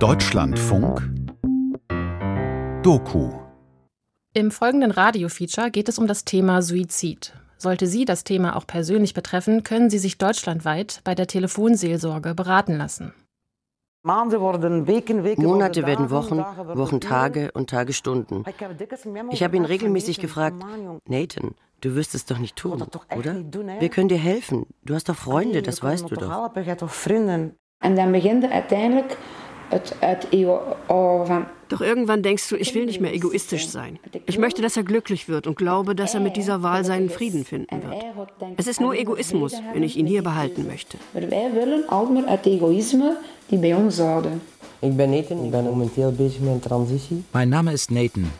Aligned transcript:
Deutschlandfunk 0.00 1.02
Doku 2.84 3.32
Im 4.32 4.52
folgenden 4.52 4.92
Radiofeature 4.92 5.72
geht 5.72 5.88
es 5.88 5.98
um 5.98 6.06
das 6.06 6.24
Thema 6.24 6.62
Suizid. 6.62 7.32
Sollte 7.56 7.88
Sie 7.88 8.04
das 8.04 8.22
Thema 8.22 8.54
auch 8.54 8.64
persönlich 8.64 9.12
betreffen, 9.12 9.64
können 9.64 9.90
Sie 9.90 9.98
sich 9.98 10.16
deutschlandweit 10.16 11.00
bei 11.02 11.16
der 11.16 11.26
Telefonseelsorge 11.26 12.36
beraten 12.36 12.76
lassen. 12.76 13.12
Monate 14.04 15.84
werden 15.84 16.10
Wochen, 16.10 16.38
Wochen 16.38 17.00
Tage 17.00 17.50
und 17.50 17.68
Tage 17.68 17.92
Stunden. 17.92 18.44
Ich 19.32 19.42
habe 19.42 19.56
ihn 19.56 19.64
regelmäßig 19.64 20.20
gefragt, 20.20 20.64
Nathan, 21.08 21.56
du 21.80 21.96
wirst 21.96 22.14
es 22.14 22.24
doch 22.24 22.38
nicht 22.38 22.54
tun, 22.54 22.84
oder? 23.16 23.34
Wir 23.80 23.88
können 23.88 24.08
dir 24.08 24.18
helfen. 24.18 24.66
Du 24.84 24.94
hast 24.94 25.08
doch 25.08 25.16
Freunde, 25.16 25.60
das 25.62 25.82
weißt 25.82 26.08
du 26.08 26.14
doch. 26.14 26.54
Und 27.80 27.96
dann 27.96 28.12
beginnt 28.12 28.44
uiteindelijk 28.44 29.16
doch 31.68 31.80
irgendwann 31.80 32.22
denkst 32.22 32.48
du, 32.48 32.56
ich 32.56 32.74
will 32.74 32.86
nicht 32.86 33.00
mehr 33.00 33.14
egoistisch 33.14 33.68
sein. 33.68 33.98
Ich 34.26 34.38
möchte, 34.38 34.62
dass 34.62 34.76
er 34.76 34.84
glücklich 34.84 35.28
wird 35.28 35.46
und 35.46 35.56
glaube, 35.56 35.94
dass 35.94 36.14
er 36.14 36.20
mit 36.20 36.36
dieser 36.36 36.62
Wahl 36.62 36.84
seinen 36.84 37.10
Frieden 37.10 37.44
finden 37.44 37.82
wird. 37.82 38.04
Es 38.56 38.66
ist 38.66 38.80
nur 38.80 38.94
Egoismus, 38.94 39.54
wenn 39.74 39.82
ich 39.82 39.96
ihn 39.96 40.06
hier 40.06 40.22
behalten 40.22 40.66
möchte. 40.66 40.96
Wir 41.12 41.28
wollen 41.28 41.88
allemaal 41.88 42.26
het 42.26 42.46
egoïsme 42.46 43.16
die 43.50 43.58
bei 43.58 43.74
uns 43.74 43.98
houden. 43.98 44.40
Ich 44.80 44.96
bin 44.96 45.10
Nathan, 45.10 45.44
ich 45.44 45.50
bin 45.50 45.64
momenteel 45.64 46.12
bezig 46.12 46.40
met 46.40 46.62
transitie. 46.62 47.24
Mein 47.32 47.48
Name 47.48 47.72
ist 47.72 47.90
Nathan. 47.90 48.30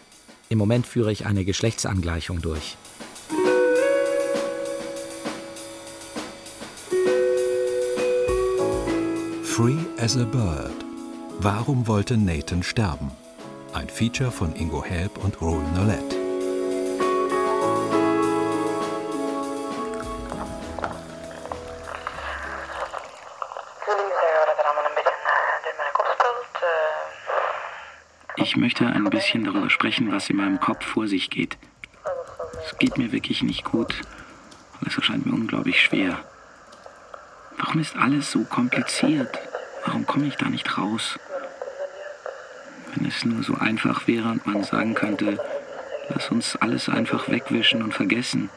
Im 0.49 0.59
Moment 0.59 0.87
führe 0.87 1.11
ich 1.13 1.27
eine 1.27 1.45
Geschlechtsangleichung 1.45 2.41
durch. 2.41 2.77
Free 9.43 9.79
as 9.99 10.17
a 10.17 10.25
Bird. 10.25 10.88
Warum 11.41 11.87
wollte 11.87 12.17
Nathan 12.17 12.65
sterben? 12.65 13.13
Ein 13.73 13.89
Feature 13.89 14.33
von 14.33 14.57
Ingo 14.57 14.83
Help 14.83 15.23
und 15.23 15.41
Roel 15.41 15.63
Nolette. 15.73 16.17
Ich 28.35 28.57
möchte 28.57 28.85
ein 28.85 29.05
bisschen 29.05 29.45
darüber 29.45 29.71
sprechen, 29.71 30.11
was 30.11 30.29
in 30.29 30.39
meinem 30.39 30.59
Kopf 30.59 30.85
vor 30.85 31.07
sich 31.07 31.31
geht. 31.31 31.57
Es 32.67 32.77
geht 32.79 32.99
mir 32.99 33.13
wirklich 33.13 33.45
nicht 33.45 33.63
gut 33.63 33.95
und 34.81 34.89
es 34.89 34.97
erscheint 34.97 35.25
mir 35.25 35.35
unglaublich 35.35 35.81
schwer. 35.81 36.19
Warum 37.59 37.81
ist 37.81 37.95
alles 37.95 38.33
so 38.33 38.43
kompliziert? 38.43 39.39
Warum 39.87 40.05
komme 40.05 40.27
ich 40.27 40.35
da 40.35 40.49
nicht 40.49 40.77
raus? 40.77 41.17
Wenn 42.95 43.07
es 43.07 43.25
nur 43.25 43.43
so 43.43 43.55
einfach 43.55 44.07
wäre 44.07 44.29
und 44.31 44.47
man 44.47 44.65
sagen 44.65 44.95
könnte, 44.95 45.39
lass 46.09 46.31
uns 46.31 46.57
alles 46.57 46.89
einfach 46.89 47.29
wegwischen 47.29 47.83
und 47.83 47.95
vergessen. 47.95 48.51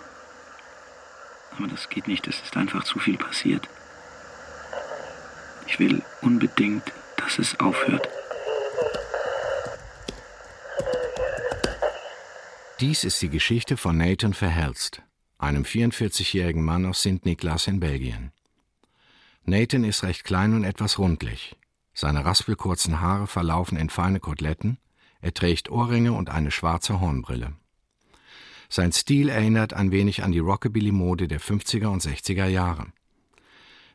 Aber 1.58 1.68
das 1.68 1.90
geht 1.90 2.08
nicht, 2.08 2.28
es 2.28 2.42
ist 2.42 2.56
einfach 2.58 2.84
zu 2.84 3.00
viel 3.00 3.18
passiert. 3.18 3.68
Ich 5.68 5.80
will 5.80 6.02
unbedingt, 6.22 6.84
dass 7.18 7.40
es 7.40 7.60
aufhört. 7.60 8.08
Dies 12.80 13.04
ist 13.04 13.22
die 13.22 13.30
Geschichte 13.30 13.78
von 13.78 13.96
Nathan 13.96 14.34
Verhelst, 14.34 15.04
einem 15.38 15.64
44-jährigen 15.64 16.64
Mann 16.64 16.86
aus 16.88 17.04
Sint-Niklas 17.04 17.68
in 17.68 17.80
Belgien. 17.80 18.32
Nathan 19.44 19.84
ist 19.84 20.04
recht 20.04 20.24
klein 20.24 20.56
und 20.56 20.64
etwas 20.64 20.98
rundlich. 20.98 21.56
Seine 22.02 22.26
raspelkurzen 22.26 23.00
Haare 23.00 23.28
verlaufen 23.28 23.78
in 23.78 23.92
feine 23.92 24.20
Koteletten, 24.20 24.80
er 25.22 25.36
trägt 25.36 25.70
Ohrringe 25.70 26.14
und 26.14 26.32
eine 26.32 26.50
schwarze 26.50 27.00
Hornbrille. 27.00 27.54
Sein 28.70 28.92
Stil 28.92 29.30
erinnert 29.30 29.74
ein 29.74 29.92
wenig 29.92 30.24
an 30.24 30.32
die 30.32 30.40
Rockabilly-Mode 30.40 31.28
der 31.28 31.40
50er 31.40 31.90
und 31.90 32.02
60er 32.02 32.48
Jahre. 32.48 32.88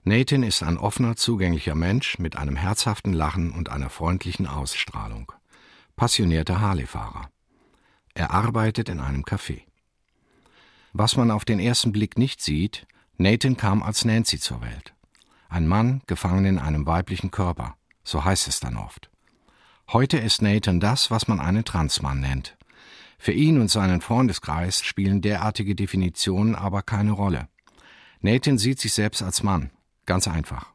Nathan 0.04 0.44
ist 0.44 0.62
ein 0.62 0.78
offener, 0.78 1.16
zugänglicher 1.16 1.74
Mensch 1.74 2.20
mit 2.20 2.36
einem 2.36 2.54
herzhaften 2.54 3.12
Lachen 3.12 3.50
und 3.50 3.70
einer 3.70 3.90
freundlichen 3.90 4.46
Ausstrahlung. 4.46 5.32
Passionierter 5.96 6.60
Harley-Fahrer. 6.60 7.28
Er 8.14 8.30
arbeitet 8.30 8.88
in 8.88 9.00
einem 9.00 9.24
Café. 9.24 9.62
Was 10.92 11.16
man 11.16 11.32
auf 11.32 11.44
den 11.44 11.58
ersten 11.58 11.90
Blick 11.90 12.18
nicht 12.18 12.40
sieht, 12.40 12.86
Nathan 13.16 13.56
kam 13.56 13.82
als 13.82 14.04
Nancy 14.04 14.38
zur 14.38 14.60
Welt. 14.60 14.94
Ein 15.48 15.66
Mann 15.66 16.02
gefangen 16.06 16.44
in 16.44 16.58
einem 16.60 16.86
weiblichen 16.86 17.32
Körper, 17.32 17.76
so 18.06 18.24
heißt 18.24 18.48
es 18.48 18.60
dann 18.60 18.76
oft. 18.76 19.10
Heute 19.92 20.18
ist 20.18 20.40
Nathan 20.40 20.80
das, 20.80 21.10
was 21.10 21.28
man 21.28 21.40
einen 21.40 21.64
Transmann 21.64 22.20
nennt. 22.20 22.56
Für 23.18 23.32
ihn 23.32 23.60
und 23.60 23.70
seinen 23.70 24.00
Freundeskreis 24.00 24.82
spielen 24.82 25.20
derartige 25.20 25.74
Definitionen 25.74 26.54
aber 26.54 26.82
keine 26.82 27.12
Rolle. 27.12 27.48
Nathan 28.20 28.58
sieht 28.58 28.80
sich 28.80 28.94
selbst 28.94 29.22
als 29.22 29.42
Mann, 29.42 29.70
ganz 30.06 30.28
einfach. 30.28 30.66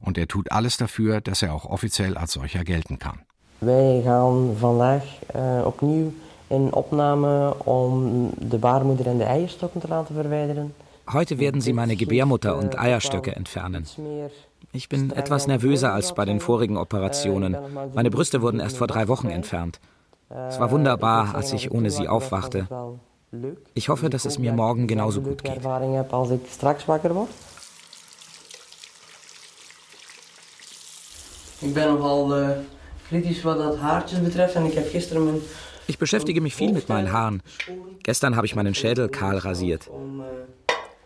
Und 0.00 0.18
er 0.18 0.28
tut 0.28 0.50
alles 0.50 0.76
dafür, 0.76 1.20
dass 1.20 1.42
er 1.42 1.54
auch 1.54 1.64
offiziell 1.64 2.16
als 2.16 2.32
solcher 2.32 2.64
gelten 2.64 2.98
kann. 2.98 3.20
Wij 3.62 4.02
gaan 4.04 4.56
vandaag 4.58 5.02
uh, 5.34 5.66
opnieuw 5.66 6.12
in 6.48 6.72
opname 6.72 7.54
om 7.64 8.30
de 8.38 8.58
baarmoeder 8.58 9.06
en 9.06 9.18
de 9.18 9.24
eierstokken 9.24 9.80
te 9.80 9.88
laten 9.88 10.14
verwijderen. 10.14 10.74
Heute 11.12 11.38
werden 11.38 11.60
sie 11.60 11.72
meine 11.72 11.96
Gebärmutter 11.96 12.56
und 12.56 12.78
Eierstöcke 12.78 13.36
entfernen. 13.36 13.86
Ich 14.74 14.88
bin 14.88 15.10
etwas 15.10 15.46
nervöser 15.46 15.92
als 15.92 16.14
bei 16.14 16.24
den 16.24 16.40
vorigen 16.40 16.78
Operationen. 16.78 17.56
Meine 17.94 18.10
Brüste 18.10 18.40
wurden 18.40 18.58
erst 18.58 18.78
vor 18.78 18.86
drei 18.86 19.06
Wochen 19.08 19.28
entfernt. 19.28 19.80
Es 20.30 20.58
war 20.58 20.70
wunderbar, 20.70 21.34
als 21.34 21.52
ich 21.52 21.70
ohne 21.70 21.90
sie 21.90 22.08
aufwachte. 22.08 22.66
Ich 23.74 23.90
hoffe, 23.90 24.08
dass 24.08 24.24
es 24.24 24.38
mir 24.38 24.52
morgen 24.52 24.86
genauso 24.86 25.20
gut 25.20 25.44
geht. 25.44 25.60
Ich 31.60 31.74
bin 31.74 31.84
nogal 31.84 32.42
äh, 32.42 32.56
kritisch, 33.08 33.44
was 33.44 33.58
das 33.58 33.80
Haartjes 33.80 34.20
betrifft. 34.20 34.56
Und 34.56 34.66
ich 34.66 34.76
habe 34.76 34.88
gestern 34.90 35.24
mein 35.24 35.40
ich 35.86 35.98
beschäftige 35.98 36.40
mich 36.40 36.54
viel 36.54 36.72
mit 36.72 36.88
meinen 36.88 37.12
Haaren. 37.12 37.42
Gestern 38.02 38.36
habe 38.36 38.46
ich 38.46 38.54
meinen 38.54 38.74
Schädel 38.74 39.08
kahl 39.08 39.38
rasiert. 39.38 39.90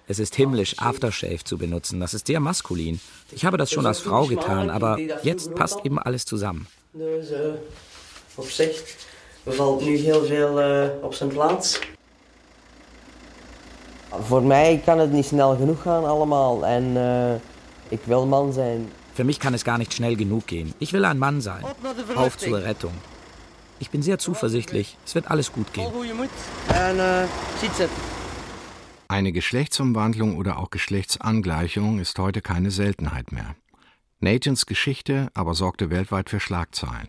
Es 0.09 0.21
ist 0.21 0.37
himmlisch, 0.37 0.79
Aftershave 0.79 1.43
zu 1.43 1.59
benutzen. 1.59 1.99
Das 1.99 2.15
ist 2.15 2.29
sehr 2.29 2.39
maskulin. 2.39 3.01
Ich 3.33 3.45
habe 3.45 3.57
das 3.57 3.73
schon 3.73 3.87
als 3.87 3.99
Frau 3.99 4.27
getan, 4.27 4.71
aber 4.71 4.99
jetzt 5.23 5.55
passt 5.55 5.85
eben 5.85 5.99
alles 5.99 6.25
zusammen. 6.25 6.67
Dus 6.93 7.31
uh, 7.31 7.55
op 8.37 8.49
zich 8.49 8.97
bevalt 9.45 9.85
nu 9.85 9.97
heel 9.97 10.25
veel 10.25 10.61
uh, 10.61 11.05
op 11.05 11.15
zijn 11.15 11.31
plaats. 11.31 11.79
Voor 14.29 14.43
mij 14.43 14.83
kan 14.85 14.99
het 14.99 15.13
niet 15.13 15.27
snel 15.27 15.57
genoeg 15.57 15.83
gaan 15.83 16.05
allemaal 16.05 16.67
en 16.67 16.85
uh, 16.85 17.35
ik 17.89 18.01
wil 18.05 18.27
man 18.27 18.53
zijn. 18.53 18.93
Für 19.15 19.25
mich 19.25 19.39
kann 19.39 19.55
es 19.55 19.65
gar 19.65 19.79
nicht 19.79 19.93
schnell 19.93 20.15
genug 20.15 20.47
gehen. 20.47 20.75
Ich 20.79 20.93
will 20.93 21.05
ein 21.05 21.19
Mann 21.19 21.41
sein. 21.41 21.65
Auf 22.15 22.37
zur 22.37 22.63
Rettung. 22.63 22.93
Ich 23.79 23.91
bin 23.91 24.03
sehr 24.03 24.19
zuversichtlich. 24.19 24.97
Es 25.05 25.15
wird 25.15 25.31
alles 25.31 25.51
gut 25.53 25.73
gehen. 25.73 25.91
En 26.69 26.97
uh, 26.97 27.29
eine 29.09 29.33
Geschlechtsumwandlung 29.33 30.37
oder 30.37 30.59
auch 30.59 30.71
Geschlechtsangleichung 30.71 31.99
ist 31.99 32.19
heute 32.19 32.43
keine 32.43 32.71
Seltenheit 32.71 33.33
mehr. 33.33 33.55
Nathans 34.21 34.67
Geschichte 34.67 35.29
aber 35.35 35.55
sorgte 35.55 35.91
weltweit 35.91 36.31
für 36.31 36.41
Schlagzeilen. 36.41 37.09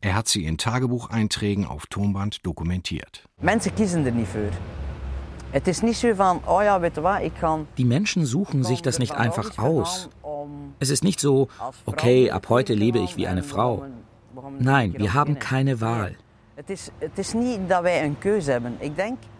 Er 0.00 0.14
hat 0.14 0.28
sie 0.28 0.44
in 0.44 0.58
Tagebucheinträgen 0.58 1.64
auf 1.64 1.86
Tonband 1.86 2.44
dokumentiert. 2.44 3.24
Menschen 3.40 3.74
kiezen 3.74 4.04
er 4.04 4.12
nicht 4.12 4.28
für. 4.28 4.50
Es 5.52 5.66
ist 5.66 5.82
nicht 5.82 5.98
so 5.98 6.18
van, 6.18 6.40
oh 6.46 6.60
ja, 6.60 6.82
weißt 6.82 6.96
du 6.96 7.02
was, 7.04 7.22
ich 7.22 7.34
kann. 7.36 7.68
Die 7.78 7.84
Menschen 7.84 8.26
suchen 8.26 8.64
sich 8.64 8.82
das 8.82 8.98
nicht 8.98 9.12
einfach 9.12 9.56
aus. 9.56 10.10
Es 10.80 10.90
ist 10.90 11.04
nicht 11.04 11.20
so, 11.20 11.48
okay, 11.86 12.30
ab 12.30 12.48
heute 12.48 12.74
lebe 12.74 12.98
ich 12.98 13.16
wie 13.16 13.28
eine 13.28 13.44
Frau. 13.44 13.86
Nein, 14.58 14.94
wir 14.98 15.14
haben 15.14 15.38
keine 15.38 15.80
Wahl. 15.80 16.16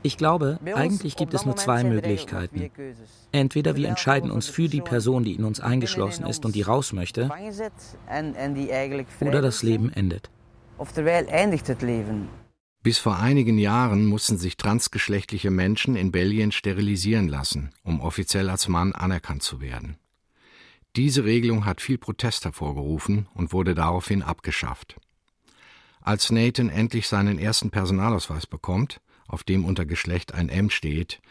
Ich 0.03 0.17
glaube, 0.17 0.59
eigentlich 0.75 1.17
gibt 1.17 1.35
es 1.35 1.47
nur 1.47 1.57
zwei 1.57 1.85
Möglichkeiten. 1.85 2.71
Entweder 3.31 3.77
wir 3.77 3.89
entscheiden 3.89 4.31
uns 4.31 4.49
für 4.49 4.69
die 4.69 4.81
Person, 4.81 5.25
die 5.25 5.35
in 5.35 5.45
uns 5.45 5.61
eingeschlossen 5.61 6.27
ist 6.27 6.45
und 6.45 6.55
die 6.55 6.63
raus 6.63 6.93
möchte, 6.93 7.31
oder 9.21 9.43
das 9.43 9.63
Leben 9.63 9.93
endet. 9.93 10.31
Bis 12.83 12.99
vor 12.99 13.19
einigen 13.19 13.59
Jahren 13.59 14.05
mussten 14.05 14.37
sich 14.37 14.59
transgeschlechtliche 14.59 15.51
Menschen 15.51 15.97
in 15.97 16.13
Belgien 16.13 16.53
sterilisieren 16.53 17.29
lassen, 17.29 17.71
um 17.83 18.01
offiziell 18.01 18.51
als 18.51 18.69
Mann 18.69 18.93
anerkannt 18.93 19.43
zu 19.43 19.61
werden. 19.61 19.97
Diese 20.97 21.25
Regelung 21.25 21.65
hat 21.65 21.81
viel 21.81 21.97
Protest 21.97 22.45
hervorgerufen 22.45 23.27
und 23.35 23.53
wurde 23.53 23.75
daraufhin 23.75 24.23
abgeschafft. 24.23 24.97
Als 26.07 26.31
Nathan 26.31 26.69
endlich 26.69 27.09
seinen 27.09 27.39
ersten 27.39 27.71
Personalausweis 27.71 28.47
bekommt, 28.47 29.01
auf 29.27 29.43
dem 29.43 29.65
unter 29.65 29.87
Geschlecht 29.87 30.35
ein 30.35 30.51
M 30.51 30.69
steht, 30.69 31.23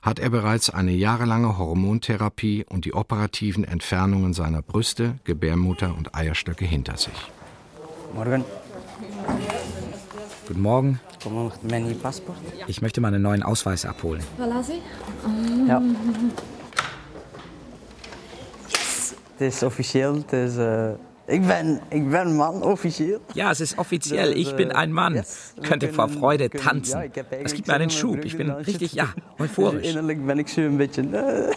hat 0.00 0.18
er 0.18 0.30
bereits 0.30 0.70
eine 0.70 0.92
jahrelange 0.92 1.58
Hormontherapie 1.58 2.64
und 2.66 2.86
die 2.86 2.94
operativen 2.94 3.62
Entfernungen 3.62 4.32
seiner 4.32 4.62
Brüste, 4.62 5.18
Gebärmutter 5.24 5.94
und 5.94 6.14
Eierstöcke 6.14 6.64
hinter 6.64 6.96
sich. 6.96 7.12
Morgen. 8.14 8.42
Guten 10.48 10.62
Morgen. 10.62 11.00
Ich 12.68 12.80
möchte 12.80 13.02
meinen 13.02 13.20
neuen 13.20 13.42
Ausweis 13.42 13.84
abholen. 13.84 14.22
Ja. 15.68 15.82
Yes. 18.70 19.14
Het 19.38 19.52
is 19.52 19.62
officieel. 19.62 20.24
Het 21.24 21.34
is, 21.34 21.38
uh, 21.38 21.42
ik, 21.42 21.46
ben, 21.46 21.80
ik 21.88 22.10
ben 22.10 22.36
man, 22.36 22.62
offiziell. 22.62 23.18
Ja, 23.34 23.50
es 23.50 23.60
ist 23.60 23.78
offiziell. 23.78 24.36
Ich 24.36 24.54
bin 24.54 24.72
ein 24.72 24.92
Mann. 24.92 25.14
Yes. 25.14 25.54
Könnte 25.62 25.92
vor 25.92 26.08
Freude 26.08 26.50
tanzen. 26.50 27.12
Es 27.44 27.54
gibt 27.54 27.68
mir 27.68 27.74
einen 27.74 27.90
Schub. 27.90 28.24
Ich 28.24 28.36
bin 28.36 28.50
richtig, 28.50 28.92
ja, 28.92 29.08
euphorisch. 29.38 29.86
Innerlijk 29.86 30.26
ben 30.26 30.38
ik 30.38 30.48
zo 30.48 30.60
een 30.60 30.76
beetje, 30.76 31.02
uh, 31.02 31.54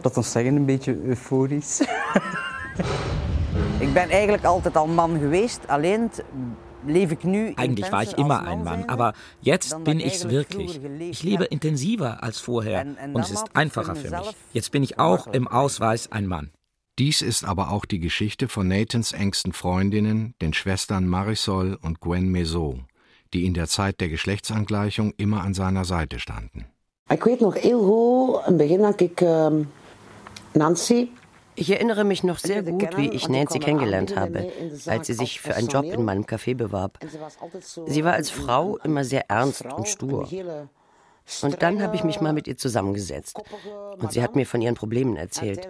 dat 0.00 0.16
ons 0.16 0.32
zeggen, 0.32 0.56
een 0.56 0.64
beetje 0.64 0.96
euforisch. 1.06 1.80
ik 3.78 3.92
ben 3.92 4.10
eigenlijk 4.10 4.44
altijd 4.44 4.76
al 4.76 4.86
man 4.86 5.18
geweest. 5.18 5.60
Alleen 5.66 6.10
Eigentlich 6.86 7.92
war 7.92 8.02
ich 8.02 8.18
immer 8.18 8.46
ein 8.46 8.62
Mann, 8.62 8.84
aber 8.88 9.14
jetzt 9.40 9.82
bin 9.84 10.00
ich's 10.00 10.28
wirklich. 10.28 10.80
Ich 10.98 11.22
lebe 11.22 11.44
intensiver 11.44 12.22
als 12.22 12.40
vorher 12.40 12.84
und 13.12 13.22
es 13.22 13.30
ist 13.30 13.44
einfacher 13.54 13.96
für 13.96 14.10
mich. 14.10 14.36
Jetzt 14.52 14.70
bin 14.70 14.82
ich 14.82 14.98
auch 14.98 15.26
im 15.28 15.48
Ausweis 15.48 16.12
ein 16.12 16.26
Mann. 16.26 16.50
Dies 16.98 17.22
ist 17.22 17.44
aber 17.44 17.70
auch 17.70 17.86
die 17.86 17.98
Geschichte 17.98 18.48
von 18.48 18.68
Nathans 18.68 19.12
engsten 19.12 19.52
Freundinnen, 19.52 20.34
den 20.40 20.54
Schwestern 20.54 21.08
Marisol 21.08 21.76
und 21.82 22.00
Gwen 22.00 22.30
Maisot, 22.30 22.78
die 23.32 23.46
in 23.46 23.54
der 23.54 23.66
Zeit 23.66 24.00
der 24.00 24.08
Geschlechtsangleichung 24.08 25.12
immer 25.16 25.42
an 25.42 25.54
seiner 25.54 25.84
Seite 25.84 26.20
standen. 26.20 26.66
Ich 27.10 27.20
weiß 27.24 27.40
noch 27.40 27.56
heel 27.56 27.78
goed, 27.78 28.48
in 28.48 28.58
Beginn 28.58 28.86
had 28.86 29.00
ik 29.00 29.20
Nancy 30.54 31.10
ich 31.56 31.70
erinnere 31.70 32.04
mich 32.04 32.24
noch 32.24 32.38
sehr 32.38 32.62
gut, 32.62 32.96
wie 32.96 33.10
ich 33.10 33.28
Nancy 33.28 33.60
kennengelernt 33.60 34.16
habe, 34.16 34.50
als 34.86 35.06
sie 35.06 35.14
sich 35.14 35.40
für 35.40 35.54
einen 35.54 35.68
Job 35.68 35.84
in 35.84 36.04
meinem 36.04 36.24
Café 36.24 36.56
bewarb. 36.56 36.98
Sie 37.86 38.04
war 38.04 38.14
als 38.14 38.30
Frau 38.30 38.78
immer 38.78 39.04
sehr 39.04 39.30
ernst 39.30 39.64
und 39.64 39.88
stur. 39.88 40.28
Und 41.42 41.62
dann 41.62 41.82
habe 41.82 41.96
ich 41.96 42.04
mich 42.04 42.20
mal 42.20 42.32
mit 42.32 42.46
ihr 42.46 42.56
zusammengesetzt. 42.56 43.40
Und 43.98 44.12
sie 44.12 44.22
hat 44.22 44.36
mir 44.36 44.44
von 44.46 44.60
ihren 44.60 44.74
Problemen 44.74 45.16
erzählt. 45.16 45.66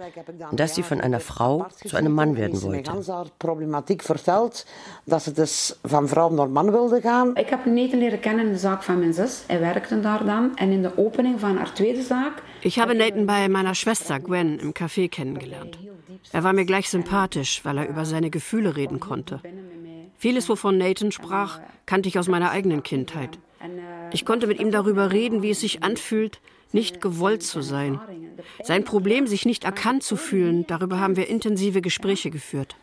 Und 0.51 0.59
dass 0.59 0.75
sie 0.75 0.83
von 0.83 0.99
einer 0.99 1.21
Frau 1.21 1.67
zu 1.87 1.95
einem 1.95 2.11
Mann 2.11 2.35
werden 2.35 2.61
wollte. 2.61 2.91
Problematik 3.39 4.03
verteld, 4.03 4.65
dass 5.05 5.25
sie 5.25 5.33
das 5.33 5.79
von 5.85 6.07
Frau 6.07 6.29
naar 6.29 6.49
Mann 6.49 6.73
wilde 6.73 7.01
gaan. 7.01 7.35
Ich 7.37 7.51
habe 7.51 7.69
Nathan 7.69 7.99
leren 7.99 8.19
kennen 8.21 8.47
in 8.47 8.51
de 8.53 8.59
zaak 8.59 8.83
van 8.83 8.99
mijn 8.99 9.13
zus. 9.13 9.43
Er 9.47 9.59
werkte 9.61 9.99
daar 10.01 10.25
dan. 10.25 10.57
En 10.57 10.71
in 10.71 10.81
de 10.81 10.97
opening 10.97 11.39
van 11.39 11.57
haar 11.57 11.73
tweede 11.73 12.01
zaak. 12.01 12.43
Ich 12.61 12.77
habe 12.77 12.93
Nathan 12.93 13.25
bei 13.25 13.47
meiner 13.47 13.75
Schwester 13.75 14.19
Gwen 14.19 14.59
im 14.59 14.73
Café 14.73 15.07
kennengelernt. 15.07 15.77
Er 16.31 16.43
war 16.43 16.53
mir 16.53 16.65
gleich 16.65 16.89
sympathisch, 16.89 17.63
weil 17.63 17.77
er 17.77 17.87
über 17.87 18.05
seine 18.05 18.29
Gefühle 18.29 18.75
reden 18.75 18.99
konnte. 18.99 19.39
Vieles, 20.17 20.49
wovon 20.49 20.77
Nathan 20.77 21.11
sprach, 21.11 21.59
kannte 21.85 22.09
ich 22.09 22.17
aus 22.17 22.27
meiner 22.27 22.51
eigenen 22.51 22.83
Kindheit. 22.83 23.37
Ich 24.11 24.25
konnte 24.25 24.47
mit 24.47 24.59
ihm 24.59 24.71
darüber 24.71 25.11
reden, 25.11 25.41
wie 25.41 25.51
es 25.51 25.61
sich 25.61 25.83
anfühlt, 25.83 26.39
nicht 26.71 27.01
gewollt 27.01 27.43
zu 27.43 27.61
sein. 27.61 27.99
Sein 28.63 28.83
Problem, 28.83 29.27
sich 29.27 29.45
nicht 29.45 29.63
erkannt 29.63 30.03
zu 30.03 30.15
fühlen, 30.17 30.65
darüber 30.67 30.99
haben 30.99 31.15
wir 31.15 31.27
intensive 31.27 31.81
Gespräche 31.81 32.29
geführt. 32.29 32.75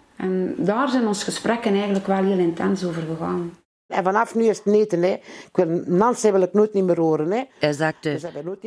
Hè. 7.32 7.46
Er 7.60 7.74
sagte, 7.74 8.18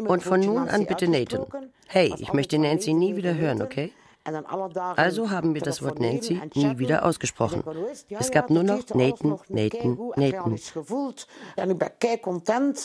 und 0.07 0.21
von 0.23 0.39
nun 0.39 0.69
an 0.69 0.85
bitte 0.85 1.07
Nathan. 1.07 1.45
Hey, 1.87 2.13
ich 2.19 2.33
möchte 2.33 2.59
Nancy 2.59 2.93
nie 2.93 3.15
wieder 3.15 3.35
hören, 3.35 3.61
okay? 3.61 3.91
Also 4.25 5.29
haben 5.29 5.53
wir 5.53 5.61
das 5.61 5.83
Wort 5.83 5.99
Nancy 5.99 6.41
nie 6.55 6.79
wieder 6.79 7.05
ausgesprochen. 7.05 7.63
Es 8.09 8.31
gab 8.31 8.49
nur 8.49 8.63
noch 8.63 8.83
Nathan, 8.93 9.37
Nathan, 9.49 9.97
Nathan. 10.15 10.57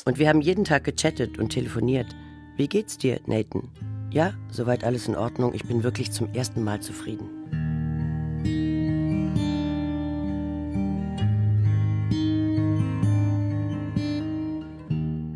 Und 0.04 0.18
wir 0.18 0.28
haben 0.28 0.40
jeden 0.42 0.64
Tag 0.64 0.84
gechattet 0.84 1.38
und 1.38 1.50
telefoniert. 1.50 2.14
Wie 2.56 2.68
geht's 2.68 2.98
dir, 2.98 3.20
Nathan? 3.26 3.70
Ja, 4.10 4.34
soweit 4.50 4.84
alles 4.84 5.08
in 5.08 5.16
Ordnung. 5.16 5.54
Ich 5.54 5.64
bin 5.64 5.82
wirklich 5.82 6.12
zum 6.12 6.32
ersten 6.34 6.62
Mal 6.62 6.80
zufrieden. 6.80 7.40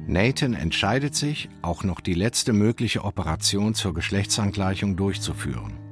Nathan 0.07 0.55
entscheidet 0.55 1.17
sich, 1.17 1.49
auch 1.63 1.83
noch 1.83 2.01
die 2.01 2.15
letzte 2.15 2.53
mögliche 2.53 3.05
Operation 3.05 3.75
zur 3.75 3.95
Geschlechtsangleichung 3.95 4.97
durchzuführen. 4.97 5.84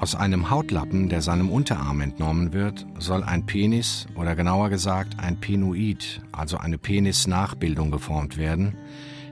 Aus 0.00 0.14
einem 0.14 0.48
Hautlappen, 0.48 1.08
der 1.08 1.22
seinem 1.22 1.50
Unterarm 1.50 2.00
entnommen 2.00 2.52
wird, 2.52 2.86
soll 3.00 3.24
ein 3.24 3.46
Penis 3.46 4.06
oder 4.14 4.36
genauer 4.36 4.70
gesagt 4.70 5.18
ein 5.18 5.40
Penoid, 5.40 6.22
also 6.30 6.56
eine 6.56 6.78
Penisnachbildung 6.78 7.90
geformt 7.90 8.36
werden, 8.36 8.76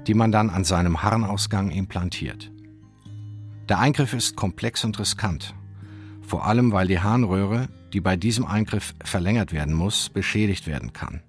die 0.09 0.15
man 0.15 0.33
dann 0.33 0.51
an 0.51 0.65
seinem 0.65 1.05
Harnausgang 1.05 1.71
implantiert. 1.71 2.51
Der 3.69 3.79
Eingriff 3.79 4.13
ist 4.13 4.35
komplex 4.35 4.85
und 4.85 4.99
riskant, 4.99 5.55
vor 6.21 6.47
allem 6.47 6.73
weil 6.73 6.89
die 6.89 7.01
Harnröhre, 7.01 7.69
die 7.93 8.01
bei 8.01 8.17
diesem 8.17 8.45
Eingriff 8.45 8.95
verlängert 9.05 9.53
werden 9.53 9.75
muss, 9.75 10.09
beschädigt 10.09 10.67
werden 10.67 10.93
kann. 10.93 11.23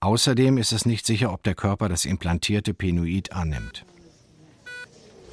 Außerdem 0.00 0.56
ist 0.56 0.72
es 0.72 0.86
nicht 0.86 1.04
sicher, 1.04 1.30
ob 1.30 1.42
der 1.42 1.54
Körper 1.54 1.90
das 1.90 2.06
implantierte 2.06 2.72
Penoid 2.72 3.32
annimmt. 3.32 3.84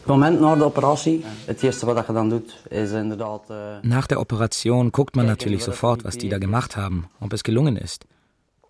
Moment 0.05 0.41
nach 0.41 0.57
der 0.57 0.67
Operation, 0.67 1.23
das 1.47 1.63
erste, 1.63 1.87
was 1.87 2.07
je 2.07 2.13
dann 2.13 2.29
doet, 2.29 2.53
ist 2.69 2.93
inderdaad. 2.93 3.83
Nach 3.83 4.07
der 4.07 4.19
Operation 4.19 4.91
guckt 4.91 5.15
man 5.15 5.25
natürlich 5.25 5.63
sofort, 5.63 6.03
was 6.03 6.17
die 6.17 6.29
da 6.29 6.37
gemacht 6.39 6.75
haben, 6.75 7.07
ob 7.19 7.33
es 7.33 7.43
gelungen 7.43 7.77
ist. 7.77 8.05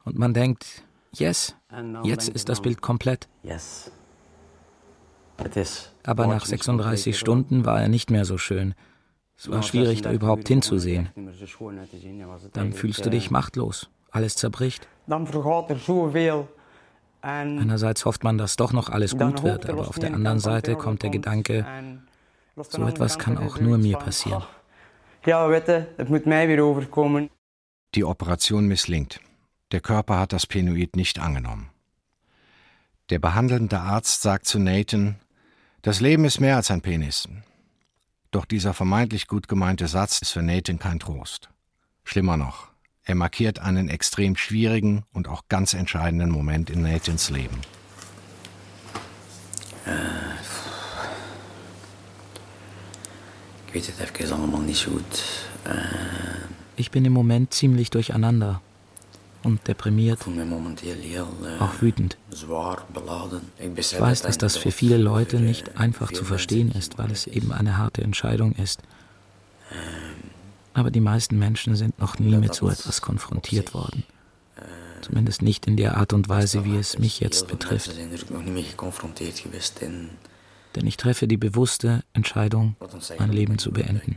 Und 0.04 0.18
man 0.18 0.34
denkt, 0.34 0.84
yes, 1.14 1.56
jetzt 2.04 2.30
ist 2.30 2.50
das 2.50 2.62
Bild 2.62 2.82
komplett. 2.82 3.28
Yes. 3.44 3.92
Aber 6.04 6.28
nach 6.28 6.46
36 6.46 7.18
Stunden 7.18 7.66
war 7.66 7.82
er 7.82 7.88
nicht 7.88 8.12
mehr 8.12 8.26
so 8.26 8.38
schön. 8.38 8.76
Es 9.38 9.50
war 9.50 9.64
schwierig, 9.64 10.04
da 10.04 10.12
überhaupt 10.12 10.48
hinzusehen. 10.48 11.10
Dann 12.54 12.74
fühlst 12.74 13.04
du 13.06 13.10
dich 13.10 13.32
machtlos. 13.32 13.90
Alles 14.12 14.36
zerbricht. 14.36 14.88
Dann 15.08 15.26
vergaat 15.26 15.70
er 15.72 15.82
zoveel. 15.82 16.48
Einerseits 17.22 18.06
hofft 18.06 18.24
man, 18.24 18.38
dass 18.38 18.56
doch 18.56 18.74
noch 18.74 18.90
alles 18.90 19.18
gut 19.18 19.44
wird, 19.44 19.70
aber 19.70 19.88
auf 19.88 20.00
der 20.00 20.14
anderen 20.14 20.40
Seite 20.40 20.76
kommt 20.76 21.04
der 21.04 21.12
Gedanke, 21.12 21.66
so 22.56 22.86
etwas 22.88 23.20
kann 23.20 23.38
auch 23.38 23.60
nur 23.60 23.78
mir 23.78 23.98
passieren. 23.98 24.44
Ja, 25.26 25.50
wette, 25.50 25.88
het 25.98 26.10
moet 26.10 26.26
mij 26.26 26.48
weer 26.48 26.64
overkomen. 26.64 27.30
Die 27.94 28.04
Operation 28.04 28.68
misslingt. 28.68 29.20
Der 29.72 29.80
Körper 29.80 30.18
hat 30.18 30.34
das 30.34 30.48
Penoid 30.48 30.96
nicht 30.96 31.20
angenommen. 31.20 31.70
Der 33.12 33.20
behandelnde 33.20 33.80
Arzt 33.80 34.24
sagt 34.24 34.48
zu 34.48 34.58
Nathan, 34.58 35.20
das 35.84 36.00
Leben 36.00 36.26
ist 36.26 36.40
mehr 36.40 36.56
als 36.56 36.72
ein 36.72 36.82
Penis. 36.82 37.28
Doch 38.32 38.46
dieser 38.46 38.74
vermeintlich 38.74 39.28
gut 39.28 39.48
gemeinte 39.48 39.88
Satz 39.88 40.22
ist 40.22 40.32
für 40.32 40.42
Nathan 40.42 40.80
kein 40.80 41.00
Trost. 41.00 41.50
Schlimmer 42.04 42.38
noch, 42.38 42.71
er 43.04 43.16
markiert 43.16 43.60
einen 43.60 43.90
extrem 43.90 44.36
schwierigen 44.36 45.04
und 45.14 45.28
auch 45.28 45.44
ganz 45.50 45.74
entscheidenden 45.74 46.30
Moment 46.30 46.70
in 46.70 46.82
Nathans 46.84 47.30
Leben. 47.30 47.60
Ich 53.74 54.78
so 54.78 54.92
gut. 54.92 55.04
Ich 56.76 56.92
bin 56.92 57.06
im 57.06 57.14
Moment 57.14 57.54
ziemlich 57.54 57.90
durcheinander 57.90 58.62
und 59.44 59.68
deprimiert, 59.68 60.20
auch 61.60 61.82
wütend. 61.82 62.18
Ich 62.32 64.00
weiß, 64.00 64.22
dass 64.22 64.38
das 64.38 64.58
für 64.58 64.72
viele 64.72 64.98
Leute 64.98 65.40
nicht 65.40 65.78
einfach 65.78 66.12
zu 66.12 66.24
verstehen 66.24 66.72
ist, 66.72 66.98
weil 66.98 67.12
es 67.12 67.28
eben 67.28 67.52
eine 67.52 67.78
harte 67.78 68.04
Entscheidung 68.04 68.54
ist. 68.54 68.82
Aber 70.74 70.92
die 70.92 71.02
meisten 71.02 71.38
Menschen 71.38 71.76
sind 71.76 72.00
noch 72.00 72.20
nie 72.20 72.36
mit 72.38 72.54
so 72.54 72.70
etwas 72.70 73.02
konfrontiert 73.02 73.74
worden. 73.74 74.04
Zumindest 75.02 75.42
nicht 75.42 75.68
in 75.68 75.78
der 75.78 75.98
Art 75.98 76.14
und 76.14 76.30
Weise, 76.30 76.64
wie 76.64 76.78
es 76.78 77.00
mich 77.00 77.20
jetzt 77.20 77.48
betrifft. 77.48 77.92
Denn 80.76 80.88
ich 80.88 80.98
treffe 80.98 81.28
die 81.28 81.38
bewusste 81.38 82.04
Entscheidung, 82.14 82.76
mein 83.18 83.32
Leben 83.32 83.58
zu 83.58 83.72
beenden. 83.72 84.16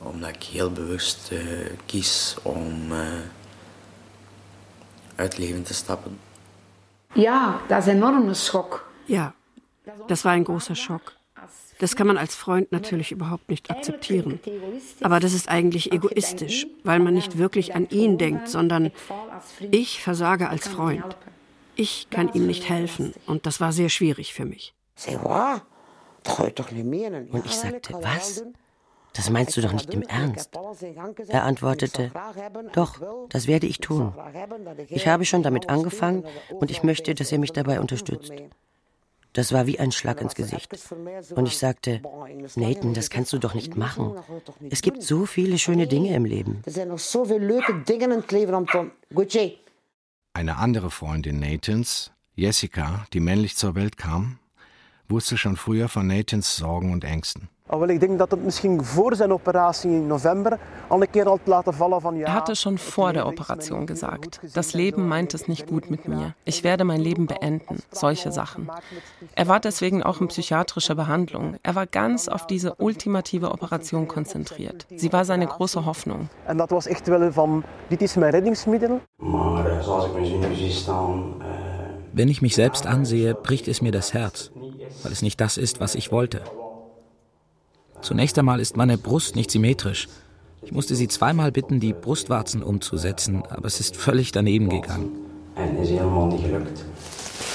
Omdat 0.00 0.30
ik 0.30 0.42
heel 0.42 0.70
bewust 0.70 1.32
kies 1.86 2.36
om 2.42 2.92
uit 5.16 5.32
het 5.32 5.38
leven 5.38 5.62
te 5.62 5.74
stappen. 5.74 6.18
Ja, 7.14 7.60
das 7.68 7.86
ist 7.86 7.90
ein 7.90 7.96
enormer 7.96 8.34
Schock. 8.34 8.84
Ja, 9.06 9.34
das 10.06 10.24
war 10.24 10.32
ein 10.32 10.44
großer 10.44 10.76
Schock. 10.76 11.17
Das 11.78 11.94
kann 11.96 12.06
man 12.06 12.18
als 12.18 12.34
Freund 12.34 12.72
natürlich 12.72 13.12
überhaupt 13.12 13.48
nicht 13.48 13.70
akzeptieren. 13.70 14.40
Aber 15.00 15.20
das 15.20 15.32
ist 15.32 15.48
eigentlich 15.48 15.92
egoistisch, 15.92 16.66
weil 16.84 16.98
man 16.98 17.14
nicht 17.14 17.38
wirklich 17.38 17.74
an 17.74 17.88
ihn 17.90 18.18
denkt, 18.18 18.48
sondern 18.48 18.90
ich 19.70 20.02
versage 20.02 20.48
als 20.48 20.66
Freund. 20.68 21.16
Ich 21.76 22.08
kann 22.10 22.32
ihm 22.34 22.46
nicht 22.46 22.68
helfen 22.68 23.12
und 23.26 23.46
das 23.46 23.60
war 23.60 23.72
sehr 23.72 23.88
schwierig 23.88 24.34
für 24.34 24.44
mich. 24.44 24.74
Und 27.30 27.46
ich 27.46 27.52
sagte, 27.52 27.94
was? 27.94 28.44
Das 29.14 29.30
meinst 29.30 29.56
du 29.56 29.60
doch 29.60 29.72
nicht 29.72 29.92
im 29.94 30.02
Ernst? 30.02 30.50
Er 31.28 31.44
antwortete, 31.44 32.12
doch, 32.72 33.00
das 33.30 33.46
werde 33.46 33.66
ich 33.66 33.78
tun. 33.78 34.12
Ich 34.88 35.08
habe 35.08 35.24
schon 35.24 35.42
damit 35.42 35.68
angefangen 35.68 36.24
und 36.50 36.70
ich 36.70 36.82
möchte, 36.82 37.14
dass 37.14 37.32
ihr 37.32 37.38
mich 37.38 37.52
dabei 37.52 37.80
unterstützt. 37.80 38.32
Das 39.38 39.52
war 39.52 39.68
wie 39.68 39.78
ein 39.78 39.92
Schlag 39.92 40.20
ins 40.20 40.34
Gesicht. 40.34 40.68
Und 41.36 41.46
ich 41.46 41.58
sagte, 41.58 42.02
Nathan, 42.56 42.92
das 42.92 43.08
kannst 43.08 43.32
du 43.32 43.38
doch 43.38 43.54
nicht 43.54 43.76
machen. 43.76 44.16
Es 44.68 44.82
gibt 44.82 45.00
so 45.00 45.26
viele 45.26 45.58
schöne 45.58 45.86
Dinge 45.86 46.12
im 46.16 46.24
Leben. 46.24 46.60
Eine 50.34 50.56
andere 50.56 50.90
Freundin 50.90 51.38
Nathans, 51.38 52.10
Jessica, 52.34 53.06
die 53.12 53.20
männlich 53.20 53.54
zur 53.54 53.76
Welt 53.76 53.96
kam, 53.96 54.40
wusste 55.08 55.38
schon 55.38 55.56
früher 55.56 55.88
von 55.88 56.08
Nathans 56.08 56.56
Sorgen 56.56 56.92
und 56.92 57.04
Ängsten. 57.04 57.48
Aber 57.68 57.88
ich 57.90 58.00
denke, 58.00 58.16
dass 58.16 58.30
het 58.30 58.44
misschien 58.44 58.84
voor 58.84 59.16
zijn 59.16 59.32
operatie 59.32 59.90
in 59.90 60.06
November 60.06 60.58
al 60.88 61.00
een 61.00 61.10
keer 61.10 61.28
had 61.28 61.40
laten 61.44 61.74
vallen 61.74 62.00
van 62.00 62.16
ja. 62.16 62.26
Er 62.26 62.32
hatte 62.32 62.54
schon 62.54 62.78
vor 62.78 63.12
der 63.12 63.26
Operation 63.26 63.86
gesagt, 63.86 64.40
das 64.54 64.72
Leben 64.72 65.06
meint 65.08 65.34
es 65.34 65.46
nicht 65.46 65.66
gut 65.66 65.90
mit 65.90 66.08
mir. 66.08 66.34
Ich 66.44 66.62
werde 66.62 66.84
mein 66.84 67.00
Leben 67.00 67.26
beenden. 67.26 67.76
Solche 67.90 68.32
Sachen. 68.32 68.70
Er 69.34 69.46
war 69.46 69.60
deswegen 69.60 70.02
auch 70.02 70.20
in 70.20 70.28
psychiatrischer 70.28 70.94
Behandlung. 70.94 71.56
Er 71.62 71.74
war 71.74 71.86
ganz 71.86 72.28
auf 72.28 72.46
diese 72.46 72.74
ultimative 72.78 73.50
Operation 73.50 74.08
konzentriert. 74.08 74.86
Sie 74.96 75.12
war 75.12 75.24
seine 75.24 75.46
große 75.46 75.84
Hoffnung. 75.84 76.28
Und 76.48 76.58
das 76.58 76.70
war 76.70 76.86
echt 76.86 77.06
wel 77.06 77.34
van, 77.34 77.64
dit 77.88 78.02
is 78.02 78.16
mijn 78.16 78.32
reddingsmiddel. 78.32 79.00
Maar 79.16 79.82
zoals 79.82 80.06
ik 80.06 80.12
me 80.12 80.20
nu 80.48 80.54
zie 80.54 80.70
staan... 80.70 81.34
Wenn 82.12 82.28
ich 82.28 82.40
mich 82.40 82.54
selbst 82.54 82.86
ansehe, 82.86 83.34
bricht 83.34 83.68
es 83.68 83.82
mir 83.82 83.92
das 83.92 84.14
Herz, 84.14 84.50
weil 85.02 85.12
es 85.12 85.22
nicht 85.22 85.38
das 85.40 85.58
ist, 85.58 85.78
was 85.78 85.94
ich 85.94 86.10
wollte. 86.10 86.40
Zunächst 88.00 88.38
einmal 88.38 88.60
ist 88.60 88.76
meine 88.76 88.96
Brust 88.96 89.36
nicht 89.36 89.50
symmetrisch. 89.50 90.08
Ich 90.62 90.72
musste 90.72 90.94
sie 90.94 91.08
zweimal 91.08 91.52
bitten, 91.52 91.80
die 91.80 91.92
Brustwarzen 91.92 92.62
umzusetzen, 92.62 93.42
aber 93.48 93.66
es 93.66 93.80
ist 93.80 93.96
völlig 93.96 94.32
daneben 94.32 94.68
gegangen. 94.68 95.10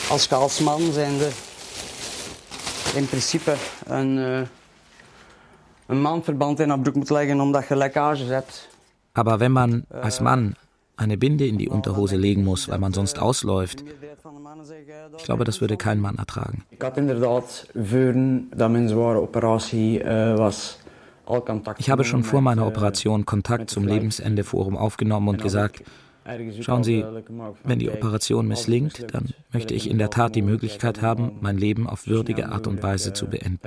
Als 0.09 0.29
Kaalsman 0.29 0.91
zijnde 0.91 1.31
in 2.95 3.07
principe 3.07 3.55
een, 3.87 4.17
uh, 4.17 4.41
een 5.87 6.01
maandverband 6.01 6.59
in 6.59 6.69
haar 6.69 6.79
broek 6.79 6.95
moet 6.95 7.09
leggen 7.09 7.39
omdat 7.39 7.67
je 7.67 7.75
lekkage 7.75 8.23
hebt. 8.23 8.69
Aber 9.11 9.39
wenn 9.39 9.51
man 9.51 9.85
als 10.01 10.19
Mann 10.19 10.55
eine 10.95 11.17
Binde 11.17 11.47
in 11.47 11.57
die 11.57 11.69
Unterhose 11.69 12.17
legen 12.17 12.43
muss, 12.43 12.69
weil 12.69 12.79
man 12.79 12.93
sonst 12.93 13.19
ausläuft. 13.19 13.83
Ich 15.17 15.23
glaube, 15.23 15.43
das 15.43 15.61
würde 15.61 15.77
kein 15.77 15.99
Mann 15.99 16.17
ertragen. 16.17 16.63
Ich 21.77 21.89
habe 21.89 22.03
schon 22.03 22.23
vor 22.23 22.41
meiner 22.41 22.67
Operation 22.67 23.25
Kontakt 23.25 23.69
zum 23.69 23.87
Lebensende-Forum 23.87 24.77
aufgenommen 24.77 25.29
und 25.29 25.41
gesagt, 25.41 25.83
schauen 26.61 26.83
Sie, 26.83 27.03
wenn 27.63 27.79
die 27.79 27.89
Operation 27.89 28.47
misslingt, 28.47 29.13
dann 29.13 29.33
möchte 29.51 29.73
ich 29.73 29.89
in 29.89 29.97
der 29.97 30.09
Tat 30.09 30.35
die 30.35 30.41
Möglichkeit 30.41 31.01
haben, 31.01 31.37
mein 31.41 31.57
Leben 31.57 31.87
auf 31.87 32.07
würdige 32.07 32.49
Art 32.49 32.67
und 32.67 32.83
Weise 32.83 33.13
zu 33.13 33.27
beenden. 33.27 33.59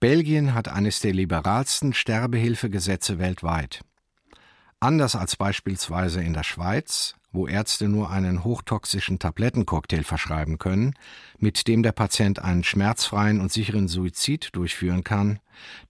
Belgien 0.00 0.54
hat 0.54 0.68
eines 0.68 0.98
der 1.00 1.12
liberalsten 1.12 1.92
Sterbehilfegesetze 1.92 3.18
weltweit. 3.20 3.82
Anders 4.82 5.14
als 5.14 5.36
beispielsweise 5.36 6.24
in 6.24 6.32
der 6.32 6.42
Schweiz, 6.42 7.14
wo 7.30 7.46
Ärzte 7.46 7.88
nur 7.88 8.10
einen 8.10 8.42
hochtoxischen 8.42 9.20
Tablettencocktail 9.20 10.02
verschreiben 10.02 10.58
können, 10.58 10.94
mit 11.38 11.68
dem 11.68 11.84
der 11.84 11.92
Patient 11.92 12.40
einen 12.40 12.64
schmerzfreien 12.64 13.40
und 13.40 13.52
sicheren 13.52 13.86
Suizid 13.86 14.48
durchführen 14.56 15.04
kann, 15.04 15.38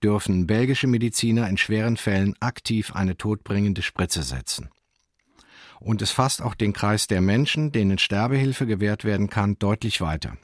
dürfen 0.02 0.46
belgische 0.46 0.88
Mediziner 0.88 1.48
in 1.48 1.56
schweren 1.56 1.96
Fällen 1.96 2.34
aktiv 2.40 2.94
eine 2.94 3.16
todbringende 3.16 3.80
Spritze 3.80 4.22
setzen. 4.22 4.68
Und 5.80 6.02
es 6.02 6.10
fasst 6.10 6.42
auch 6.42 6.54
den 6.54 6.74
Kreis 6.74 7.06
der 7.06 7.22
Menschen, 7.22 7.72
denen 7.72 7.96
Sterbehilfe 7.96 8.66
gewährt 8.66 9.06
werden 9.06 9.30
kann, 9.30 9.58
deutlich 9.58 10.02
weiter. 10.02 10.36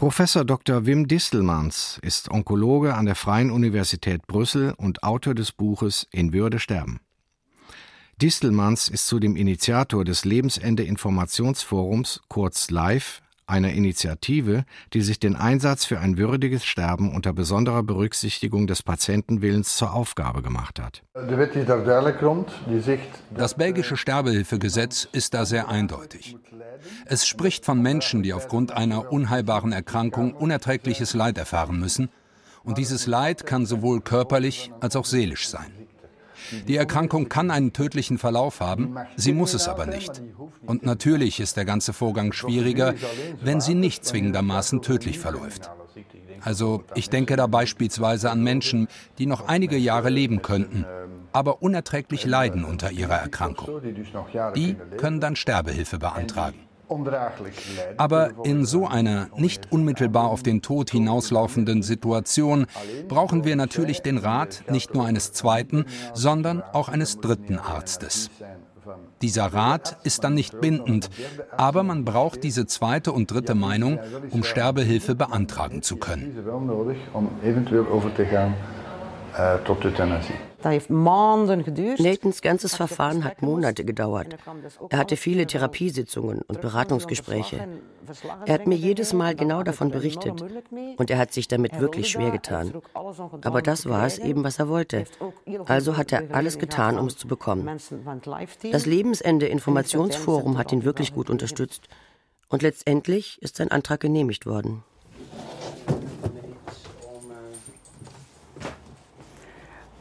Professor 0.00 0.46
Dr. 0.46 0.86
Wim 0.86 1.08
Distelmans 1.08 1.98
ist 2.00 2.30
Onkologe 2.30 2.94
an 2.94 3.04
der 3.04 3.14
Freien 3.14 3.50
Universität 3.50 4.26
Brüssel 4.26 4.72
und 4.78 5.02
Autor 5.02 5.34
des 5.34 5.52
Buches 5.52 6.06
In 6.10 6.32
Würde 6.32 6.58
sterben. 6.58 7.00
Distelmans 8.16 8.88
ist 8.88 9.06
zudem 9.08 9.36
Initiator 9.36 10.02
des 10.06 10.24
Lebensende 10.24 10.84
Informationsforums, 10.84 12.22
kurz 12.28 12.70
LIFE, 12.70 13.20
einer 13.50 13.72
Initiative, 13.72 14.64
die 14.92 15.02
sich 15.02 15.18
den 15.18 15.36
Einsatz 15.36 15.84
für 15.84 15.98
ein 15.98 16.16
würdiges 16.16 16.64
Sterben 16.64 17.14
unter 17.14 17.32
besonderer 17.32 17.82
Berücksichtigung 17.82 18.66
des 18.66 18.82
Patientenwillens 18.82 19.76
zur 19.76 19.92
Aufgabe 19.92 20.42
gemacht 20.42 20.80
hat. 20.80 21.02
Das 23.36 23.54
belgische 23.54 23.96
Sterbehilfegesetz 23.96 25.08
ist 25.12 25.34
da 25.34 25.44
sehr 25.44 25.68
eindeutig. 25.68 26.36
Es 27.04 27.26
spricht 27.26 27.64
von 27.64 27.82
Menschen, 27.82 28.22
die 28.22 28.32
aufgrund 28.32 28.72
einer 28.72 29.12
unheilbaren 29.12 29.72
Erkrankung 29.72 30.32
unerträgliches 30.32 31.14
Leid 31.14 31.36
erfahren 31.36 31.78
müssen, 31.78 32.08
und 32.62 32.78
dieses 32.78 33.06
Leid 33.06 33.46
kann 33.46 33.66
sowohl 33.66 34.00
körperlich 34.00 34.70
als 34.80 34.94
auch 34.96 35.06
seelisch 35.06 35.48
sein. 35.48 35.72
Die 36.68 36.76
Erkrankung 36.76 37.28
kann 37.28 37.50
einen 37.50 37.72
tödlichen 37.72 38.18
Verlauf 38.18 38.60
haben, 38.60 38.96
sie 39.16 39.32
muss 39.32 39.54
es 39.54 39.68
aber 39.68 39.86
nicht. 39.86 40.22
Und 40.66 40.84
natürlich 40.84 41.40
ist 41.40 41.56
der 41.56 41.64
ganze 41.64 41.92
Vorgang 41.92 42.32
schwieriger, 42.32 42.94
wenn 43.40 43.60
sie 43.60 43.74
nicht 43.74 44.04
zwingendermaßen 44.04 44.82
tödlich 44.82 45.18
verläuft. 45.18 45.70
Also 46.42 46.84
ich 46.94 47.10
denke 47.10 47.36
da 47.36 47.46
beispielsweise 47.46 48.30
an 48.30 48.42
Menschen, 48.42 48.88
die 49.18 49.26
noch 49.26 49.46
einige 49.46 49.76
Jahre 49.76 50.08
leben 50.08 50.42
könnten, 50.42 50.86
aber 51.32 51.62
unerträglich 51.62 52.24
leiden 52.24 52.64
unter 52.64 52.90
ihrer 52.90 53.16
Erkrankung. 53.16 53.82
Die 54.54 54.76
können 54.96 55.20
dann 55.20 55.36
Sterbehilfe 55.36 55.98
beantragen. 55.98 56.69
Aber 57.96 58.30
in 58.44 58.64
so 58.64 58.86
einer 58.86 59.28
nicht 59.36 59.72
unmittelbar 59.72 60.28
auf 60.28 60.42
den 60.42 60.62
Tod 60.62 60.90
hinauslaufenden 60.90 61.82
Situation 61.82 62.66
brauchen 63.08 63.44
wir 63.44 63.56
natürlich 63.56 64.02
den 64.02 64.18
Rat 64.18 64.64
nicht 64.70 64.94
nur 64.94 65.06
eines 65.06 65.32
zweiten, 65.32 65.86
sondern 66.14 66.62
auch 66.62 66.88
eines 66.88 67.18
dritten 67.18 67.58
Arztes. 67.58 68.30
Dieser 69.22 69.46
Rat 69.52 69.98
ist 70.04 70.24
dann 70.24 70.34
nicht 70.34 70.60
bindend, 70.60 71.10
aber 71.56 71.82
man 71.82 72.04
braucht 72.04 72.42
diese 72.42 72.66
zweite 72.66 73.12
und 73.12 73.30
dritte 73.30 73.54
Meinung, 73.54 73.98
um 74.30 74.42
Sterbehilfe 74.42 75.14
beantragen 75.14 75.82
zu 75.82 75.96
können. 75.96 76.36
Nathans 81.98 82.42
ganzes 82.42 82.74
Verfahren 82.74 83.24
hat 83.24 83.42
Monate 83.42 83.84
gedauert. 83.84 84.36
Er 84.88 84.98
hatte 84.98 85.16
viele 85.16 85.46
Therapiesitzungen 85.46 86.42
und 86.42 86.60
Beratungsgespräche. 86.60 87.68
Er 88.46 88.54
hat 88.54 88.66
mir 88.66 88.76
jedes 88.76 89.12
Mal 89.12 89.34
genau 89.34 89.62
davon 89.62 89.90
berichtet 89.90 90.42
und 90.96 91.10
er 91.10 91.18
hat 91.18 91.32
sich 91.32 91.48
damit 91.48 91.80
wirklich 91.80 92.08
schwer 92.08 92.30
getan. 92.30 92.72
Aber 93.42 93.62
das 93.62 93.88
war 93.88 94.06
es 94.06 94.18
eben, 94.18 94.44
was 94.44 94.58
er 94.58 94.68
wollte. 94.68 95.04
Also 95.66 95.96
hat 95.96 96.12
er 96.12 96.34
alles 96.34 96.58
getan, 96.58 96.98
um 96.98 97.06
es 97.06 97.16
zu 97.16 97.28
bekommen. 97.28 97.68
Das 98.72 98.86
Lebensende 98.86 99.46
Informationsforum 99.46 100.58
hat 100.58 100.72
ihn 100.72 100.84
wirklich 100.84 101.14
gut 101.14 101.30
unterstützt. 101.30 101.88
Und 102.48 102.62
letztendlich 102.62 103.40
ist 103.42 103.56
sein 103.56 103.70
Antrag 103.70 104.00
genehmigt 104.00 104.44
worden. 104.44 104.82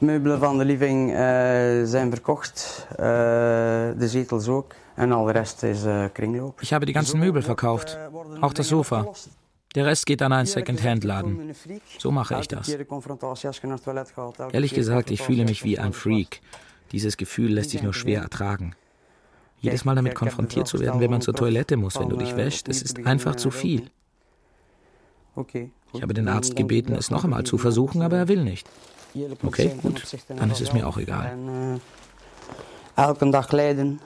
Meubelen 0.02 0.40
van 0.40 0.58
de 0.58 0.66
living 0.66 1.10
uh, 1.10 1.18
zijn 1.86 2.10
verkocht. 2.10 2.88
Uh, 2.92 2.98
de 2.98 4.08
zetels 4.08 4.48
ook. 4.48 4.76
En 4.96 5.12
al 5.12 5.26
de 5.26 5.32
rest 5.32 5.64
is 5.64 5.86
uh, 5.86 6.06
kringloop. 6.14 6.62
Ich 6.62 6.74
habe 6.74 6.86
die 6.86 6.94
ganzen 6.94 7.20
Möbel 7.20 7.42
verkauft. 7.42 7.98
Auch 8.42 8.54
das 8.54 8.68
Sofa. 8.68 9.08
Der 9.76 9.86
Rest 9.86 10.06
geht 10.06 10.22
an 10.22 10.32
einen 10.32 10.48
Second-Hand-Laden. 10.48 11.54
So 12.00 12.12
mache 12.12 12.40
ich 12.40 12.48
das. 12.48 12.76
Ehrlich 14.52 14.74
gesagt, 14.74 15.12
ich 15.12 15.22
fühle 15.22 15.46
mich 15.46 15.64
wie 15.64 15.78
ein 15.78 15.94
Freak. 15.94 16.42
Dieses 16.92 17.18
Gefühl 17.18 17.54
lässt 17.54 17.70
sich 17.70 17.84
nur 17.84 17.94
schwer 17.94 18.22
ertragen. 18.22 18.74
Jedes 19.62 19.86
Mal 19.86 19.96
damit 19.96 20.16
konfrontiert 20.16 20.68
zu 20.68 20.80
werden, 20.80 21.00
wenn 21.00 21.12
man 21.12 21.22
zur 21.22 21.36
Toilette 21.36 21.78
muss, 21.78 22.00
wenn 22.00 22.10
du 22.10 22.18
dich 22.18 22.36
wäschst, 22.36 22.68
es 22.68 22.82
ist 22.82 23.06
einfach 23.06 23.36
zu 23.36 23.52
viel. 23.52 23.92
Ich 25.94 26.02
habe 26.02 26.14
den 26.14 26.28
Arzt 26.28 26.56
gebeten, 26.56 26.94
es 26.94 27.12
noch 27.12 27.24
einmal 27.24 27.44
zu 27.44 27.58
versuchen, 27.58 28.02
aber 28.02 28.18
er 28.18 28.28
will 28.28 28.44
nicht. 28.44 28.68
Okay, 29.44 29.72
gut, 29.82 30.04
dann 30.28 30.52
ist 30.52 30.62
es 30.62 30.74
mir 30.74 30.88
auch 30.88 30.98
egal. 30.98 31.38
elke 32.96 33.30
dag 33.30 33.52
lijden 33.52 34.00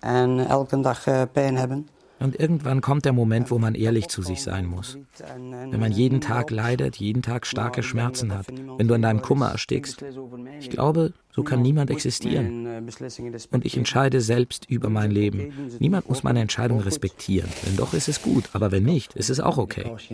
en 0.00 0.38
elke 0.48 0.80
dag 0.80 1.32
pijn 1.32 1.56
hebben. 1.56 1.88
Und 2.18 2.40
irgendwann 2.40 2.80
kommt 2.80 3.04
der 3.04 3.12
Moment, 3.12 3.50
wo 3.50 3.58
man 3.58 3.74
ehrlich 3.74 4.08
zu 4.08 4.22
sich 4.22 4.42
sein 4.42 4.66
muss. 4.66 4.96
Wenn 5.36 5.80
man 5.80 5.92
jeden 5.92 6.20
Tag 6.20 6.50
leidet, 6.50 6.96
jeden 6.96 7.22
Tag 7.22 7.46
starke 7.46 7.82
Schmerzen 7.82 8.32
hat, 8.32 8.46
wenn 8.48 8.88
du 8.88 8.94
an 8.94 9.02
deinem 9.02 9.22
Kummer 9.22 9.50
erstickst. 9.50 10.04
Ich 10.60 10.70
glaube, 10.70 11.12
so 11.32 11.42
kann 11.42 11.60
niemand 11.60 11.90
existieren. 11.90 12.88
Und 13.50 13.66
ich 13.66 13.76
entscheide 13.76 14.22
selbst 14.22 14.64
über 14.70 14.88
mein 14.88 15.10
Leben. 15.10 15.52
Niemand 15.78 16.08
muss 16.08 16.22
meine 16.22 16.40
Entscheidung 16.40 16.80
respektieren. 16.80 17.50
Wenn 17.64 17.76
doch, 17.76 17.92
ist 17.92 18.08
es 18.08 18.22
gut. 18.22 18.48
Aber 18.54 18.72
wenn 18.72 18.84
nicht, 18.84 19.14
ist 19.14 19.28
es 19.28 19.40
auch 19.40 19.58
okay. 19.58 19.84
Ich 19.98 20.10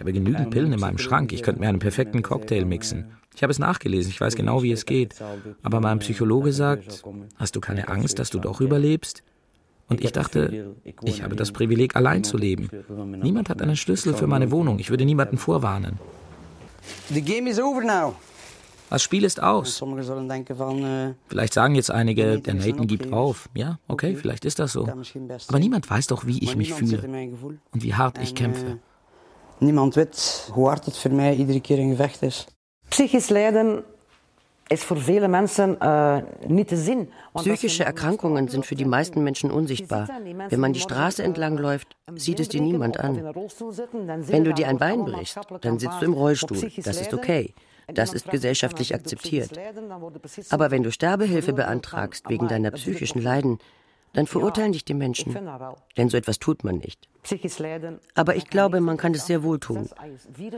habe 0.00 0.12
genügend 0.12 0.50
Pillen 0.50 0.72
in 0.72 0.80
meinem 0.80 0.98
Schrank. 0.98 1.32
Ich 1.32 1.42
könnte 1.42 1.60
mir 1.60 1.68
einen 1.68 1.80
perfekten 1.80 2.22
Cocktail 2.22 2.64
mixen. 2.64 3.06
Ich 3.34 3.42
habe 3.42 3.50
es 3.50 3.58
nachgelesen, 3.58 4.10
ich 4.10 4.20
weiß 4.20 4.36
genau, 4.36 4.62
wie 4.62 4.72
es 4.72 4.86
geht. 4.86 5.14
Aber 5.62 5.80
mein 5.80 5.98
Psychologe 5.98 6.52
sagt, 6.52 7.02
hast 7.36 7.56
du 7.56 7.60
keine 7.60 7.88
Angst, 7.88 8.18
dass 8.18 8.30
du 8.30 8.38
doch 8.38 8.60
überlebst? 8.60 9.22
Und 9.88 10.02
ich 10.02 10.12
dachte, 10.12 10.74
ich 11.02 11.22
habe 11.22 11.36
das 11.36 11.52
Privileg, 11.52 11.96
allein 11.96 12.24
zu 12.24 12.38
leben. 12.38 12.70
Niemand 13.22 13.48
hat 13.50 13.60
einen 13.60 13.76
Schlüssel 13.76 14.14
für 14.14 14.26
meine 14.26 14.50
Wohnung. 14.50 14.78
Ich 14.78 14.90
würde 14.90 15.04
niemanden 15.04 15.36
vorwarnen. 15.36 15.98
Das 18.90 19.02
Spiel 19.02 19.24
ist 19.24 19.42
aus. 19.42 19.82
Vielleicht 21.28 21.54
sagen 21.54 21.74
jetzt 21.74 21.90
einige, 21.90 22.38
der 22.40 22.54
Nathan 22.54 22.86
gibt 22.86 23.12
auf. 23.12 23.48
Ja, 23.54 23.78
okay, 23.88 24.14
vielleicht 24.14 24.44
ist 24.44 24.58
das 24.58 24.72
so. 24.72 24.88
Aber 25.48 25.58
niemand 25.58 25.90
weiß 25.90 26.06
doch, 26.06 26.26
wie 26.26 26.38
ich 26.38 26.56
mich 26.56 26.72
fühle 26.72 27.02
und 27.72 27.82
wie 27.82 27.94
hart 27.94 28.18
ich 28.22 28.34
kämpfe. 28.34 28.78
Niemand 29.60 29.96
weiß, 29.96 30.52
hoe 30.54 30.70
hard 30.70 30.86
het 30.86 30.96
für 30.96 31.10
mich 31.10 31.38
iedere 31.38 31.60
keer 31.60 31.78
ein 31.78 31.90
Gevecht 31.90 32.22
ist. 32.22 32.53
Psychisch 32.90 33.30
Leiden 33.30 33.82
ist 34.68 34.84
für 34.84 34.96
viele 34.96 35.28
Menschen 35.28 35.80
äh, 35.80 36.22
nicht 36.48 36.70
Sinn. 36.70 37.08
Psychische 37.34 37.84
Erkrankungen 37.84 38.48
sind 38.48 38.64
für 38.64 38.74
die 38.74 38.84
meisten 38.84 39.22
Menschen 39.22 39.50
unsichtbar. 39.50 40.08
Wenn 40.48 40.60
man 40.60 40.72
die 40.72 40.80
Straße 40.80 41.22
entlang 41.22 41.58
läuft, 41.58 41.96
sieht 42.16 42.40
es 42.40 42.48
dir 42.48 42.62
niemand 42.62 42.98
an. 42.98 43.16
Wenn 43.24 44.44
du 44.44 44.54
dir 44.54 44.68
ein 44.68 44.78
Bein 44.78 45.04
brichst, 45.04 45.38
dann 45.60 45.78
sitzt 45.78 46.00
du 46.00 46.06
im 46.06 46.14
Rollstuhl. 46.14 46.70
Das 46.82 47.00
ist 47.00 47.12
okay. 47.12 47.54
Das 47.92 48.14
ist 48.14 48.30
gesellschaftlich 48.30 48.94
akzeptiert. 48.94 49.50
Aber 50.50 50.70
wenn 50.70 50.82
du 50.82 50.90
Sterbehilfe 50.90 51.52
beantragst 51.52 52.28
wegen 52.30 52.48
deiner 52.48 52.70
psychischen 52.70 53.20
Leiden, 53.20 53.58
dann 54.14 54.26
verurteilen 54.26 54.72
dich 54.72 54.84
die 54.84 54.94
Menschen. 54.94 55.36
Denn 55.96 56.08
so 56.08 56.16
etwas 56.16 56.38
tut 56.38 56.64
man 56.64 56.78
nicht. 56.78 57.08
Aber 58.14 58.36
ich 58.36 58.48
glaube, 58.48 58.80
man 58.80 58.96
kann 58.96 59.14
es 59.14 59.26
sehr 59.26 59.42
wohl 59.42 59.58
tun. 59.60 59.88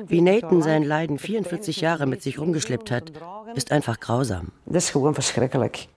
Wie 0.07 0.21
Nathan 0.21 0.63
sein 0.63 0.83
Leiden 0.83 1.19
44 1.19 1.81
Jahre 1.81 2.07
mit 2.07 2.23
sich 2.23 2.39
rumgeschleppt 2.39 2.91
hat, 2.91 3.13
ist 3.55 3.73
einfach 3.73 3.99
grausam. 3.99 4.53
Das 4.67 4.85
ist 4.85 4.93
gewoon 4.93 5.15
verschrikkelijk. 5.15 5.89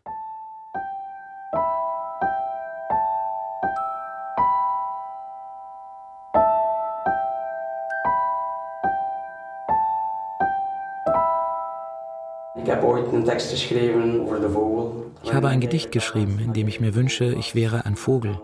Ich 12.64 12.70
habe 12.76 12.86
ooit 12.86 13.14
een 13.14 13.24
tekst 13.24 13.50
geschreven 13.50 14.22
over 14.22 14.42
de 14.42 14.50
vogel. 14.50 15.09
Ich 15.24 15.34
habe 15.34 15.50
ein 15.50 15.60
Gedicht 15.62 15.92
geschrieben, 15.92 16.40
in 16.40 16.54
dem 16.54 16.68
ich 16.68 16.80
mir 16.80 16.96
wünsche, 16.96 17.26
ich 17.26 17.56
wäre 17.56 17.86
ein 17.86 17.96
Vogel. 17.96 18.40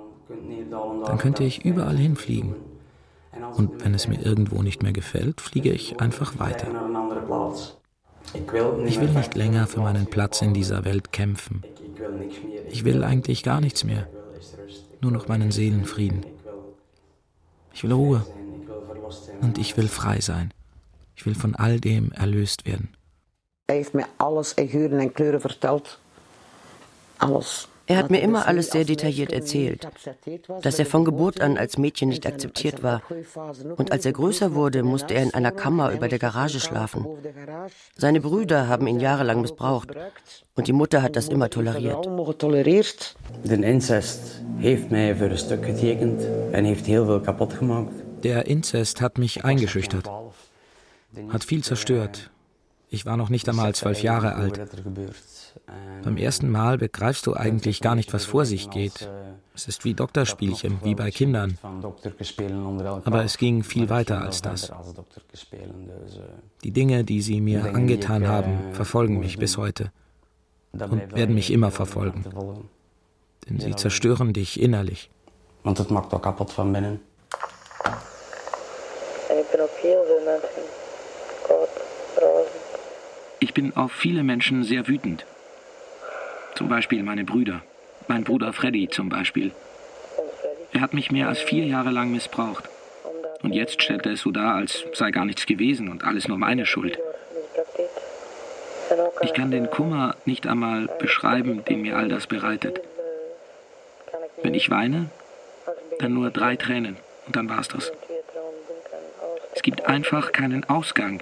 Dann 1.05 1.17
könnte 1.17 1.43
ich 1.43 1.65
überall 1.65 1.97
hinfliegen. 1.97 2.55
Und 3.55 3.83
wenn 3.83 3.93
es 3.93 4.07
mir 4.07 4.21
irgendwo 4.21 4.61
nicht 4.61 4.83
mehr 4.83 4.93
gefällt, 4.93 5.41
fliege 5.41 5.71
ich 5.71 5.99
einfach 5.99 6.39
weiter. 6.39 6.67
Ich 8.85 8.99
will 8.99 9.09
nicht 9.09 9.35
länger 9.35 9.67
für 9.67 9.81
meinen 9.81 10.07
Platz 10.07 10.41
in 10.41 10.53
dieser 10.53 10.83
Welt 10.83 11.11
kämpfen. 11.11 11.63
Ich 12.69 12.83
will 12.83 13.03
eigentlich 13.03 13.43
gar 13.43 13.61
nichts 13.61 13.83
mehr. 13.83 14.07
Nur 15.01 15.11
noch 15.11 15.27
meinen 15.27 15.51
Seelenfrieden. 15.51 16.25
Ich 17.73 17.83
will 17.83 17.93
Ruhe. 17.93 18.25
Und 19.41 19.57
ich 19.57 19.77
will 19.77 19.87
frei 19.87 20.19
sein. 20.19 20.51
Ich 21.15 21.25
will 21.25 21.35
von 21.35 21.55
all 21.55 21.79
dem 21.79 22.11
erlöst 22.11 22.65
werden. 22.65 22.89
Er 23.67 23.75
heeft 23.75 23.93
mir 23.93 24.05
alles 24.17 24.53
in 24.53 24.69
Geuren 24.69 24.99
en 24.99 25.13
Kleuren 25.13 25.39
verteld. 25.39 25.99
Alles. 27.17 27.67
Er 27.87 27.97
hat 27.97 28.09
mir 28.09 28.21
immer 28.21 28.47
alles 28.47 28.71
sehr 28.71 28.83
detailliert 28.83 29.31
erzählt, 29.31 29.87
dass 30.63 30.79
er 30.79 30.87
von 30.87 31.05
Geburt 31.05 31.39
an 31.39 31.57
als 31.57 31.77
Mädchen 31.77 32.09
nicht 32.09 32.25
akzeptiert 32.25 32.81
war. 32.81 33.03
Und 33.77 33.91
als 33.91 34.05
er 34.05 34.13
größer 34.13 34.55
wurde, 34.55 34.81
musste 34.81 35.13
er 35.13 35.21
in 35.21 35.33
einer 35.35 35.51
Kammer 35.51 35.91
über 35.91 36.07
der 36.07 36.17
Garage 36.17 36.59
schlafen. 36.59 37.05
Seine 37.95 38.21
Brüder 38.21 38.67
haben 38.67 38.87
ihn 38.87 38.99
jahrelang 38.99 39.41
missbraucht 39.41 39.89
und 40.55 40.67
die 40.67 40.73
Mutter 40.73 41.03
hat 41.03 41.15
das 41.15 41.27
immer 41.27 41.49
toleriert. 41.51 43.15
Der 43.43 43.63
Inzest 43.63 44.41
heeft 44.57 44.89
mij 44.89 45.21
een 45.21 45.37
stuk 45.37 45.65
getekend 45.65 46.21
en 46.51 46.65
heeft 46.65 46.85
heel 46.85 47.05
veel 47.05 47.21
kapot 47.21 47.53
gemaakt. 47.53 47.93
Der 48.23 48.47
Inzest 48.47 48.99
hat 49.01 49.19
mich 49.19 49.43
eingeschüchtert, 49.43 50.09
hat 51.29 51.43
viel 51.43 51.63
zerstört. 51.63 52.31
Ich 52.89 53.05
war 53.05 53.17
noch 53.17 53.29
nicht 53.29 53.49
einmal 53.49 53.73
zwölf 53.75 54.01
Jahre 54.03 54.35
alt. 54.35 54.59
Beim 56.03 56.17
ersten 56.17 56.49
Mal 56.49 56.77
begreifst 56.77 57.25
du 57.27 57.33
eigentlich 57.33 57.81
gar 57.81 57.95
nicht, 57.95 58.13
was 58.13 58.25
vor 58.25 58.45
sich 58.45 58.69
geht. 58.69 59.09
Es 59.55 59.67
ist 59.67 59.85
wie 59.85 59.93
Doktorspielchen, 59.93 60.79
wie 60.83 60.95
bei 60.95 61.11
Kindern. 61.11 61.57
Aber 63.05 63.23
es 63.23 63.37
ging 63.37 63.63
viel 63.63 63.89
weiter 63.89 64.21
als 64.21 64.41
das. 64.41 64.71
Die 66.63 66.71
Dinge, 66.71 67.03
die 67.03 67.21
sie 67.21 67.41
mir 67.41 67.73
angetan 67.73 68.27
haben, 68.27 68.73
verfolgen 68.73 69.19
mich 69.19 69.37
bis 69.37 69.57
heute 69.57 69.91
und 70.73 71.15
werden 71.15 71.35
mich 71.35 71.51
immer 71.51 71.71
verfolgen. 71.71 72.25
Denn 73.47 73.59
sie 73.59 73.75
zerstören 73.75 74.33
dich 74.33 74.59
innerlich. 74.59 75.09
Want 75.63 75.77
het 75.77 75.89
maakt 75.89 76.13
ook 76.13 76.21
kapot 76.21 76.53
van 76.53 76.71
binnen. 76.71 77.01
Ik 79.29 79.51
ben 79.51 79.63
op 79.63 79.75
heel 79.81 80.03
veel 80.05 80.23
mensen 80.25 80.63
razen. 82.15 82.54
Ich 83.45 83.53
bin 83.53 83.75
auf 83.75 83.91
viele 83.91 84.23
Menschen 84.23 84.63
sehr 84.63 84.87
wütend. 84.87 85.23
Zum 86.55 86.67
Beispiel 86.67 87.03
meine 87.03 87.25
Brüder. 87.25 87.61
Mein 88.07 88.23
Bruder 88.23 88.53
Freddy 88.53 88.89
zum 88.89 89.07
Beispiel. 89.07 89.51
Er 90.73 90.81
hat 90.81 90.95
mich 90.95 91.11
mehr 91.11 91.27
als 91.27 91.41
vier 91.41 91.63
Jahre 91.65 91.91
lang 91.91 92.09
missbraucht. 92.09 92.67
Und 93.43 93.53
jetzt 93.53 93.83
stellt 93.83 94.07
er 94.07 94.13
es 94.13 94.21
so 94.21 94.31
dar, 94.31 94.55
als 94.55 94.83
sei 94.93 95.11
gar 95.11 95.25
nichts 95.25 95.45
gewesen 95.45 95.89
und 95.89 96.05
alles 96.05 96.27
nur 96.27 96.39
meine 96.39 96.65
Schuld. 96.65 96.97
Ich 99.21 99.35
kann 99.35 99.51
den 99.51 99.69
Kummer 99.69 100.15
nicht 100.25 100.47
einmal 100.47 100.87
beschreiben, 100.97 101.63
den 101.65 101.83
mir 101.83 101.97
all 101.97 102.09
das 102.09 102.25
bereitet. 102.25 102.81
Wenn 104.41 104.55
ich 104.55 104.71
weine, 104.71 105.11
dann 105.99 106.15
nur 106.15 106.31
drei 106.31 106.55
Tränen 106.55 106.97
und 107.27 107.35
dann 107.35 107.47
war's 107.47 107.67
das. 107.67 107.91
Es 109.53 109.61
gibt 109.61 109.85
einfach 109.85 110.31
keinen 110.31 110.67
Ausgang 110.67 111.21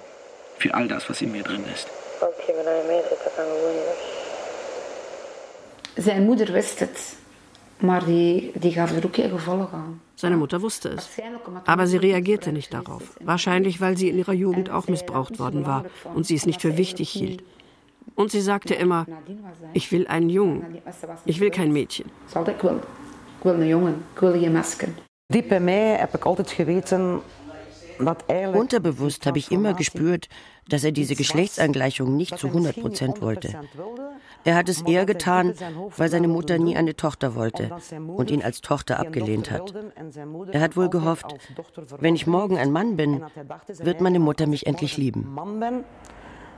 für 0.57 0.73
all 0.73 0.87
das, 0.87 1.09
was 1.09 1.21
in 1.21 1.33
mir 1.33 1.43
drin 1.43 1.65
ist. 1.73 1.89
Zijn 5.95 6.23
moeder 6.23 6.51
wist 6.51 6.79
het, 6.79 7.15
maar 7.77 8.05
die, 8.05 8.51
die 8.55 8.71
gaf 8.71 8.91
er 8.91 9.05
ook 9.05 9.15
geen 9.15 9.29
gevolgen 9.29 9.77
aan. 9.77 10.01
Seine 10.15 10.37
Mutter 10.37 10.59
wusste 10.61 10.89
es. 10.89 11.09
Aber 11.65 11.87
sie 11.87 11.97
reagierte 11.97 12.51
nicht 12.51 12.71
darauf. 12.71 13.03
Wahrscheinlich, 13.19 13.81
weil 13.81 13.97
sie 13.97 14.09
in 14.09 14.17
ihrer 14.17 14.33
Jugend 14.33 14.69
auch 14.69 14.87
missbraucht 14.87 15.37
worden 15.37 15.65
war 15.65 15.83
und 16.15 16.25
sie 16.25 16.35
es 16.35 16.45
nicht 16.45 16.61
für 16.61 16.77
wichtig 16.77 17.09
hielt. 17.09 17.43
Und 18.15 18.31
sie 18.31 18.41
sagte 18.41 18.73
immer, 18.73 19.05
ich 19.73 19.91
will 19.91 20.07
einen 20.07 20.29
Jungen, 20.29 20.81
ich 21.25 21.39
will 21.39 21.49
kein 21.49 21.71
Mädchen. 21.73 22.05
Ik 22.45 22.61
wil, 22.61 22.75
ik 23.37 23.43
wil 23.43 23.53
een 23.53 23.67
jongen, 23.67 24.03
ik 24.13 24.19
wil 24.19 24.31
geen 24.31 24.51
meisje. 24.51 24.87
Diep 25.25 25.59
mij 25.59 25.97
heb 25.97 26.15
ik 26.15 26.25
altijd 26.25 26.51
geweten 26.51 26.99
dat 26.99 27.21
eigenlijk... 27.21 27.42
Unterbewusst 28.53 29.25
habe 29.25 29.37
ich 29.37 29.51
immer 29.51 29.73
gespürt, 29.73 30.29
dass 30.67 30.83
er 30.83 30.91
diese 30.91 31.15
Geschlechtsangleichung 31.15 32.15
nicht 32.15 32.37
zu 32.37 32.47
100 32.47 32.79
Prozent 32.79 33.21
wollte. 33.21 33.59
Er 34.43 34.55
hat 34.55 34.69
es 34.69 34.81
eher 34.81 35.05
getan, 35.05 35.53
weil 35.97 36.09
seine 36.09 36.27
Mutter 36.27 36.57
nie 36.57 36.75
eine 36.75 36.95
Tochter 36.95 37.35
wollte 37.35 37.69
und 38.07 38.31
ihn 38.31 38.43
als 38.43 38.61
Tochter 38.61 38.99
abgelehnt 38.99 39.51
hat. 39.51 39.73
Er 40.51 40.61
hat 40.61 40.77
wohl 40.77 40.89
gehofft, 40.89 41.25
wenn 41.99 42.15
ich 42.15 42.27
morgen 42.27 42.57
ein 42.57 42.71
Mann 42.71 42.95
bin, 42.95 43.23
wird 43.67 44.01
meine 44.01 44.19
Mutter 44.19 44.47
mich 44.47 44.65
endlich 44.65 44.97
lieben. 44.97 45.35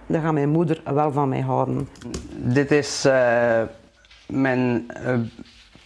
Dan 0.08 0.22
gaat 0.22 0.34
mijn 0.34 0.50
moeder 0.50 0.82
wel 0.86 1.12
van 1.12 1.30
mij 1.30 1.42
houden. 1.42 1.90
Dit 2.36 2.72
is 2.72 3.06
uh, 3.06 3.62
mijn 4.28 4.86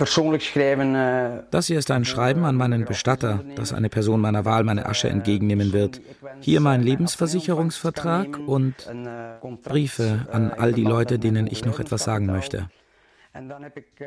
Uh, 0.01 1.43
Das 1.51 1.67
hier 1.67 1.77
ist 1.77 1.91
ein 1.91 2.05
Schreiben 2.05 2.45
an 2.45 2.55
meinen 2.55 2.85
Bestatter, 2.85 3.43
dass 3.55 3.73
eine 3.73 3.89
Person 3.89 4.21
meiner 4.21 4.45
Wahl 4.45 4.63
meine 4.63 4.85
Asche 4.85 5.09
entgegennehmen 5.09 5.73
wird. 5.73 5.99
Hier 6.39 6.62
mein 6.62 6.81
Lebensversicherungsvertrag 6.81 8.39
und 8.47 8.75
Briefe 9.63 10.27
an 10.31 10.51
all 10.51 10.71
die 10.71 10.85
Leute, 10.85 11.19
denen 11.19 11.47
ich 11.47 11.65
noch 11.65 11.79
etwas 11.81 12.05
sagen 12.05 12.27
möchte. 12.27 12.69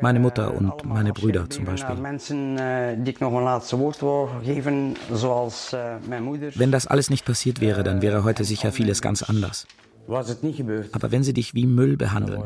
Meine 0.01 0.19
Mutter 0.19 0.53
und 0.53 0.83
meine 0.83 1.13
Brüder 1.13 1.49
zum 1.49 1.65
Beispiel. 1.65 1.95
Mijn 1.95 2.19
moeder. 6.23 6.51
Wenn 6.55 6.71
das 6.71 6.87
alles 6.87 7.09
nicht 7.09 7.25
passiert 7.25 7.61
wäre, 7.61 7.83
dann 7.83 8.01
wäre 8.01 8.23
heute 8.23 8.43
sicher 8.43 8.71
vieles 8.71 9.01
ganz 9.01 9.23
anders. 9.23 9.65
Aber 10.07 11.11
wenn 11.11 11.23
sie 11.23 11.33
dich 11.33 11.53
wie 11.53 11.65
Müll 11.65 11.97
behandeln, 11.97 12.43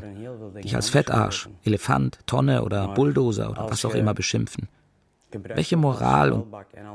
dich 0.63 0.75
als 0.75 0.89
Fettarsch, 0.89 1.49
Elefant, 1.63 2.19
Tonne 2.25 2.63
oder 2.63 2.89
Bulldozer 2.89 3.49
oder 3.49 3.69
was 3.69 3.83
auch 3.85 3.95
immer 3.95 4.13
beschimpfen, 4.13 4.67
welche 5.31 5.75
Moral 5.75 6.31
und 6.31 6.45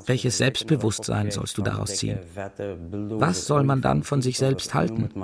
welches 0.07 0.39
Selbstbewusstsein 0.39 1.31
sollst 1.31 1.59
du 1.59 1.63
daraus 1.63 1.97
ziehen? 1.97 2.19
Was 2.95 3.47
soll 3.47 3.65
man 3.65 3.83
dann 3.83 4.03
von 4.03 4.23
sich 4.23 4.39
selbst 4.39 4.73
halten? 4.75 5.05
Und? 5.05 5.17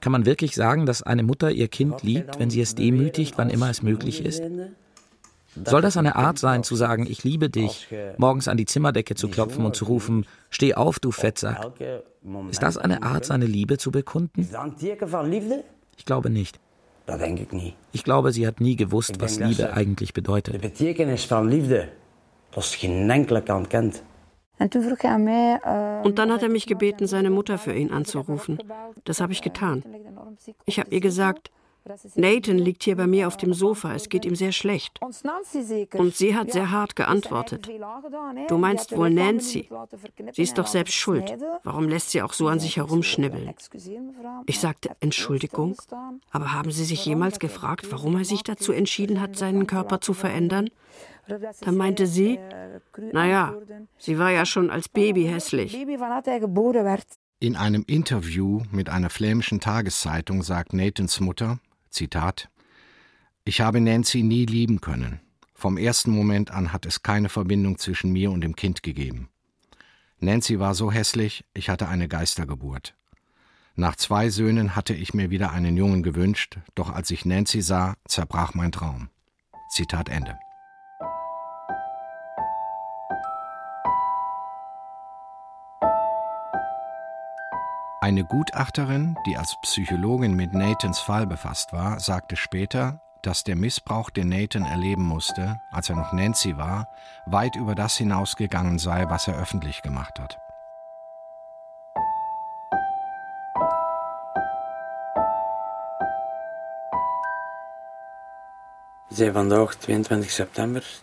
Kann 0.00 0.12
man 0.12 0.26
wirklich 0.26 0.54
sagen, 0.54 0.86
dass 0.86 1.02
eine 1.02 1.22
Mutter 1.22 1.50
ihr 1.50 1.68
Kind 1.68 2.02
liebt, 2.02 2.38
wenn 2.38 2.50
sie 2.50 2.60
es 2.60 2.74
demütigt, 2.74 3.38
wann 3.38 3.50
immer 3.50 3.70
es 3.70 3.82
möglich 3.82 4.24
ist? 4.24 4.42
Soll 5.64 5.82
das 5.82 5.96
eine 5.96 6.16
Art 6.16 6.38
sein, 6.38 6.62
zu 6.62 6.76
sagen, 6.76 7.06
ich 7.08 7.24
liebe 7.24 7.50
dich, 7.50 7.88
morgens 8.16 8.48
an 8.48 8.56
die 8.56 8.66
Zimmerdecke 8.66 9.14
zu 9.14 9.28
klopfen 9.28 9.64
und 9.64 9.76
zu 9.76 9.84
rufen, 9.86 10.26
steh 10.50 10.74
auf, 10.74 10.98
du 10.98 11.10
Fettsack? 11.10 11.72
Ist 12.50 12.62
das 12.62 12.76
eine 12.76 13.02
Art, 13.02 13.24
seine 13.24 13.46
Liebe 13.46 13.78
zu 13.78 13.90
bekunden? 13.90 14.48
Ich 15.96 16.04
glaube 16.04 16.30
nicht. 16.30 16.60
Ich 17.06 17.52
nie. 17.52 17.74
Ich 17.92 18.04
glaube, 18.04 18.32
sie 18.32 18.46
hat 18.46 18.60
nie 18.60 18.76
gewusst, 18.76 19.20
was 19.20 19.38
Liebe 19.38 19.72
eigentlich 19.72 20.12
bedeutet. 20.12 20.62
Und 26.04 26.18
dann 26.18 26.32
hat 26.32 26.42
er 26.42 26.48
mich 26.48 26.66
gebeten, 26.66 27.06
seine 27.06 27.30
Mutter 27.30 27.58
für 27.58 27.72
ihn 27.72 27.92
anzurufen. 27.92 28.58
Das 29.04 29.20
habe 29.20 29.32
ich 29.32 29.40
getan. 29.42 29.84
Ich 30.66 30.78
habe 30.78 30.90
ihr 30.90 31.00
gesagt, 31.00 31.50
Nathan 32.14 32.58
liegt 32.58 32.82
hier 32.82 32.96
bei 32.96 33.06
mir 33.06 33.26
auf 33.26 33.36
dem 33.36 33.54
Sofa, 33.54 33.94
es 33.94 34.08
geht 34.08 34.24
ihm 34.24 34.36
sehr 34.36 34.52
schlecht. 34.52 35.00
Und 35.94 36.14
sie 36.14 36.36
hat 36.36 36.52
sehr 36.52 36.70
hart 36.70 36.96
geantwortet. 36.96 37.68
Du 38.48 38.58
meinst 38.58 38.96
wohl 38.96 39.10
Nancy. 39.10 39.68
Sie 40.32 40.42
ist 40.42 40.58
doch 40.58 40.66
selbst 40.66 40.94
schuld. 40.94 41.36
Warum 41.64 41.88
lässt 41.88 42.10
sie 42.10 42.22
auch 42.22 42.32
so 42.32 42.48
an 42.48 42.60
sich 42.60 42.76
herumschnibbeln? 42.76 43.54
Ich 44.46 44.60
sagte, 44.60 44.90
Entschuldigung, 45.00 45.76
aber 46.30 46.52
haben 46.52 46.70
Sie 46.70 46.84
sich 46.84 47.04
jemals 47.04 47.38
gefragt, 47.38 47.90
warum 47.90 48.16
er 48.16 48.24
sich 48.24 48.42
dazu 48.42 48.72
entschieden 48.72 49.20
hat, 49.20 49.36
seinen 49.36 49.66
Körper 49.66 50.00
zu 50.00 50.14
verändern? 50.14 50.68
Dann 51.60 51.76
meinte 51.76 52.06
sie, 52.06 52.38
naja, 53.12 53.54
sie 53.98 54.18
war 54.18 54.30
ja 54.30 54.46
schon 54.46 54.70
als 54.70 54.88
Baby 54.88 55.24
hässlich. 55.24 55.76
In 57.40 57.56
einem 57.56 57.84
Interview 57.86 58.62
mit 58.72 58.88
einer 58.88 59.10
flämischen 59.10 59.60
Tageszeitung 59.60 60.42
sagt 60.42 60.72
Nathans 60.72 61.20
Mutter, 61.20 61.58
Zitat, 61.90 62.50
Ich 63.44 63.60
habe 63.60 63.80
Nancy 63.80 64.22
nie 64.22 64.46
lieben 64.46 64.80
können. 64.80 65.20
Vom 65.54 65.76
ersten 65.76 66.10
Moment 66.10 66.50
an 66.50 66.72
hat 66.72 66.86
es 66.86 67.02
keine 67.02 67.28
Verbindung 67.28 67.78
zwischen 67.78 68.12
mir 68.12 68.30
und 68.30 68.42
dem 68.42 68.54
Kind 68.54 68.82
gegeben. 68.82 69.28
Nancy 70.20 70.58
war 70.58 70.74
so 70.74 70.92
hässlich, 70.92 71.44
ich 71.54 71.68
hatte 71.68 71.88
eine 71.88 72.08
Geistergeburt. 72.08 72.94
Nach 73.74 73.94
zwei 73.94 74.28
Söhnen 74.28 74.74
hatte 74.74 74.94
ich 74.94 75.14
mir 75.14 75.30
wieder 75.30 75.52
einen 75.52 75.76
Jungen 75.76 76.02
gewünscht, 76.02 76.58
doch 76.74 76.90
als 76.90 77.10
ich 77.10 77.24
Nancy 77.24 77.62
sah, 77.62 77.94
zerbrach 78.06 78.54
mein 78.54 78.72
Traum. 78.72 79.08
Zitat 79.70 80.08
Ende. 80.08 80.36
Eine 88.08 88.24
Gutachterin, 88.24 89.18
die 89.26 89.36
als 89.36 89.54
Psychologin 89.60 90.32
mit 90.32 90.54
Nathans 90.54 90.98
Fall 90.98 91.26
befasst 91.26 91.74
war, 91.74 92.00
sagte 92.00 92.36
später, 92.36 93.02
dass 93.20 93.44
der 93.44 93.54
Missbrauch, 93.54 94.08
den 94.08 94.30
Nathan 94.30 94.64
erleben 94.64 95.02
musste, 95.02 95.60
als 95.70 95.90
er 95.90 95.96
noch 95.96 96.14
Nancy 96.14 96.56
war, 96.56 96.88
weit 97.26 97.54
über 97.54 97.74
das 97.74 97.98
hinausgegangen 97.98 98.78
sei, 98.78 99.04
was 99.10 99.28
er 99.28 99.38
öffentlich 99.38 99.82
gemacht 99.82 100.18
hat. 100.18 100.38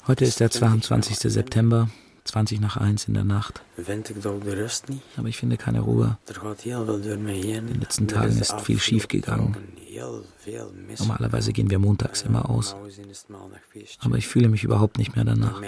Heute 0.08 0.26
ist 0.26 0.40
der 0.40 0.50
22. 0.50 1.20
September. 1.20 1.88
20 2.26 2.60
nach 2.60 2.78
1 2.78 3.08
in 3.08 3.14
der 3.14 3.24
Nacht. 3.24 3.62
Aber 5.18 5.28
ich 5.28 5.38
finde 5.38 5.58
keine 5.58 5.82
Ruhe. 5.82 6.18
In 6.28 7.68
den 7.68 7.80
letzten 7.80 8.08
Tagen 8.08 8.38
ist 8.38 8.60
viel 8.62 8.80
schief 8.80 9.08
gegangen. 9.08 9.56
Normalerweise 11.00 11.54
gehen 11.54 11.70
wir 11.70 11.80
montags 11.80 12.24
immer 12.24 12.50
aus. 12.50 12.76
Aber 14.00 14.18
ich 14.18 14.28
fühle 14.28 14.50
mich 14.50 14.64
überhaupt 14.64 14.98
nicht 14.98 15.16
mehr 15.16 15.26
danach. 15.26 15.62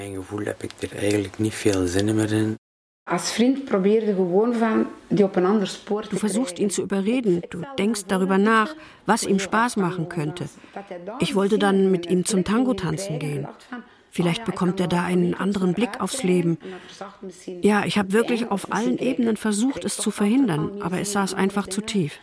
Du 6.10 6.18
versuchst 6.18 6.60
ihn 6.60 6.70
zu 6.70 6.82
überreden. 6.82 7.42
Du 7.50 7.62
denkst 7.78 8.02
darüber 8.08 8.38
nach, 8.38 8.76
was 9.06 9.24
ihm 9.24 9.40
Spaß 9.40 9.78
machen 9.78 10.10
könnte. 10.10 10.50
Ich 11.20 11.34
wollte 11.34 11.58
dann 11.58 11.90
mit 11.90 12.08
ihm 12.08 12.26
zum 12.26 12.44
Tango 12.44 12.74
tanzen 12.74 13.20
gehen. 13.20 13.48
Vielleicht 14.10 14.46
bekommt 14.46 14.80
er 14.80 14.88
da 14.88 15.04
einen 15.04 15.34
anderen 15.34 15.74
Blick 15.74 16.00
aufs 16.00 16.24
Leben. 16.24 16.58
Ja, 17.62 17.86
ich 17.86 17.98
habe 17.98 18.14
wirklich 18.14 18.50
auf 18.50 18.72
allen 18.72 18.98
Ebenen 18.98 19.38
versucht, 19.38 19.86
es 19.86 19.98
zu 19.98 20.12
verhindern, 20.12 20.82
aber 20.82 21.00
es 21.00 21.12
saß 21.12 21.34
einfach 21.34 21.68
zu 21.68 21.82
tief. 21.82 22.20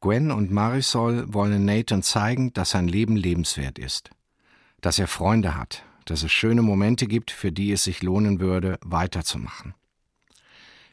Gwen 0.00 0.30
und 0.30 0.52
Marisol 0.52 1.32
wollen 1.32 1.64
Nathan 1.64 2.02
zeigen, 2.02 2.52
dass 2.52 2.70
sein 2.70 2.86
Leben 2.86 3.16
lebenswert 3.16 3.78
ist, 3.78 4.10
dass 4.80 4.98
er 4.98 5.08
Freunde 5.08 5.56
hat, 5.56 5.82
dass 6.04 6.22
es 6.22 6.30
schöne 6.30 6.62
Momente 6.62 7.06
gibt, 7.06 7.32
für 7.32 7.50
die 7.50 7.72
es 7.72 7.82
sich 7.82 8.02
lohnen 8.02 8.38
würde, 8.38 8.78
weiterzumachen. 8.84 9.74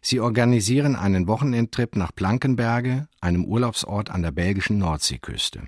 Sie 0.02 0.20
organisieren 0.20 0.96
einen 0.96 1.28
Wochenendtrip 1.28 1.96
nach 1.96 2.12
Blankenberge, 2.12 3.08
einem 3.22 3.46
Urlaubsort 3.46 4.12
an 4.12 4.22
der 4.22 4.32
belgischen 4.32 4.78
Nordseeküste. 4.78 5.64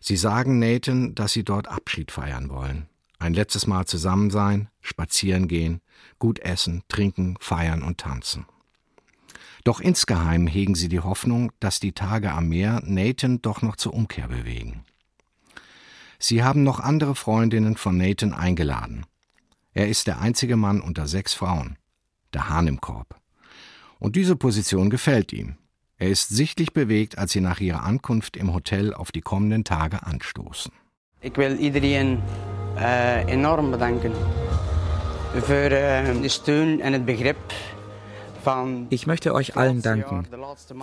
Sie 0.00 0.16
sagen 0.16 0.58
Nathan, 0.58 1.14
dass 1.14 1.32
sie 1.32 1.44
dort 1.44 1.68
Abschied 1.68 2.12
feiern 2.12 2.50
wollen. 2.50 2.88
Ein 3.18 3.34
letztes 3.34 3.66
Mal 3.66 3.86
zusammen 3.86 4.30
sein, 4.30 4.68
spazieren 4.80 5.48
gehen, 5.48 5.80
gut 6.18 6.38
essen, 6.38 6.82
trinken, 6.88 7.36
feiern 7.40 7.82
und 7.82 7.98
tanzen. 7.98 8.46
Doch 9.64 9.80
insgeheim 9.80 10.46
hegen 10.46 10.76
sie 10.76 10.88
die 10.88 11.00
Hoffnung, 11.00 11.52
dass 11.58 11.80
die 11.80 11.92
Tage 11.92 12.32
am 12.32 12.48
Meer 12.48 12.80
Nathan 12.84 13.42
doch 13.42 13.60
noch 13.60 13.76
zur 13.76 13.92
Umkehr 13.92 14.28
bewegen. 14.28 14.84
Sie 16.18 16.42
haben 16.42 16.62
noch 16.62 16.80
andere 16.80 17.14
Freundinnen 17.14 17.76
von 17.76 17.96
Nathan 17.96 18.32
eingeladen. 18.32 19.04
Er 19.72 19.88
ist 19.88 20.06
der 20.06 20.20
einzige 20.20 20.56
Mann 20.56 20.80
unter 20.80 21.06
sechs 21.06 21.34
Frauen, 21.34 21.76
der 22.32 22.48
Hahn 22.48 22.66
im 22.66 22.80
Korb. 22.80 23.20
Und 23.98 24.16
diese 24.16 24.36
Position 24.36 24.90
gefällt 24.90 25.32
ihm. 25.32 25.56
Er 26.00 26.10
ist 26.10 26.28
sichtlich 26.28 26.72
bewegt, 26.72 27.18
als 27.18 27.32
sie 27.32 27.40
nach 27.40 27.58
ihrer 27.58 27.82
Ankunft 27.82 28.36
im 28.36 28.54
Hotel 28.54 28.94
auf 28.94 29.10
die 29.10 29.20
kommenden 29.20 29.64
Tage 29.64 30.06
anstoßen. 30.06 30.70
Ich 31.20 31.36
will 31.36 31.58
iedereen 31.58 32.22
uh, 32.76 33.28
enorm 33.28 33.72
bedanken 33.72 34.12
für 35.42 35.66
uh, 35.66 36.20
de 36.20 36.28
steun 36.28 36.80
en 36.80 36.92
het 36.92 37.04
begrip 37.04 37.36
ich 38.90 39.06
möchte 39.06 39.34
euch 39.34 39.56
allen 39.56 39.82
danken 39.82 40.26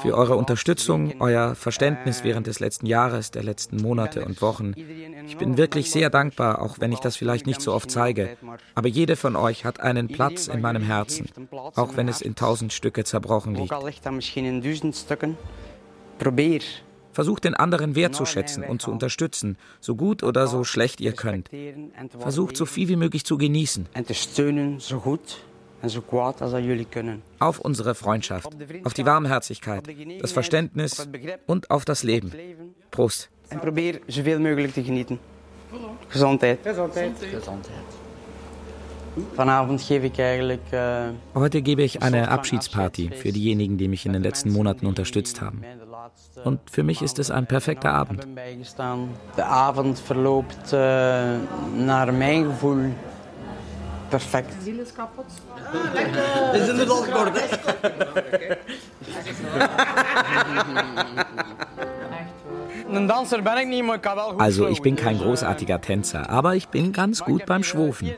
für 0.01 0.15
eure 0.15 0.35
Unterstützung, 0.35 1.13
euer 1.19 1.55
Verständnis 1.55 2.23
während 2.23 2.47
des 2.47 2.59
letzten 2.59 2.85
Jahres, 2.85 3.31
der 3.31 3.43
letzten 3.43 3.77
Monate 3.77 4.25
und 4.25 4.41
Wochen. 4.41 4.73
Ich 5.27 5.37
bin 5.37 5.57
wirklich 5.57 5.91
sehr 5.91 6.09
dankbar, 6.09 6.61
auch 6.61 6.79
wenn 6.79 6.91
ich 6.91 6.99
das 6.99 7.15
vielleicht 7.15 7.45
nicht 7.47 7.61
so 7.61 7.73
oft 7.73 7.89
zeige. 7.89 8.37
Aber 8.73 8.87
jede 8.87 9.15
von 9.15 9.35
euch 9.35 9.65
hat 9.65 9.79
einen 9.79 10.07
Platz 10.07 10.47
in 10.47 10.61
meinem 10.61 10.83
Herzen, 10.83 11.29
auch 11.51 11.97
wenn 11.97 12.07
es 12.07 12.21
in 12.21 12.35
tausend 12.35 12.73
Stücke 12.73 13.03
zerbrochen 13.03 13.55
liegt. 13.55 13.73
Versucht 17.11 17.45
den 17.45 17.53
anderen 17.53 17.95
wertzuschätzen 17.95 18.63
und 18.63 18.81
zu 18.81 18.91
unterstützen, 18.91 19.57
so 19.79 19.95
gut 19.95 20.21
oder 20.21 20.47
so 20.47 20.65
schlecht 20.65 20.99
ihr 20.99 21.13
könnt. 21.13 21.49
Versucht 22.19 22.57
so 22.57 22.65
viel 22.65 22.89
wie 22.89 22.97
möglich 22.97 23.25
zu 23.25 23.37
genießen. 23.37 23.87
Auf 27.39 27.59
unsere 27.59 27.95
Freundschaft, 27.95 28.49
auf 28.83 28.93
die 28.93 29.05
Warmherzigkeit, 29.05 29.83
das 30.21 30.31
Verständnis 30.31 31.07
und 31.45 31.69
auf 31.69 31.85
das 31.85 32.03
Leben. 32.03 32.31
Prost. 32.91 33.29
En 33.49 33.59
probeer 33.59 33.99
zoveel 34.07 34.39
mogelijk 34.39 34.73
te 34.73 34.83
genieten. 34.83 35.19
Gezondheid. 36.09 36.63
Gezondheid. 36.63 37.13
Eigentlich. 40.17 40.59
Äh, 40.71 41.13
Heute 41.33 41.61
gebe 41.61 41.83
ich 41.83 42.01
eine 42.01 42.29
Abschiedsparty 42.29 43.11
für 43.11 43.31
diejenigen, 43.31 43.77
die 43.77 43.87
mich 43.87 44.05
in 44.05 44.13
den 44.13 44.23
letzten 44.23 44.51
Monaten 44.51 44.85
unterstützt 44.87 45.41
haben. 45.41 45.63
Und 46.43 46.59
für 46.69 46.83
mich 46.83 47.01
ist 47.01 47.17
es 47.19 47.31
ein 47.31 47.45
perfekter 47.47 47.93
Abend. 47.93 48.27
Der 49.37 49.47
Abend 49.47 49.99
verloopt 49.99 50.73
äh, 50.73 51.37
nach 51.77 52.11
meinem 52.11 52.49
Gefühl 52.49 52.91
perfekt. 54.09 54.51
Ziel. 54.63 54.77
Das 56.53 56.61
ist 56.61 56.69
inderdaad 56.69 57.11
kort, 57.11 57.33
hè? 57.35 58.55
Also 64.37 64.67
ich 64.67 64.81
bin 64.81 64.95
kein 64.95 65.17
großartiger 65.17 65.81
Tänzer, 65.81 66.29
aber 66.29 66.55
ich 66.55 66.69
bin 66.69 66.93
ganz 66.93 67.23
gut 67.23 67.45
beim 67.45 67.63
Schwufen. 67.63 68.11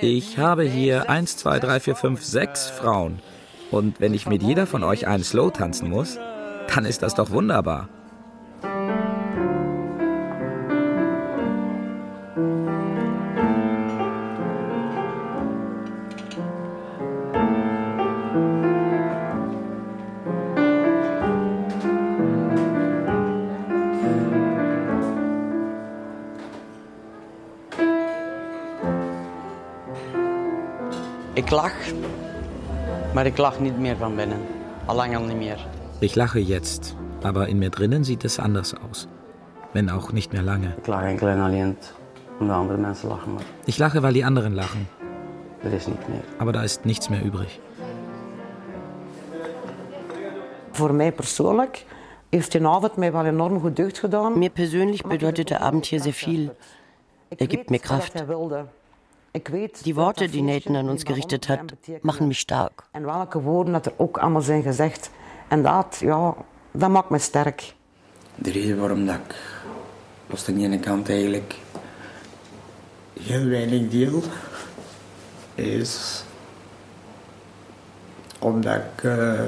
Ich 0.00 0.38
habe 0.38 0.64
hier 0.64 1.08
1, 1.08 1.36
2, 1.36 1.58
3, 1.60 1.80
4, 1.80 1.96
5, 1.96 2.24
6 2.24 2.70
Frauen. 2.70 3.20
Und 3.70 4.00
wenn 4.00 4.14
ich 4.14 4.26
mit 4.26 4.42
jeder 4.42 4.66
von 4.66 4.82
euch 4.82 5.06
einen 5.06 5.24
Slow 5.24 5.50
tanzen 5.50 5.90
muss, 5.90 6.18
dann 6.74 6.84
ist 6.84 7.02
das 7.02 7.14
doch 7.14 7.30
wunderbar. 7.30 7.88
Ik 31.38 31.50
lach, 31.50 31.72
maar 33.14 33.26
ik 33.26 33.36
lach 33.36 33.60
niet 33.60 33.78
meer 33.78 33.96
van 33.96 34.16
binnen. 34.16 34.38
Al 34.86 34.94
lang 34.96 35.16
al 35.16 35.22
niet 35.22 35.36
meer. 35.36 35.66
Ich 35.98 36.14
lache 36.14 36.46
jetzt, 36.46 36.96
aber 37.22 37.48
in 37.48 37.58
mir 37.58 37.70
drinnen 37.70 38.04
sieht 38.04 38.24
es 38.24 38.38
anders 38.38 38.74
aus. 38.88 39.06
Wenn 39.72 39.90
auch 39.90 40.12
nicht 40.12 40.32
mehr 40.32 40.42
lange. 40.42 40.74
Ik 40.78 40.86
lach 40.86 41.02
enkel 41.02 41.28
en 41.28 41.40
alleen 41.40 41.76
omdat 42.40 42.56
andere 42.56 42.78
mensen 42.78 43.08
lachen. 43.08 43.32
Maar 43.32 43.42
Ich 43.64 43.78
lache, 43.78 44.00
weil 44.00 44.12
die 44.12 44.24
anderen 44.24 44.54
lachen. 44.54 44.88
er 45.62 45.72
is 45.72 45.86
niet 45.86 46.08
meer. 46.08 46.22
Aber 46.38 46.52
da 46.52 46.62
ist 46.62 46.84
nichts 46.84 47.08
mehr 47.08 47.22
übrig. 47.22 47.58
Voor 50.72 50.94
mij 50.94 51.12
persoonlijk 51.12 51.84
heeft 52.28 52.52
die 52.52 52.66
avond 52.66 52.96
mij 52.96 53.12
wel 53.12 53.24
enorm 53.24 53.60
goed 53.60 53.76
deugd 53.76 53.98
gedaan. 53.98 54.38
Mir 54.38 54.50
persönlich 54.50 55.02
bedeutet 55.02 55.48
der 55.48 55.60
Abend 55.60 55.86
hier 55.86 56.00
sehr 56.00 56.14
viel. 56.14 56.50
Er 57.38 57.46
gibt 57.46 57.70
mir 57.70 57.80
Kraft. 57.80 58.12
Die 59.84 59.94
Worte, 59.94 60.28
die 60.28 60.42
Nathan 60.42 60.76
an 60.76 60.88
uns 60.88 61.04
gerichtet 61.04 61.48
hat, 61.48 61.76
machen 62.02 62.28
mich 62.28 62.38
stark. 62.38 62.84
En 62.92 63.04
welke 63.04 63.40
woorden 63.40 63.72
dat 63.72 63.86
er 63.86 63.92
ook 63.96 64.18
allemaal 64.18 64.42
zijn 64.42 64.62
gezegd. 64.62 65.10
En 65.48 65.62
dat, 65.62 65.98
ja, 66.00 66.34
dat 66.72 66.90
maakt 66.90 67.10
me 67.10 67.18
sterk. 67.18 67.74
De 68.34 68.50
reden 68.50 68.78
waarom 68.78 69.06
dat 69.06 69.14
ik 69.14 69.34
los 70.26 70.48
aan 70.48 70.54
de 70.54 70.60
ene 70.60 70.78
kant 70.78 71.08
eigenlijk 71.08 71.54
heel 73.20 73.44
weinig 73.44 73.88
deel, 73.90 74.22
is 75.54 76.24
omdat 78.38 78.76
ik 78.76 79.04
eh, 79.04 79.40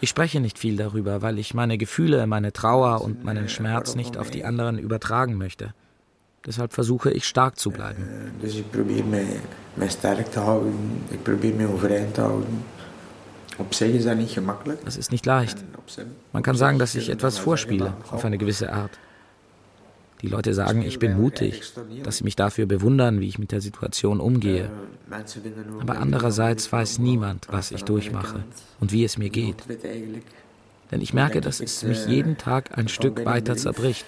Ich 0.00 0.08
spreche 0.08 0.40
nicht 0.40 0.58
viel 0.58 0.76
darüber, 0.76 1.22
weil 1.22 1.38
ich 1.38 1.54
meine 1.54 1.78
Gefühle, 1.78 2.26
meine 2.26 2.52
Trauer 2.52 3.02
und 3.02 3.22
meinen 3.22 3.48
Schmerz 3.48 3.94
nicht 3.94 4.16
auf 4.18 4.30
die 4.30 4.44
anderen 4.44 4.78
übertragen 4.78 5.36
möchte. 5.38 5.74
Deshalb 6.46 6.72
versuche 6.72 7.10
ich 7.10 7.24
stark 7.26 7.58
zu 7.58 7.70
bleiben. 7.70 8.04
Das 14.84 14.96
ist 14.96 15.12
nicht 15.12 15.26
leicht. 15.26 15.64
Man 16.32 16.42
kann 16.42 16.56
sagen, 16.56 16.78
dass 16.78 16.94
ich 16.94 17.10
etwas 17.10 17.38
vorspiele, 17.38 17.94
auf 18.10 18.24
eine 18.24 18.38
gewisse 18.38 18.72
Art. 18.72 18.98
Die 20.22 20.28
Leute 20.28 20.54
sagen, 20.54 20.82
ich 20.82 21.00
bin 21.00 21.20
mutig, 21.20 21.62
dass 22.04 22.18
sie 22.18 22.24
mich 22.24 22.36
dafür 22.36 22.66
bewundern, 22.66 23.20
wie 23.20 23.26
ich 23.26 23.40
mit 23.40 23.50
der 23.50 23.60
Situation 23.60 24.20
umgehe. 24.20 24.70
Aber 25.80 25.98
andererseits 25.98 26.72
weiß 26.72 27.00
niemand, 27.00 27.48
was 27.50 27.72
ich 27.72 27.82
durchmache 27.82 28.44
und 28.78 28.92
wie 28.92 29.04
es 29.04 29.18
mir 29.18 29.30
geht. 29.30 29.56
Denn 30.92 31.00
ich 31.00 31.14
merke, 31.14 31.40
dass 31.40 31.58
es 31.60 31.82
mich 31.82 32.06
jeden 32.06 32.36
Tag 32.36 32.76
ein 32.76 32.86
Stück 32.86 33.24
weiter 33.24 33.56
zerbricht, 33.56 34.04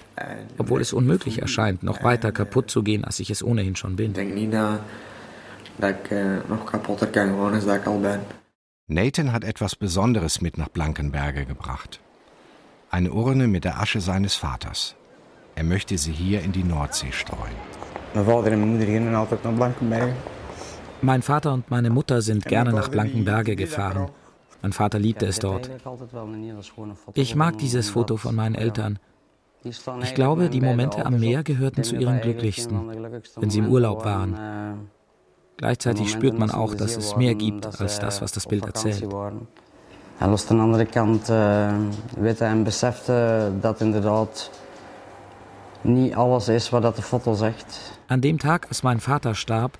obwohl 0.59 0.81
es 0.81 0.93
unmöglich 0.93 1.41
erscheint, 1.41 1.81
noch 1.81 2.03
weiter 2.03 2.31
kaputt 2.31 2.69
zu 2.69 2.83
gehen, 2.83 3.03
als 3.03 3.19
ich 3.19 3.31
es 3.31 3.43
ohnehin 3.43 3.75
schon 3.75 3.95
bin. 3.95 4.13
Nathan 8.87 9.31
hat 9.31 9.43
etwas 9.43 9.75
Besonderes 9.75 10.41
mit 10.41 10.59
nach 10.59 10.69
Blankenberge 10.69 11.45
gebracht. 11.45 11.99
Eine 12.91 13.11
Urne 13.11 13.47
mit 13.47 13.65
der 13.65 13.79
Asche 13.81 13.99
seines 13.99 14.35
Vaters. 14.35 14.95
Er 15.55 15.63
möchte 15.63 15.97
sie 15.97 16.11
hier 16.11 16.43
in 16.43 16.51
die 16.51 16.63
Nordsee 16.63 17.11
streuen. 17.11 17.55
Mein 21.01 21.21
Vater 21.23 21.53
und 21.53 21.71
meine 21.71 21.89
Mutter 21.89 22.21
sind 22.21 22.45
gerne 22.45 22.71
nach 22.71 22.89
Blankenberge 22.89 23.55
gefahren. 23.55 24.09
Mein 24.65 24.73
Vater 24.73 24.97
liebte 24.97 25.27
es 25.27 25.37
dort. 25.37 25.69
Ich 27.13 27.35
mag 27.35 27.59
dieses 27.59 27.91
Foto 27.91 28.17
von 28.17 28.33
meinen 28.33 28.55
Eltern. 28.55 28.97
Ich 29.63 30.15
glaube, 30.15 30.49
die 30.49 30.59
Momente 30.59 31.05
am 31.05 31.19
Meer 31.19 31.43
gehörten 31.43 31.83
zu 31.83 31.95
ihren 31.95 32.19
glücklichsten, 32.19 32.75
wenn 33.35 33.51
sie 33.51 33.59
im 33.59 33.69
Urlaub 33.69 34.03
waren. 34.05 34.89
Gleichzeitig 35.57 36.09
spürt 36.09 36.39
man 36.39 36.49
auch, 36.49 36.73
dass 36.73 36.97
es 36.97 37.15
mehr 37.15 37.35
gibt 37.35 37.79
als 37.79 37.99
das, 37.99 38.23
was 38.23 38.31
das 38.31 38.47
Bild 38.47 38.65
erzählt. 38.65 39.07
En 40.17 40.29
los 40.31 40.49
aan 40.49 40.57
de 40.57 40.63
andere 40.63 40.85
kant 40.85 41.29
uh, 41.29 41.71
weten 42.17 42.47
en 42.47 42.63
besefte 42.63 43.51
dat 43.61 43.81
inderdaad 43.81 44.49
niet 45.81 46.13
alles 46.13 46.47
is 46.47 46.69
wat 46.69 46.81
dat 46.81 46.95
de 46.95 47.01
foto 47.01 47.33
zegt. 47.33 47.99
An 48.07 48.21
dem 48.21 48.37
Tag, 48.37 48.67
als 48.69 48.81
mein 48.81 48.99
Vater 48.99 49.35
starb, 49.35 49.77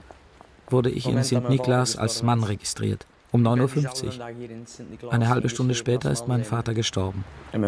wurde 0.69 0.89
ich 0.89 1.07
in 1.07 1.23
St. 1.23 1.47
Niklas 1.49 1.97
als 1.97 2.21
Mann 2.21 2.43
registriert. 2.43 3.05
Um 3.35 3.45
9.50 3.45 5.03
Uhr. 5.03 5.11
Eine 5.11 5.27
halbe 5.27 5.49
Stunde 5.49 5.75
später 5.75 6.09
ist 6.09 6.29
mein 6.29 6.45
Vater 6.45 6.73
gestorben. 6.73 7.25
Wenn 7.51 7.59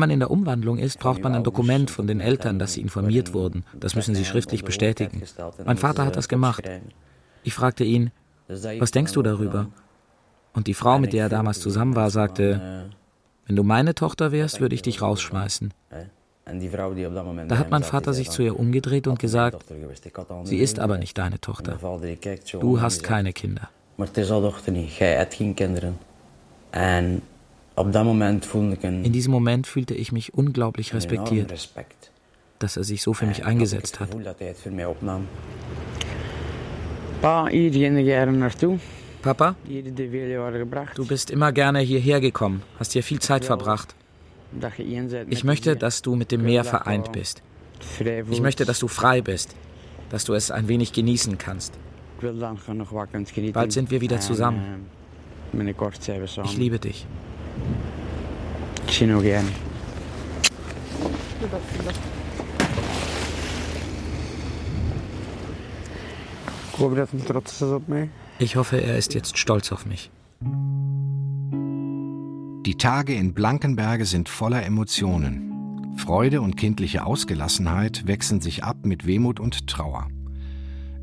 man 0.00 0.08
in 0.08 0.20
der 0.20 0.30
Umwandlung 0.30 0.78
ist, 0.78 0.98
braucht 0.98 1.22
man 1.22 1.34
ein 1.34 1.44
Dokument 1.44 1.90
von 1.90 2.06
den 2.06 2.20
Eltern, 2.20 2.58
dass 2.58 2.72
sie 2.72 2.80
informiert 2.80 3.34
wurden. 3.34 3.66
Das 3.78 3.94
müssen 3.94 4.14
sie 4.14 4.24
schriftlich 4.24 4.64
bestätigen. 4.64 5.20
Mein 5.62 5.76
Vater 5.76 6.06
hat 6.06 6.16
das 6.16 6.28
gemacht. 6.28 6.66
Ich 7.42 7.52
fragte 7.52 7.84
ihn, 7.84 8.12
was 8.48 8.92
denkst 8.92 9.12
du 9.12 9.20
darüber? 9.20 9.66
Und 10.54 10.68
die 10.68 10.74
Frau, 10.74 10.98
mit 10.98 11.12
der 11.12 11.24
er 11.24 11.28
damals 11.28 11.60
zusammen 11.60 11.96
war, 11.96 12.08
sagte, 12.08 12.88
wenn 13.46 13.56
du 13.56 13.62
meine 13.62 13.94
Tochter 13.94 14.32
wärst, 14.32 14.62
würde 14.62 14.74
ich 14.74 14.80
dich 14.80 15.02
rausschmeißen. 15.02 15.74
Da 16.48 17.58
hat 17.58 17.70
mein 17.70 17.82
Vater 17.82 18.14
sich 18.14 18.30
zu 18.30 18.42
ihr 18.42 18.58
umgedreht 18.58 19.08
und 19.08 19.18
gesagt, 19.18 19.64
sie 20.44 20.58
ist 20.58 20.78
aber 20.78 20.96
nicht 20.96 21.18
deine 21.18 21.40
Tochter. 21.40 21.78
Du 22.60 22.80
hast 22.80 23.02
keine 23.02 23.32
Kinder. 23.32 23.68
In 29.02 29.12
diesem 29.12 29.32
Moment 29.32 29.66
fühlte 29.66 29.94
ich 29.94 30.12
mich 30.12 30.34
unglaublich 30.34 30.94
respektiert, 30.94 31.52
dass 32.60 32.76
er 32.76 32.84
sich 32.84 33.02
so 33.02 33.12
für 33.12 33.26
mich 33.26 33.44
eingesetzt 33.44 33.98
hat. 33.98 34.10
Papa, 39.22 39.56
du 40.94 41.06
bist 41.06 41.30
immer 41.32 41.50
gerne 41.50 41.80
hierher 41.80 42.20
gekommen, 42.20 42.62
hast 42.78 42.92
hier 42.92 43.02
viel 43.02 43.18
Zeit 43.18 43.44
verbracht. 43.44 43.96
Ich 45.28 45.44
möchte, 45.44 45.76
dass 45.76 46.02
du 46.02 46.14
mit 46.14 46.32
dem 46.32 46.42
Meer 46.42 46.64
vereint 46.64 47.12
bist. 47.12 47.42
Ich 48.30 48.40
möchte, 48.40 48.64
dass 48.64 48.78
du 48.78 48.88
frei 48.88 49.20
bist, 49.20 49.54
dass 50.10 50.24
du 50.24 50.34
es 50.34 50.50
ein 50.50 50.68
wenig 50.68 50.92
genießen 50.92 51.38
kannst. 51.38 51.74
Bald 53.52 53.72
sind 53.72 53.90
wir 53.90 54.00
wieder 54.00 54.16
En, 54.16 54.22
zusammen. 54.22 54.86
Ich 56.44 56.56
liebe 56.56 56.78
dich. 56.78 57.06
Ich 68.38 68.56
hoffe, 68.56 68.80
er 68.80 68.98
ist 68.98 69.14
jetzt 69.14 69.38
stolz 69.38 69.72
auf 69.72 69.86
mich. 69.86 70.10
Die 72.66 72.74
Tage 72.74 73.14
in 73.14 73.32
Blankenberge 73.32 74.04
sind 74.06 74.28
voller 74.28 74.66
Emotionen. 74.66 75.94
Freude 75.98 76.40
und 76.40 76.56
kindliche 76.56 77.06
Ausgelassenheit 77.06 78.08
wechseln 78.08 78.40
sich 78.40 78.64
ab 78.64 78.78
mit 78.82 79.06
Wehmut 79.06 79.38
und 79.38 79.68
Trauer. 79.68 80.08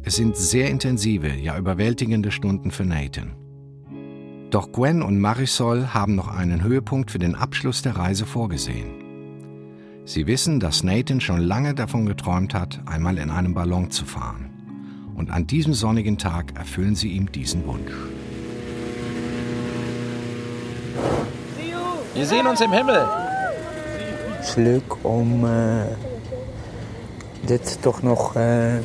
Es 0.01 0.17
sind 0.17 0.35
sehr 0.35 0.69
intensive, 0.69 1.33
ja 1.33 1.57
überwältigende 1.57 2.31
Stunden 2.31 2.69
für 2.69 2.83
Nathan. 2.83 3.37
Doch 4.49 4.73
Gwen 4.73 5.01
und 5.01 5.21
Marisol 5.21 5.93
haben 5.93 6.15
noch 6.15 6.27
einen 6.27 6.63
Höhepunkt 6.63 7.11
für 7.11 7.19
den 7.19 7.33
Abschluss 7.33 7.81
der 7.81 7.95
Reise 7.95 8.25
vorgesehen. 8.25 10.01
Sie 10.03 10.27
wissen, 10.27 10.59
dass 10.59 10.83
Nathan 10.83 11.21
schon 11.21 11.39
lange 11.39 11.73
davon 11.73 12.05
geträumt 12.05 12.53
hat, 12.53 12.81
einmal 12.87 13.17
in 13.17 13.29
einem 13.29 13.53
Ballon 13.53 13.89
zu 13.89 14.03
fahren. 14.03 14.49
Und 15.15 15.31
an 15.31 15.47
diesem 15.47 15.73
sonnigen 15.73 16.17
Tag 16.17 16.57
erfüllen 16.57 16.95
sie 16.95 17.13
ihm 17.13 17.31
diesen 17.31 17.65
Wunsch. 17.65 17.93
Wir 22.13 22.27
sehen 22.27 22.45
uns 22.45 22.61
im 22.61 22.71
Himmel. 22.71 23.05
Het 24.37 24.47
is 24.47 24.55
leuk 24.55 24.95
om 25.01 25.45
eh, 25.45 25.83
dit 27.45 27.77
toch 27.81 28.01
nog 28.01 28.35
eh, 28.35 28.75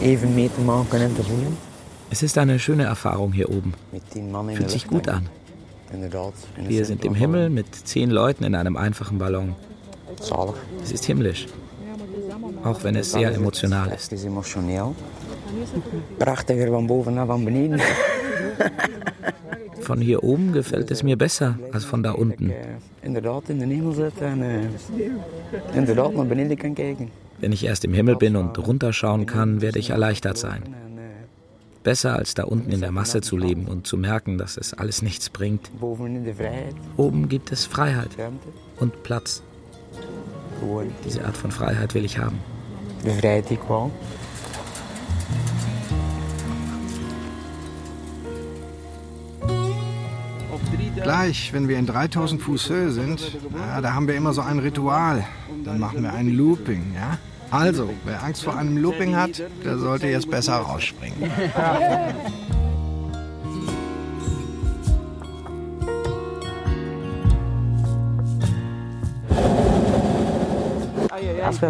even 0.00 0.34
mee 0.34 0.50
te 0.54 0.60
maken 0.60 1.00
en 1.00 1.14
te 1.14 1.22
voelen. 1.22 1.58
Es 2.08 2.22
ist 2.22 2.38
eine 2.38 2.58
schöne 2.58 2.84
Erfahrung 2.84 3.32
hier 3.32 3.48
oben. 3.48 3.74
Fühlt 4.54 4.70
sich 4.70 4.86
gut 4.86 5.08
an. 5.08 5.28
Wir 6.68 6.84
sind 6.84 7.04
im 7.04 7.14
Himmel 7.14 7.50
mit 7.50 7.66
zehn 7.84 8.10
Leuten 8.10 8.44
in 8.44 8.54
einem 8.54 8.76
einfachen 8.76 9.18
Ballon. 9.18 9.54
Es 10.82 10.92
ist 10.92 11.04
himmlisch. 11.04 11.46
Auch 12.64 12.82
wenn 12.82 12.96
es 12.96 13.10
sehr 13.10 13.34
emotional 13.34 13.88
ist. 13.92 14.10
Het 14.10 14.18
is 14.18 14.24
emotioneel. 14.24 14.94
Prachtiger 16.18 16.70
van 16.70 16.86
boven 16.86 17.14
naar 17.14 17.26
van 17.26 17.44
beneden. 17.44 17.80
Von 19.80 20.00
hier 20.00 20.22
oben 20.22 20.52
gefällt 20.52 20.90
es 20.90 21.02
mir 21.02 21.16
besser 21.16 21.58
als 21.72 21.84
von 21.84 22.02
da 22.02 22.12
unten. 22.12 22.52
De 26.48 26.56
kijken. 26.56 27.10
Wenn 27.40 27.52
ich 27.52 27.64
erst 27.64 27.84
im 27.84 27.94
Himmel 27.94 28.16
bin 28.16 28.36
und 28.36 28.58
runterschauen 28.58 29.26
kann, 29.26 29.60
werde 29.60 29.78
ich 29.78 29.90
erleichtert 29.90 30.38
sein. 30.38 30.62
Besser 31.82 32.16
als 32.16 32.34
da 32.34 32.44
unten 32.44 32.70
in 32.72 32.80
der 32.80 32.92
Masse 32.92 33.20
zu 33.20 33.36
leben 33.36 33.66
und 33.66 33.86
zu 33.86 33.98
merken, 33.98 34.38
dass 34.38 34.56
es 34.56 34.72
alles 34.72 35.02
nichts 35.02 35.28
bringt. 35.28 35.70
Oben 36.96 37.28
gibt 37.28 37.52
es 37.52 37.66
Freiheit 37.66 38.10
und 38.80 39.02
Platz. 39.02 39.42
Diese 41.04 41.24
Art 41.24 41.36
von 41.36 41.50
Freiheit 41.50 41.94
will 41.94 42.04
ich 42.04 42.18
haben. 42.18 42.38
Bevrijd 43.04 43.50
ik 43.50 43.60
wel. 43.68 43.90
Gleich, 51.04 51.52
wenn 51.52 51.68
wir 51.68 51.78
in 51.78 51.84
3000 51.84 52.40
Fuß 52.40 52.70
Höhe 52.70 52.90
sind, 52.90 53.36
ja, 53.54 53.82
da 53.82 53.92
haben 53.92 54.08
wir 54.08 54.14
immer 54.14 54.32
so 54.32 54.40
ein 54.40 54.58
Ritual. 54.58 55.22
Dann 55.62 55.78
machen 55.78 56.02
wir 56.02 56.14
ein 56.14 56.28
Looping, 56.28 56.94
ja? 56.94 57.18
Also, 57.50 57.90
wer 58.04 58.24
Angst 58.24 58.42
vor 58.42 58.56
einem 58.56 58.78
Looping 58.78 59.14
hat, 59.14 59.42
der 59.62 59.76
sollte 59.76 60.06
jetzt 60.06 60.30
besser 60.30 60.56
rausspringen. 60.56 61.30
Als 71.44 71.60
wir 71.60 71.68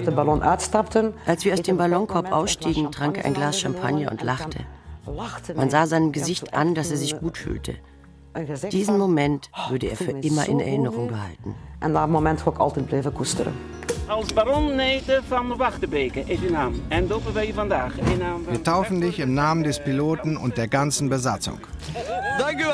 Als 1.27 1.45
wir 1.45 1.53
aus 1.55 1.63
dem 1.63 1.77
Ballonkorb 1.77 2.31
ausstiegen, 2.31 2.93
trank 2.93 3.19
er 3.19 3.25
ein 3.25 3.35
Glas 3.35 3.59
Champagner 3.59 4.13
und 4.13 4.23
lachte. 4.23 4.61
Man 5.57 5.71
sah 5.71 5.87
seinem 5.87 6.13
Gesicht 6.13 6.55
an, 6.55 6.77
dass 6.77 6.93
er 6.93 6.97
sich 6.97 7.19
gut 7.19 7.37
fühlte. 7.37 7.75
Diesen 8.71 8.99
Moment 8.99 9.51
würde 9.69 9.91
er 9.91 9.97
für 9.97 10.11
immer 10.21 10.49
in 10.49 10.61
Erinnerung 10.61 11.09
behalten. 11.09 11.55
En 11.79 11.93
dat 11.93 12.09
moment 12.09 12.43
ga 12.43 12.51
ik 12.51 12.59
altijd 12.59 12.87
blijven 12.87 13.13
koesteren. 13.13 13.53
Als 14.07 14.33
baron 14.33 14.75
Neten 14.75 15.25
van 15.25 15.57
Wachtebeke 15.57 16.21
is 16.21 16.41
uw 16.41 16.51
naam. 16.51 16.75
En 16.89 17.07
dopen 17.07 17.33
wij 17.33 17.53
vandaag 17.55 17.99
in 17.99 18.19
naam 18.19 18.45
van... 18.45 18.53
Wir 18.53 18.63
taufen 18.63 19.01
dich 19.01 19.19
im 19.19 19.33
Namen 19.33 19.63
des 19.63 19.83
Piloten 19.83 20.37
und 20.37 20.57
der 20.57 20.69
ganzen 20.69 21.09
Besatzung. 21.09 21.59
Dank 22.39 22.61
u 22.61 22.65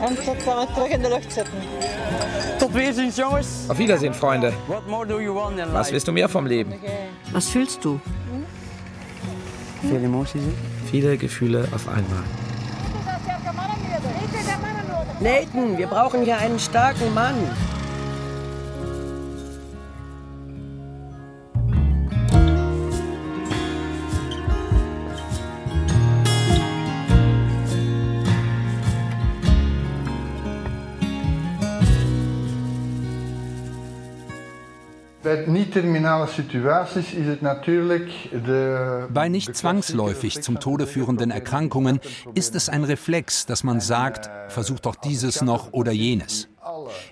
En 0.00 0.14
tot 0.24 0.42
gaan 0.42 0.66
we 0.66 0.72
terug 0.74 0.88
in 0.88 1.02
de 1.02 1.08
lucht 1.08 1.32
zitten. 1.32 1.52
Tot 2.58 2.72
weerziens, 2.72 3.16
jongens. 3.16 3.46
Auf 3.68 3.76
Wiedersehen, 3.78 4.14
Freunde. 4.14 4.52
What 4.66 4.86
more 4.86 5.06
do 5.06 5.20
you 5.20 5.34
want 5.34 5.58
in 5.58 5.72
Was 5.72 5.90
willst 5.90 6.06
du 6.06 6.12
mehr 6.12 6.28
vom 6.28 6.46
Leben? 6.46 6.72
Was 7.32 7.48
fühlst 7.48 7.84
du? 7.84 8.00
Veel 9.80 10.04
emoties, 10.04 10.42
hè? 10.42 10.88
Viele 10.90 11.16
Gefühle 11.16 11.68
auf 11.74 11.88
einmal. 11.88 12.24
Nathan, 15.20 15.76
wir 15.76 15.86
brauchen 15.86 16.22
hier 16.24 16.38
einen 16.38 16.58
starken 16.58 17.12
Mann. 17.14 17.34
Bei 39.14 39.28
nicht 39.28 39.56
zwangsläufig 39.56 40.42
zum 40.42 40.60
Tode 40.60 40.86
führenden 40.86 41.30
Erkrankungen 41.30 42.00
ist 42.34 42.54
es 42.54 42.68
ein 42.68 42.84
Reflex, 42.84 43.46
dass 43.46 43.64
man 43.64 43.80
sagt, 43.80 44.30
versuch 44.50 44.80
doch 44.80 44.96
dieses 44.96 45.42
noch 45.42 45.72
oder 45.72 45.92
jenes. 45.92 46.48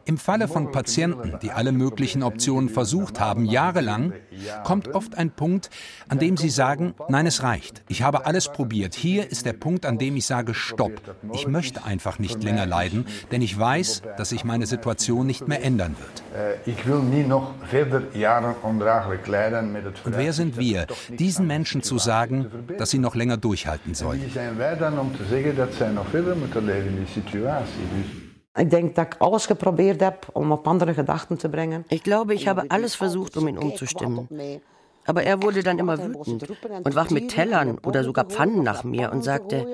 Im 0.05 0.19
Falle 0.19 0.49
von 0.49 0.73
Patienten, 0.73 1.39
die 1.43 1.51
alle 1.51 1.73
möglichen 1.73 2.23
Optionen 2.23 2.69
versucht 2.69 3.21
haben, 3.21 3.45
jahrelang, 3.45 4.13
kommt 4.65 4.95
oft 4.95 5.17
ein 5.17 5.31
Punkt, 5.31 5.71
an 6.09 6.19
dem 6.19 6.37
sie 6.37 6.51
sagen, 6.51 6.95
nein, 7.09 7.27
es 7.27 7.43
reicht. 7.43 7.83
Ich 7.89 8.03
habe 8.03 8.27
alles 8.27 8.53
probiert. 8.53 8.95
Hier 8.95 9.31
ist 9.31 9.47
der 9.47 9.53
Punkt, 9.53 9.87
an 9.87 9.99
dem 9.99 10.17
ich 10.17 10.27
sage, 10.27 10.55
stopp. 10.55 10.93
Ich 11.33 11.47
möchte 11.47 11.85
einfach 11.85 12.19
nicht 12.19 12.43
länger 12.43 12.67
leiden, 12.67 13.07
denn 13.31 13.43
ich 13.43 13.59
weiß, 13.59 14.03
dass 14.17 14.31
sich 14.31 14.45
meine 14.45 14.67
Situation 14.67 15.27
nicht 15.27 15.49
mehr 15.49 15.63
ändern 15.63 15.97
wird. 15.99 16.23
Eh, 16.37 16.71
ik 16.71 16.83
wil 16.83 17.03
niet 17.03 17.27
nog 17.27 17.51
verder 17.63 18.03
jaren 18.13 18.55
ondraaglijk 18.63 19.27
lijden 19.27 19.73
met 19.73 19.85
het 19.85 19.99
Und 20.05 20.17
wer 20.17 20.33
sind 20.33 20.57
wir, 20.57 20.87
diesen 21.19 21.47
Menschen 21.47 21.83
zu 21.83 21.99
sagen, 21.99 22.51
dass 22.79 22.91
sie 22.91 22.99
noch 22.99 23.15
länger 23.15 23.37
durchhalten 23.37 23.95
sollen? 23.95 24.21
Wie 24.21 24.31
zijn 24.31 24.57
wij 24.57 24.77
dan 24.77 24.99
om 24.99 25.17
te 25.17 25.25
zeggen 25.29 25.57
dat 25.57 25.75
zij 25.75 25.91
nog 25.91 26.09
verder 26.09 26.37
moeten 26.37 26.65
leven 26.65 26.99
in 26.99 27.07
die 28.57 28.65
situatie? 28.65 28.65
Dus 28.65 28.65
Ik 28.65 28.71
denk 28.71 28.95
dat 28.95 29.07
ik 29.07 29.15
alles 29.19 29.47
geprobeerd 29.47 30.01
heb 30.01 30.29
om 30.33 30.53
op 30.53 30.67
andere 30.67 30.95
gedachten 30.95 31.37
te 31.39 31.49
brengen. 31.49 31.85
Ich 31.89 32.03
glaube, 32.03 32.35
ich 32.35 32.47
habe 32.47 32.65
alles 32.69 32.97
versucht, 32.97 33.37
um 33.37 33.49
ihn 33.49 33.59
umzustimmen. 33.59 34.29
Aber 35.05 35.23
er 35.23 35.43
wurde 35.43 35.63
dann 35.63 35.79
immer 35.79 35.99
wütend 35.99 36.49
und 36.85 36.95
warf 36.95 37.11
mit 37.11 37.29
Tellern 37.29 37.79
oder 37.85 38.03
sogar 38.03 38.25
Pfannen 38.25 38.63
nach 38.63 38.83
mir 38.85 39.13
und 39.13 39.23
sagte, 39.23 39.67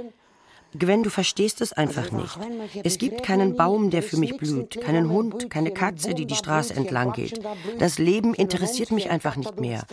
Gwen, 0.78 1.02
du 1.02 1.10
verstehst 1.10 1.60
es 1.60 1.72
einfach 1.74 2.10
nicht. 2.12 2.38
Es 2.82 2.96
gibt 2.96 3.22
keinen 3.22 3.56
Baum, 3.56 3.90
der 3.90 4.02
für 4.02 4.16
mich 4.16 4.36
blüht, 4.36 4.80
keinen 4.80 5.10
Hund, 5.10 5.50
keine 5.50 5.70
Katze, 5.70 6.14
die 6.14 6.24
die 6.24 6.34
Straße 6.34 6.74
entlang 6.74 7.12
geht. 7.12 7.40
Das 7.78 7.98
Leben 7.98 8.34
interessiert 8.34 8.90
mich 8.90 9.10
einfach 9.10 9.36
nicht 9.36 9.60
mehr. 9.60 9.84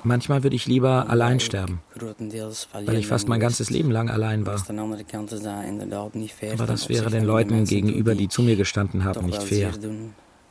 Manchmal 0.05 0.43
würde 0.43 0.57
ich 0.57 0.67
lieber 0.67 1.09
allein 1.09 1.41
sterben, 1.41 1.81
weil 2.73 2.97
ich 2.97 3.07
fast 3.07 3.29
mein 3.29 3.41
ganzes 3.41 3.71
Leben 3.71 3.91
lang 3.91 4.09
allein 4.09 4.47
war. 4.47 4.63
Aber 6.53 6.67
das 6.67 6.89
wäre 6.89 7.11
den 7.11 7.25
Leuten 7.25 7.65
gegenüber, 7.65 8.15
die 8.15 8.29
zu 8.29 8.43
mir 8.43 8.57
gestanden 8.57 9.05
haben, 9.05 9.27
nicht 9.27 9.43
fair. 9.43 9.73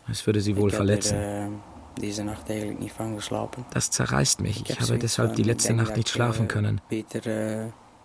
Es 0.10 0.26
würde 0.26 0.42
sie 0.42 0.58
wohl 0.58 0.72
verletzen. 0.72 1.16
er, 1.16 1.48
eh. 1.48 1.50
Das 3.74 3.92
zerreißt 3.92 4.42
mich. 4.42 4.70
Ich 4.70 4.80
habe 4.80 4.98
deshalb 4.98 5.36
die 5.36 5.44
letzte 5.44 5.74
Nacht 5.74 5.96
nicht 5.96 6.10
schlafen 6.10 6.46
eh, 6.46 6.48
können. 6.48 6.82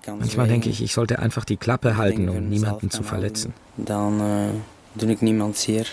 Kan 0.06 0.18
Manchmal 0.20 0.46
denke 0.46 0.68
ich, 0.68 0.82
ich 0.82 0.92
sollte 0.92 1.18
einfach 1.18 1.44
die 1.44 1.56
Klappe 1.56 1.96
halten, 1.96 2.28
um 2.28 2.48
niemanden 2.48 2.90
zu 2.90 3.02
verletzen. 3.02 3.54
Dan 3.76 4.20
uh, 4.20 4.50
doe 4.92 5.10
ik 5.10 5.20
niemand 5.20 5.56
zeer. 5.56 5.86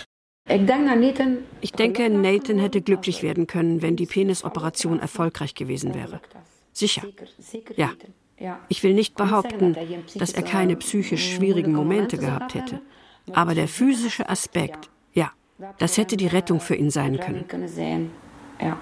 Ich 0.46 1.72
denke, 1.72 2.10
Nathan 2.10 2.58
hätte 2.58 2.82
glücklich 2.82 3.22
werden 3.22 3.46
können, 3.46 3.80
wenn 3.80 3.96
die 3.96 4.06
Penisoperation 4.06 5.00
erfolgreich 5.00 5.54
gewesen 5.54 5.94
wäre. 5.94 6.20
Sicher. 6.72 7.02
Ja. 7.76 7.92
Ich 8.68 8.82
will 8.82 8.94
nicht 8.94 9.14
behaupten, 9.14 9.74
dass 10.16 10.32
er 10.32 10.42
keine 10.42 10.76
psychisch 10.76 11.34
schwierigen 11.34 11.72
Momente 11.72 12.18
gehabt 12.18 12.54
hätte. 12.54 12.82
Aber 13.32 13.54
der 13.54 13.68
physische 13.68 14.28
Aspekt, 14.28 14.90
ja, 15.14 15.32
das 15.78 15.96
hätte 15.96 16.16
die 16.16 16.26
Rettung 16.26 16.60
für 16.60 16.74
ihn 16.74 16.90
sein 16.90 17.18
können. 17.18 17.46
Ja, 18.60 18.78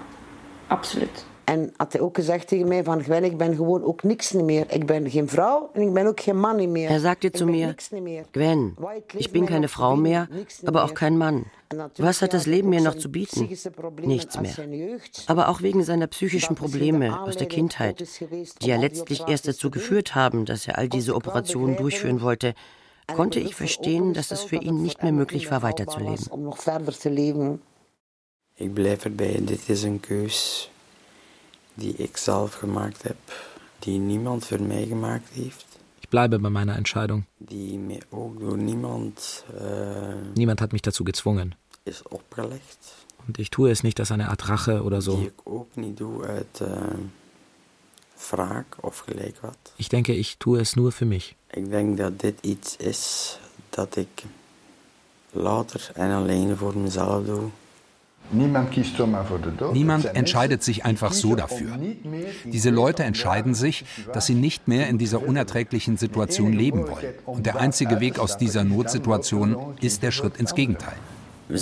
absoluut. 0.67 1.25
En 1.43 1.73
had 1.77 1.93
hij 1.93 2.01
ook 2.01 2.15
gezegd 2.15 2.47
tegen 2.47 2.67
mij 2.67 2.83
van 2.83 3.03
Gwen, 3.03 3.23
ik 3.23 3.37
ben 3.37 3.55
gewoon 3.55 3.83
ook 3.83 4.03
niks 4.03 4.31
niet 4.31 4.43
meer. 4.43 4.65
Ik 4.69 4.85
ben 4.85 5.09
geen 5.09 5.29
vrouw 5.29 5.69
en 5.73 5.81
ik 5.81 5.93
ben 5.93 6.05
ook 6.07 6.19
geen 6.19 6.39
man 6.39 6.55
niet 6.55 6.69
meer. 6.69 6.89
Er 6.89 6.99
sagte 6.99 7.29
zu 7.31 7.45
mir. 7.45 7.75
Gwen, 8.31 8.75
ich 9.17 9.31
bin 9.31 9.45
keine 9.45 9.67
Frau 9.67 9.95
mehr, 9.95 10.27
aber 10.65 10.83
auch 10.83 10.93
kein 10.93 11.17
Mann. 11.17 11.45
Was 11.97 12.21
hat 12.21 12.33
das 12.33 12.45
Leben 12.45 12.69
mir 12.69 12.81
noch 12.81 12.97
zu 12.97 13.09
bieten? 13.09 13.49
Nichts 14.01 14.39
mehr. 14.39 14.55
Aber 15.25 15.49
auch 15.49 15.61
wegen 15.61 15.83
seiner 15.83 16.07
psychischen 16.07 16.55
Probleme 16.55 17.19
aus 17.21 17.35
der 17.35 17.47
Kindheit, 17.47 18.05
die 18.61 18.67
ja 18.67 18.77
letztlich 18.77 19.23
erst 19.27 19.47
dazu 19.47 19.69
geführt 19.69 20.15
haben, 20.15 20.45
dass 20.45 20.67
er 20.67 20.77
all 20.77 20.87
diese 20.87 21.15
Operationen 21.15 21.75
durchführen 21.75 22.21
wollte, 22.21 22.53
konnte 23.15 23.39
ich 23.39 23.55
verstehen, 23.55 24.13
dass 24.13 24.31
es 24.31 24.43
für 24.43 24.57
ihn 24.57 24.81
nicht 24.81 25.03
mehr 25.03 25.11
möglich 25.11 25.51
war, 25.51 25.61
weiterzuleben. 25.61 26.27
Om 26.29 26.43
nog 26.43 26.57
verder 26.57 26.97
te 26.97 27.09
leven. 27.09 27.61
Ik 28.55 28.73
blijf 28.73 29.03
erbij, 29.05 29.39
dit 29.41 29.69
is 29.69 29.83
een 29.83 29.99
keus 29.99 30.69
die 31.73 31.93
ik 31.95 32.17
zelf 32.17 32.53
gemaakt 32.53 33.03
heb, 33.03 33.17
die 33.79 33.99
niemand 33.99 34.45
voor 34.45 34.61
mij 34.61 34.85
gemaakt 34.85 35.29
heeft, 35.29 35.65
Ich 35.99 36.09
bleibe 36.09 36.39
bei 36.39 36.49
meiner 36.49 36.75
Entscheidung. 36.75 37.23
die 37.37 37.77
mij 37.77 38.01
ook 38.09 38.39
door 38.39 38.57
niemand 38.57 39.43
uh, 39.61 39.61
Niemand 40.33 40.59
hat 40.59 40.71
mich 40.71 40.81
dazu 40.81 41.03
gezwungen. 41.03 41.55
is 41.83 42.01
opgelegd, 42.09 43.05
Und 43.27 43.37
ich 43.39 43.49
tue 43.49 43.69
es 43.69 43.83
nicht 43.83 43.99
als 43.99 44.11
eine 44.11 44.27
Art 44.29 44.47
Rache 44.49 44.83
oder 44.83 44.97
die 44.99 45.05
so. 45.05 45.21
ik 45.21 45.33
ook 45.43 45.75
niet 45.75 45.97
doe 45.97 46.25
uit 46.25 46.59
uh, 46.61 46.67
Ich 49.77 49.89
denke, 49.89 50.13
ich 50.13 50.37
tue 50.37 50.59
es 50.59 50.75
nur 50.75 50.91
für 50.91 51.05
mich. 51.05 51.35
Ich 51.53 51.69
denke, 51.69 51.95
dass 52.03 52.11
dit 52.17 52.35
iets 52.41 52.75
is 52.77 53.37
dat 53.69 53.95
ik 53.95 54.23
later 55.31 55.91
en 55.93 56.11
alleen 56.11 56.57
voor 56.57 56.77
mezelf 56.77 57.25
doe. 57.25 57.49
Niemand 58.33 60.05
entscheidet 60.15 60.63
sich 60.63 60.85
einfach 60.85 61.13
so 61.13 61.35
dafür. 61.35 61.77
Diese 62.45 62.69
Leute 62.69 63.03
entscheiden 63.03 63.53
sich, 63.53 63.85
dass 64.11 64.25
sie 64.25 64.35
nicht 64.35 64.67
mehr 64.67 64.87
in 64.87 64.97
dieser 64.97 65.25
unerträglichen 65.25 65.97
Situation 65.97 66.53
leben 66.53 66.87
wollen. 66.87 67.13
Und 67.25 67.45
der 67.45 67.59
einzige 67.59 67.99
Weg 67.99 68.19
aus 68.19 68.37
dieser 68.37 68.63
Notsituation 68.63 69.75
ist 69.81 70.03
der 70.03 70.11
Schritt 70.11 70.37
ins 70.37 70.55
Gegenteil. 70.55 70.95
Äh. 71.49 71.55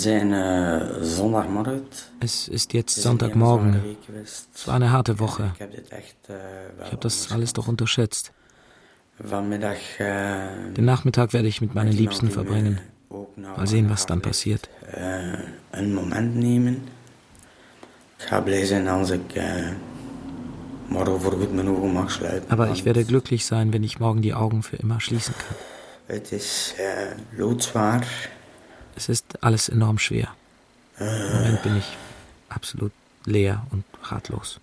Es 2.19 2.47
ist 2.47 2.73
jetzt 2.73 2.95
Sonntagmorgen. 2.95 3.97
Es 4.23 4.47
war 4.65 4.75
eine 4.75 4.91
harte 4.91 5.19
Woche. 5.19 5.53
Ich 5.59 6.85
habe 6.85 6.97
das 7.01 7.31
alles 7.31 7.53
doch 7.53 7.67
unterschätzt. 7.67 8.31
Den 9.19 10.85
Nachmittag 10.85 11.33
werde 11.33 11.47
ich 11.47 11.61
mit 11.61 11.75
meinen 11.75 11.91
Liebsten 11.91 12.31
verbringen. 12.31 12.79
Mal 13.35 13.67
sehen, 13.67 13.89
was 13.89 14.05
dann 14.05 14.21
passiert. 14.21 14.69
Einen 15.71 15.93
Moment 15.93 16.35
nehmen. 16.35 16.87
Ich 18.17 18.43
blij 18.43 18.65
zijn 18.65 18.87
als 18.87 19.09
ik 19.09 19.41
morgen 20.87 21.21
voorgoed 21.21 21.53
mijn 21.53 21.69
ogen 21.69 21.91
mag 21.91 22.11
sluiten. 22.11 22.49
Aber 22.49 22.69
ich 22.69 22.83
werde 22.83 23.05
glücklich 23.05 23.45
sein, 23.45 23.71
wenn 23.71 23.83
ich 23.83 23.99
morgen 23.99 24.21
die 24.21 24.33
Augen 24.33 24.63
für 24.63 24.75
immer 24.75 24.99
schließen 24.99 25.33
kann. 25.37 25.55
Het 26.05 26.31
is 26.31 26.73
uh, 26.79 27.37
loodzwaar. 27.37 28.05
Es 28.95 29.09
ist 29.09 29.43
alles 29.43 29.69
enorm 29.69 29.97
schwer. 29.97 30.35
Im 30.99 31.31
Moment 31.33 31.61
bin 31.61 31.77
ich 31.77 31.97
absolut 32.49 32.91
leer 33.25 33.65
und 33.71 33.83
ratlos. 34.03 34.59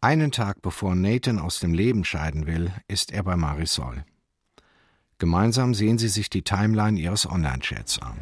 Einen 0.00 0.32
Tag 0.32 0.60
bevor 0.60 0.94
Nathan 0.94 1.38
aus 1.38 1.60
dem 1.60 1.72
Leben 1.72 2.04
scheiden 2.04 2.46
will, 2.46 2.72
ist 2.88 3.12
er 3.12 3.22
bei 3.22 3.36
Marisol. 3.36 4.04
Gemeinsam 5.18 5.74
sehen 5.74 5.98
sie 5.98 6.08
sich 6.08 6.28
die 6.28 6.42
Timeline 6.42 6.98
ihres 6.98 7.30
Online-Chats 7.30 8.00
an. 8.00 8.16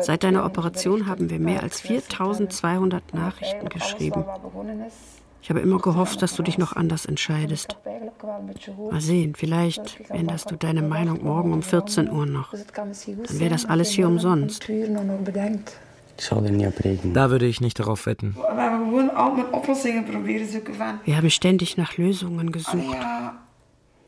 Seit 0.00 0.24
deiner 0.24 0.44
Operation 0.44 1.06
haben 1.06 1.30
wir 1.30 1.38
mehr 1.38 1.62
als 1.62 1.80
4200 1.80 3.14
Nachrichten 3.14 3.68
geschrieben. 3.68 4.24
Ich 5.42 5.50
habe 5.50 5.60
immer 5.60 5.78
gehofft, 5.78 6.22
dass 6.22 6.36
du 6.36 6.42
dich 6.44 6.56
noch 6.56 6.76
anders 6.76 7.04
entscheidest. 7.04 7.76
Mal 8.90 9.00
sehen, 9.00 9.34
vielleicht 9.34 9.98
änderst 10.10 10.50
du 10.52 10.56
deine 10.56 10.82
Meinung 10.82 11.24
morgen 11.24 11.52
um 11.52 11.62
14 11.62 12.10
Uhr 12.10 12.26
noch. 12.26 12.54
Dann 12.74 13.40
wäre 13.40 13.50
das 13.50 13.64
alles 13.64 13.90
hier 13.90 14.06
umsonst. 14.06 14.68
Da 17.12 17.30
würde 17.30 17.46
ich 17.46 17.60
nicht 17.60 17.80
darauf 17.80 18.06
wetten. 18.06 18.36
Wir 21.04 21.16
haben 21.16 21.30
ständig 21.30 21.76
nach 21.76 21.96
Lösungen 21.96 22.52
gesucht. 22.52 22.96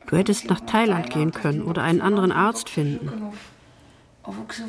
Du 0.07 0.17
hättest 0.17 0.49
nach 0.49 0.61
Thailand 0.61 1.11
gehen 1.11 1.33
können 1.33 1.63
oder 1.63 1.83
einen 1.83 2.01
anderen 2.01 2.31
Arzt 2.31 2.69
finden. 2.69 3.33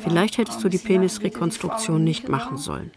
Vielleicht 0.00 0.38
hättest 0.38 0.62
du 0.62 0.68
die 0.68 0.78
Penisrekonstruktion 0.78 2.04
nicht 2.04 2.28
machen 2.28 2.58
sollen. 2.58 2.90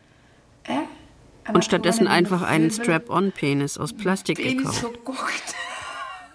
Und 1.53 1.65
stattdessen 1.65 2.07
einfach 2.07 2.41
einen 2.41 2.69
Strap-on-Penis 2.69 3.77
aus 3.77 3.93
Plastik 3.93 4.37
gekauft. 4.37 4.85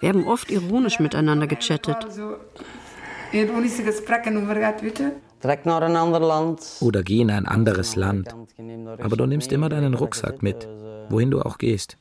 Wir 0.00 0.08
haben 0.08 0.26
oft 0.26 0.50
ironisch 0.50 0.98
miteinander 0.98 1.46
gechattet. 1.46 1.96
Land. 6.18 6.62
Oder 6.80 7.02
geh 7.02 7.20
in 7.20 7.30
ein 7.30 7.46
anderes 7.46 7.96
Land. 7.96 8.34
Aber 9.02 9.16
du 9.16 9.26
nimmst 9.26 9.52
immer 9.52 9.68
deinen 9.68 9.94
Rucksack 9.94 10.42
mit, 10.42 10.66
wohin 11.10 11.30
du 11.30 11.42
auch 11.42 11.58
gehst. 11.58 11.96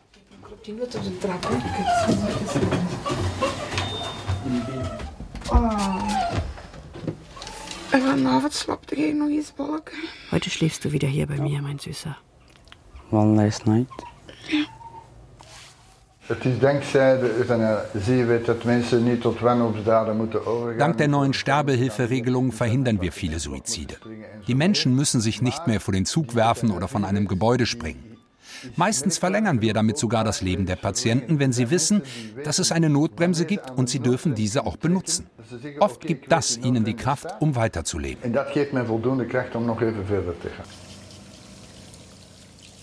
Heute 10.32 10.50
schläfst 10.50 10.84
du 10.84 10.92
wieder 10.92 11.08
hier 11.08 11.28
bei 11.28 11.38
mir, 11.38 11.62
mein 11.62 11.78
Süßer. 11.78 12.18
One 13.12 13.36
last 13.36 13.68
night. 13.68 13.88
Het 16.26 16.46
is 16.46 16.60
dankzij 16.60 17.20
de 17.20 17.36
euthanasie 17.38 18.26
weet 18.26 18.46
dat 18.46 18.64
mensen 18.64 19.04
niet 19.04 19.22
tot 19.22 19.40
wanhoopsdaden 19.40 20.18
moeten 20.18 20.46
overgaan. 20.46 20.78
Dank 20.78 20.98
der 20.98 21.10
neuen 21.10 21.34
Sterbehilferegelung 21.34 22.54
verhindern 22.54 23.02
wir 23.02 23.12
viele 23.12 23.40
Suizide. 23.40 23.98
Die 24.48 24.56
Menschen 24.56 24.96
müssen 24.96 25.22
sich 25.22 25.42
nicht 25.42 25.68
mehr 25.68 25.80
vor 25.80 25.94
den 25.94 26.06
Zug 26.06 26.34
werfen 26.34 26.72
oder 26.72 26.88
von 26.88 27.04
einem 27.04 27.28
Gebäude 27.28 27.66
springen. 27.66 28.13
Meistens 28.76 29.18
verlängern 29.18 29.62
wir 29.62 29.74
damit 29.74 29.98
sogar 29.98 30.24
das 30.24 30.42
Leben 30.42 30.66
der 30.66 30.76
Patienten, 30.76 31.40
wenn 31.40 31.54
sie 31.54 31.70
wissen, 31.70 32.02
dass 32.44 32.60
es 32.60 32.72
eine 32.72 32.90
Notbremse 32.90 33.46
gibt 33.46 33.72
und 33.72 33.90
sie 33.90 34.00
dürfen 34.00 34.36
diese 34.36 34.66
auch 34.66 34.78
benutzen. 34.78 35.28
Oft 35.80 36.02
gibt 36.02 36.32
das 36.32 36.58
ihnen 36.58 36.84
die 36.84 36.96
Kraft, 36.96 37.28
um 37.40 37.56
weiterzuleben. 37.56 38.34
Voldoende 38.34 39.26
even 39.26 40.06
verder. 40.06 40.34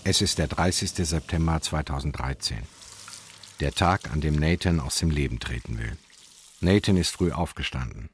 Es 0.03 0.21
ist 0.21 0.39
der 0.39 0.47
30. 0.47 0.91
September 0.93 1.61
2013. 1.61 2.57
Der 3.59 3.71
Tag, 3.71 4.11
an 4.11 4.21
dem 4.21 4.35
Nathan 4.35 4.79
aus 4.79 4.97
dem 4.97 5.11
Leben 5.11 5.39
treten 5.39 5.77
will. 5.77 5.97
Nathan 6.59 6.97
ist 6.97 7.11
früh 7.11 7.31
aufgestanden. 7.31 8.09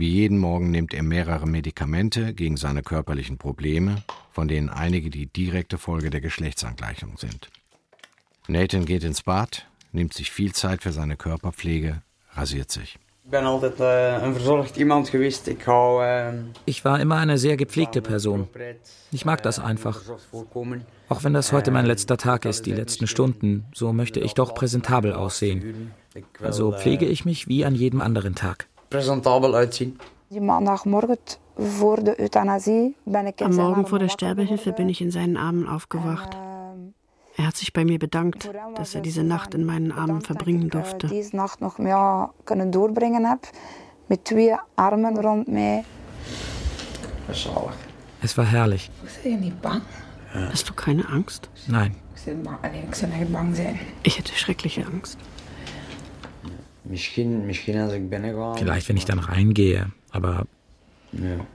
Wie 0.00 0.08
jeden 0.08 0.38
Morgen 0.38 0.70
nimmt 0.70 0.94
er 0.94 1.02
mehrere 1.02 1.46
Medikamente 1.46 2.32
gegen 2.32 2.56
seine 2.56 2.82
körperlichen 2.82 3.36
Probleme, 3.36 3.96
von 4.30 4.48
denen 4.48 4.70
einige 4.70 5.10
die 5.10 5.26
direkte 5.26 5.76
Folge 5.76 6.08
der 6.08 6.22
Geschlechtsangleichung 6.22 7.18
sind. 7.18 7.50
Nathan 8.48 8.86
geht 8.86 9.04
ins 9.04 9.22
Bad, 9.22 9.66
nimmt 9.92 10.14
sich 10.14 10.30
viel 10.30 10.54
Zeit 10.54 10.82
für 10.82 10.92
seine 10.92 11.18
Körperpflege, 11.18 12.00
rasiert 12.32 12.70
sich. 12.70 12.98
Ik 13.24 13.30
ben 13.30 13.44
altijd 13.44 13.80
uh, 13.80 14.24
een 14.26 14.32
verzorgd 14.32 14.76
iemand 14.76 15.08
geweest. 15.08 15.46
Ik 15.46 15.62
hou. 15.64 16.02
Uh, 16.02 16.32
Ich 16.64 16.82
war 16.82 16.98
immer 16.98 17.16
eine 17.16 17.36
sehr 17.36 17.56
gepflegte 17.56 18.00
Person. 18.00 18.48
Ich 19.12 19.24
mag 19.26 19.42
das 19.42 19.58
einfach. 19.58 20.00
Auch 21.08 21.24
wenn 21.24 21.34
das 21.34 21.52
heute 21.52 21.70
mein 21.70 21.84
letzter 21.84 22.16
Tag 22.16 22.46
ist, 22.46 22.64
die 22.64 22.72
letzten 22.72 23.06
Stunden, 23.06 23.66
so 23.74 23.92
möchte 23.92 24.20
ich 24.20 24.32
doch 24.32 24.54
präsentabel 24.54 25.12
aussehen. 25.12 25.92
Also 26.42 26.72
pflege 26.72 27.04
ich 27.04 27.26
mich 27.26 27.48
wie 27.48 27.66
an 27.66 27.74
jedem 27.74 28.00
anderen 28.00 28.34
Tag. 28.34 28.69
Presentabel 28.90 29.54
uitzien. 29.54 29.98
Die 30.28 30.40
maandagmorgen 30.40 31.18
voor 31.56 32.04
de 32.04 32.20
euthanasie 32.20 32.96
ben 33.02 33.26
ik 33.26 33.40
in 33.40 33.46
Am 33.46 33.52
zijn 33.52 33.66
Morgen 33.66 33.86
vor 33.86 33.98
der 33.98 34.08
Sterbehilfe 34.10 34.72
bin 34.72 34.88
ich 34.88 35.00
in 35.00 35.10
seinen 35.10 35.36
Armen 35.36 35.66
aufgewacht. 35.66 36.36
Er 37.36 37.44
hat 37.44 37.56
sich 37.56 37.72
bei 37.72 37.84
mir 37.84 37.98
bedankt, 37.98 38.50
dass 38.74 38.94
er 38.94 39.02
diese 39.02 39.22
Nacht 39.22 39.54
in 39.54 39.64
meinen 39.64 39.92
Armen 39.92 40.22
verbringen 40.22 40.70
geworden, 40.70 40.98
durfte. 40.98 41.06
eh, 41.06 41.12
deze 41.12 41.36
nacht 41.36 41.60
nog 41.60 41.76
ja, 41.78 42.30
kunnen 42.44 42.70
doorbrengen 42.70 43.24
heb. 43.24 43.50
Met 44.06 44.24
twee 44.24 44.54
armen 44.74 45.20
rond 45.20 45.46
mij. 45.46 45.84
Zalig. 47.30 47.76
Es 48.20 48.34
war 48.34 48.50
herrlich. 48.50 48.90
Ben 49.22 49.30
je 49.32 49.38
niet 49.38 49.60
bang? 49.60 49.82
Hast 50.32 50.68
du 50.68 50.74
keine 50.74 51.06
Angst? 51.08 51.48
Nein. 51.66 51.94
Ich 54.02 54.16
hätte 54.16 54.32
schreckliche 54.34 54.84
Angst. 54.84 55.16
Misschien, 55.16 55.22
misschien 55.22 55.22
als 55.22 55.22
ik 55.22 55.28
binnenga. 56.42 56.79
Vielleicht 58.56 58.88
wenn 58.88 58.96
ich 58.96 59.04
dann 59.04 59.18
reingehe, 59.18 59.90
aber 60.10 60.46
Ja. 61.12 61.46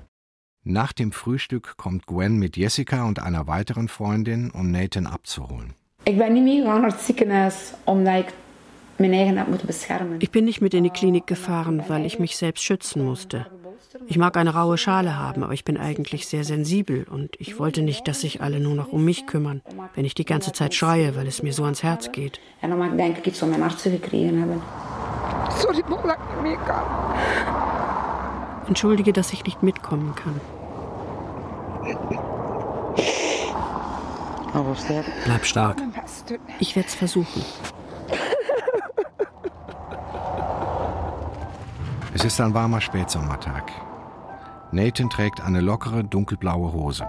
Nach 0.67 0.93
dem 0.93 1.11
Frühstück 1.11 1.77
kommt 1.77 2.07
Gwen 2.07 2.39
mit 2.39 2.57
Jessica 2.57 3.05
und 3.05 3.19
einer 3.21 3.45
weiteren 3.45 3.87
Freundin, 3.87 4.49
um 4.49 4.71
Nathan 4.71 5.05
abzuholen. 5.05 5.75
Ich 10.19 10.31
bin 10.31 10.45
nicht 10.45 10.61
mit 10.61 10.73
in 10.73 10.83
die 10.83 10.89
Klinik 10.89 11.27
gefahren, 11.27 11.83
weil 11.87 12.05
ich 12.05 12.17
mich 12.17 12.35
selbst 12.37 12.63
schützen 12.63 13.05
musste. 13.05 13.45
Ich 14.07 14.17
mag 14.17 14.37
eine 14.37 14.53
raue 14.53 14.77
Schale 14.77 15.17
haben, 15.17 15.43
aber 15.43 15.53
ich 15.53 15.63
bin 15.63 15.77
eigentlich 15.77 16.27
sehr 16.27 16.43
sensibel 16.43 17.05
und 17.09 17.35
ich 17.39 17.59
wollte 17.59 17.81
nicht, 17.81 18.07
dass 18.07 18.21
sich 18.21 18.41
alle 18.41 18.59
nur 18.59 18.75
noch 18.75 18.91
um 18.91 19.03
mich 19.05 19.25
kümmern, 19.25 19.61
wenn 19.95 20.05
ich 20.05 20.15
die 20.15 20.25
ganze 20.25 20.51
Zeit 20.51 20.73
schreie, 20.73 21.15
weil 21.15 21.27
es 21.27 21.43
mir 21.43 21.53
so 21.53 21.63
ans 21.63 21.83
Herz 21.83 22.11
geht. 22.11 22.39
Entschuldige, 28.67 29.13
dass 29.13 29.31
ich 29.33 29.43
nicht 29.45 29.63
mitkommen 29.63 30.13
kann. 30.15 30.41
Bleib 35.25 35.45
stark. 35.45 35.77
Ich 36.59 36.75
werde 36.75 36.87
es 36.87 36.95
versuchen. 36.95 37.43
Es 42.15 42.23
ist 42.23 42.39
ein 42.39 42.53
warmer 42.53 42.79
Spätsommertag. 42.79 43.73
Nathan 44.71 45.09
trägt 45.09 45.41
eine 45.41 45.59
lockere 45.59 46.01
dunkelblaue 46.01 46.71
Hose, 46.71 47.05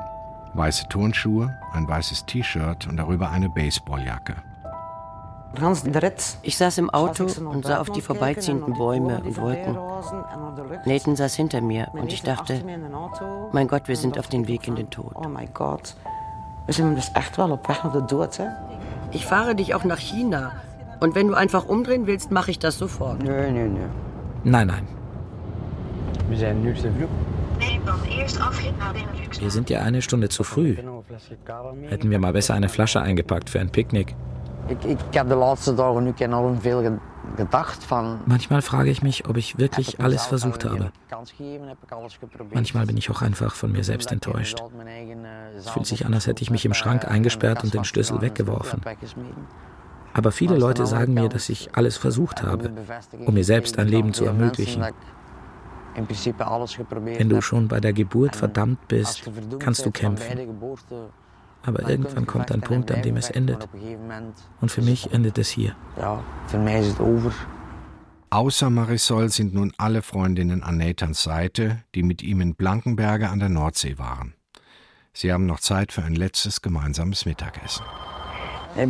weiße 0.55 0.89
Turnschuhe, 0.89 1.57
ein 1.73 1.87
weißes 1.87 2.27
T-Shirt 2.27 2.89
und 2.89 2.97
darüber 2.97 3.31
eine 3.31 3.49
Baseballjacke. 3.49 4.35
Ich 6.43 6.57
saß 6.57 6.79
im 6.79 6.91
Auto 6.91 7.29
und 7.49 7.65
sah 7.65 7.79
auf 7.79 7.91
die 7.91 8.01
vorbeiziehenden 8.01 8.75
Bäume 8.75 9.23
und 9.23 9.37
Wolken. 9.37 9.79
Nathan 10.87 11.15
saß 11.15 11.37
hinter 11.37 11.61
mir 11.61 11.87
und 11.93 12.13
ich 12.13 12.25
dachte, 12.25 12.65
mein 13.53 13.69
Gott, 13.69 13.87
wir 13.87 13.97
sind 13.97 14.19
auf 14.19 14.27
dem 14.27 14.49
Weg 14.49 14.67
in 14.67 14.75
den 14.75 14.91
Tod. 14.91 15.15
Oh? 15.15 15.79
Ich 19.13 19.25
fahre 19.25 19.55
dich 19.55 19.75
auch 19.77 19.85
nach 19.85 19.99
China. 20.01 20.51
Und 20.99 21.15
wenn 21.15 21.29
du 21.29 21.35
einfach 21.35 21.67
umdrehen 21.67 22.09
willst, 22.09 22.33
mache 22.33 22.51
ich 22.51 22.59
das 22.59 22.77
sofort. 22.77 23.23
Nein. 23.23 23.79
Nein, 24.43 24.67
nein. 24.67 24.96
Wir 26.29 26.39
sind 26.39 26.65
nu 26.65 26.73
te 26.73 26.91
vroeg. 26.93 27.11
Wir 29.41 29.51
sind 29.51 29.71
ja 29.71 29.81
eine 29.81 30.03
Stunde 30.03 30.29
zu 30.29 30.45
früh. 30.45 30.77
Hätten 31.89 32.11
wir 32.11 32.19
mal 32.19 32.33
besser 32.33 32.55
eine 32.55 32.69
Flasche 32.69 33.01
eingepackt 33.01 33.51
für 33.51 33.61
ein 33.61 33.71
Picknick. 33.71 34.15
Ich, 34.69 34.77
ich 34.85 35.19
habe 35.19 35.29
die 35.29 35.41
letzten 35.41 35.77
Tage 35.77 36.01
nu 36.03 36.13
enorm 36.19 36.61
viel 36.61 36.99
gedacht 37.37 37.83
von. 37.83 38.19
Manchmal 38.27 38.63
frage 38.63 38.91
ich 38.91 39.03
mich, 39.03 39.29
ob 39.29 39.37
ich 39.37 39.59
wirklich 39.59 40.01
alles 40.01 40.27
versucht 40.27 40.65
habe. 40.65 40.91
Manchmal 42.53 42.87
bin 42.87 42.97
ich 42.97 43.11
auch 43.11 43.23
einfach 43.23 43.55
von 43.55 43.73
mir 43.73 43.85
selbst 43.85 44.11
enttäuscht. 44.11 44.61
Es 45.57 45.71
fühlt 45.71 45.87
sich 45.87 46.05
an, 46.05 46.15
als 46.15 46.27
hätte 46.27 46.43
ich 46.43 46.51
mich 46.51 46.65
im 46.65 46.75
Schrank 46.75 47.07
eingesperrt 47.07 47.63
und 47.63 47.75
den 47.75 47.85
Schlüssel 47.85 48.21
weggeworfen. 48.21 48.81
Aber 50.13 50.33
viele 50.33 50.57
Leute 50.57 50.87
sagen 50.87 51.15
mir, 51.15 51.29
dass 51.29 51.49
ich 51.49 51.77
alles 51.77 51.97
versucht 51.97 52.43
habe, 52.43 52.73
um 53.25 53.35
mir 53.35 53.45
selbst 53.45 53.79
ein 53.79 53.87
Leben 53.87 54.13
zu 54.13 54.25
ermöglichen. 54.25 54.85
Wenn 55.97 57.29
du 57.29 57.41
schon 57.41 57.69
bei 57.69 57.81
der 57.81 57.93
Geburt 57.93 58.37
verdammt 58.37 58.87
bist, 58.89 59.31
kannst 59.59 59.87
du 59.87 59.91
kämpfen. 59.91 60.39
Aber 61.65 61.89
irgendwann 61.89 62.27
kommt 62.27 62.53
ein 62.53 62.61
Punkt, 62.61 62.93
an 62.93 63.03
dem 63.03 63.17
es 63.17 63.31
endet. 63.31 63.69
Und 64.61 64.71
für 64.71 64.83
mich 64.83 65.13
endet 65.13 65.39
es 65.39 65.49
hier. 65.49 65.75
Ja, 65.99 66.23
für 66.47 66.59
mich 66.59 66.75
ist 66.77 66.95
es 66.95 67.01
over. 67.01 67.33
Außer 68.31 68.71
Marisol 68.71 69.31
sind 69.31 69.55
nun 69.55 69.73
alle 69.79 70.03
Freundinnen 70.03 70.63
an 70.63 70.79
Nathans 70.79 71.23
Seite, 71.23 71.83
die 71.95 72.03
mit 72.03 72.23
ihm 72.23 72.41
in 72.41 72.55
Blankenberge 72.55 73.29
an 73.29 73.39
der 73.39 73.49
Nordsee 73.49 73.99
waren. 73.99 74.35
Sie 75.13 75.33
haben 75.33 75.47
noch 75.47 75.61
Zeit 75.61 75.93
für 75.93 76.03
ein 76.03 76.15
letztes 76.15 76.61
gemeinsames 76.61 77.25
Mittagessen. 77.25 77.87
Hey. 78.75 78.87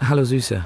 Hallo 0.00 0.24
Süße. 0.24 0.64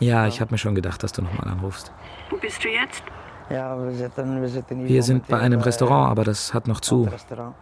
Ja, 0.00 0.26
ich 0.26 0.40
habe 0.40 0.52
mir 0.52 0.58
schon 0.58 0.74
gedacht, 0.74 1.02
dass 1.02 1.12
du 1.12 1.22
nochmal 1.22 1.48
anrufst. 1.48 1.92
Wo 2.28 2.36
bist 2.36 2.64
du 2.64 2.68
jetzt? 2.68 3.02
Wir 3.50 5.02
sind 5.02 5.26
bei 5.26 5.38
einem 5.38 5.60
eh, 5.60 5.64
Restaurant, 5.64 6.10
aber 6.10 6.22
das 6.24 6.54
hat 6.54 6.68
noch 6.68 6.80
zu. 6.80 7.08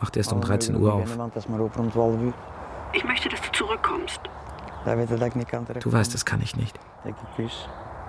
Macht 0.01 0.17
erst 0.17 0.33
um 0.33 0.39
Maar 0.39 0.49
13 0.49 0.75
we 0.75 0.81
Uhr 0.81 0.93
auf. 0.93 1.17
Want 1.17 1.35
het 1.35 1.45
is 1.45 1.49
maar 1.49 1.61
open 1.61 1.81
om 1.81 1.91
12 1.91 2.21
uur. 2.21 2.33
Ich 2.93 3.05
möchte, 3.05 3.29
dass 3.29 3.41
du 3.41 3.51
zurückkommst. 3.53 4.21
Du 5.81 5.93
weißt, 5.93 6.15
das 6.15 6.25
kann 6.25 6.41
ich 6.43 6.57
nicht. 6.57 6.79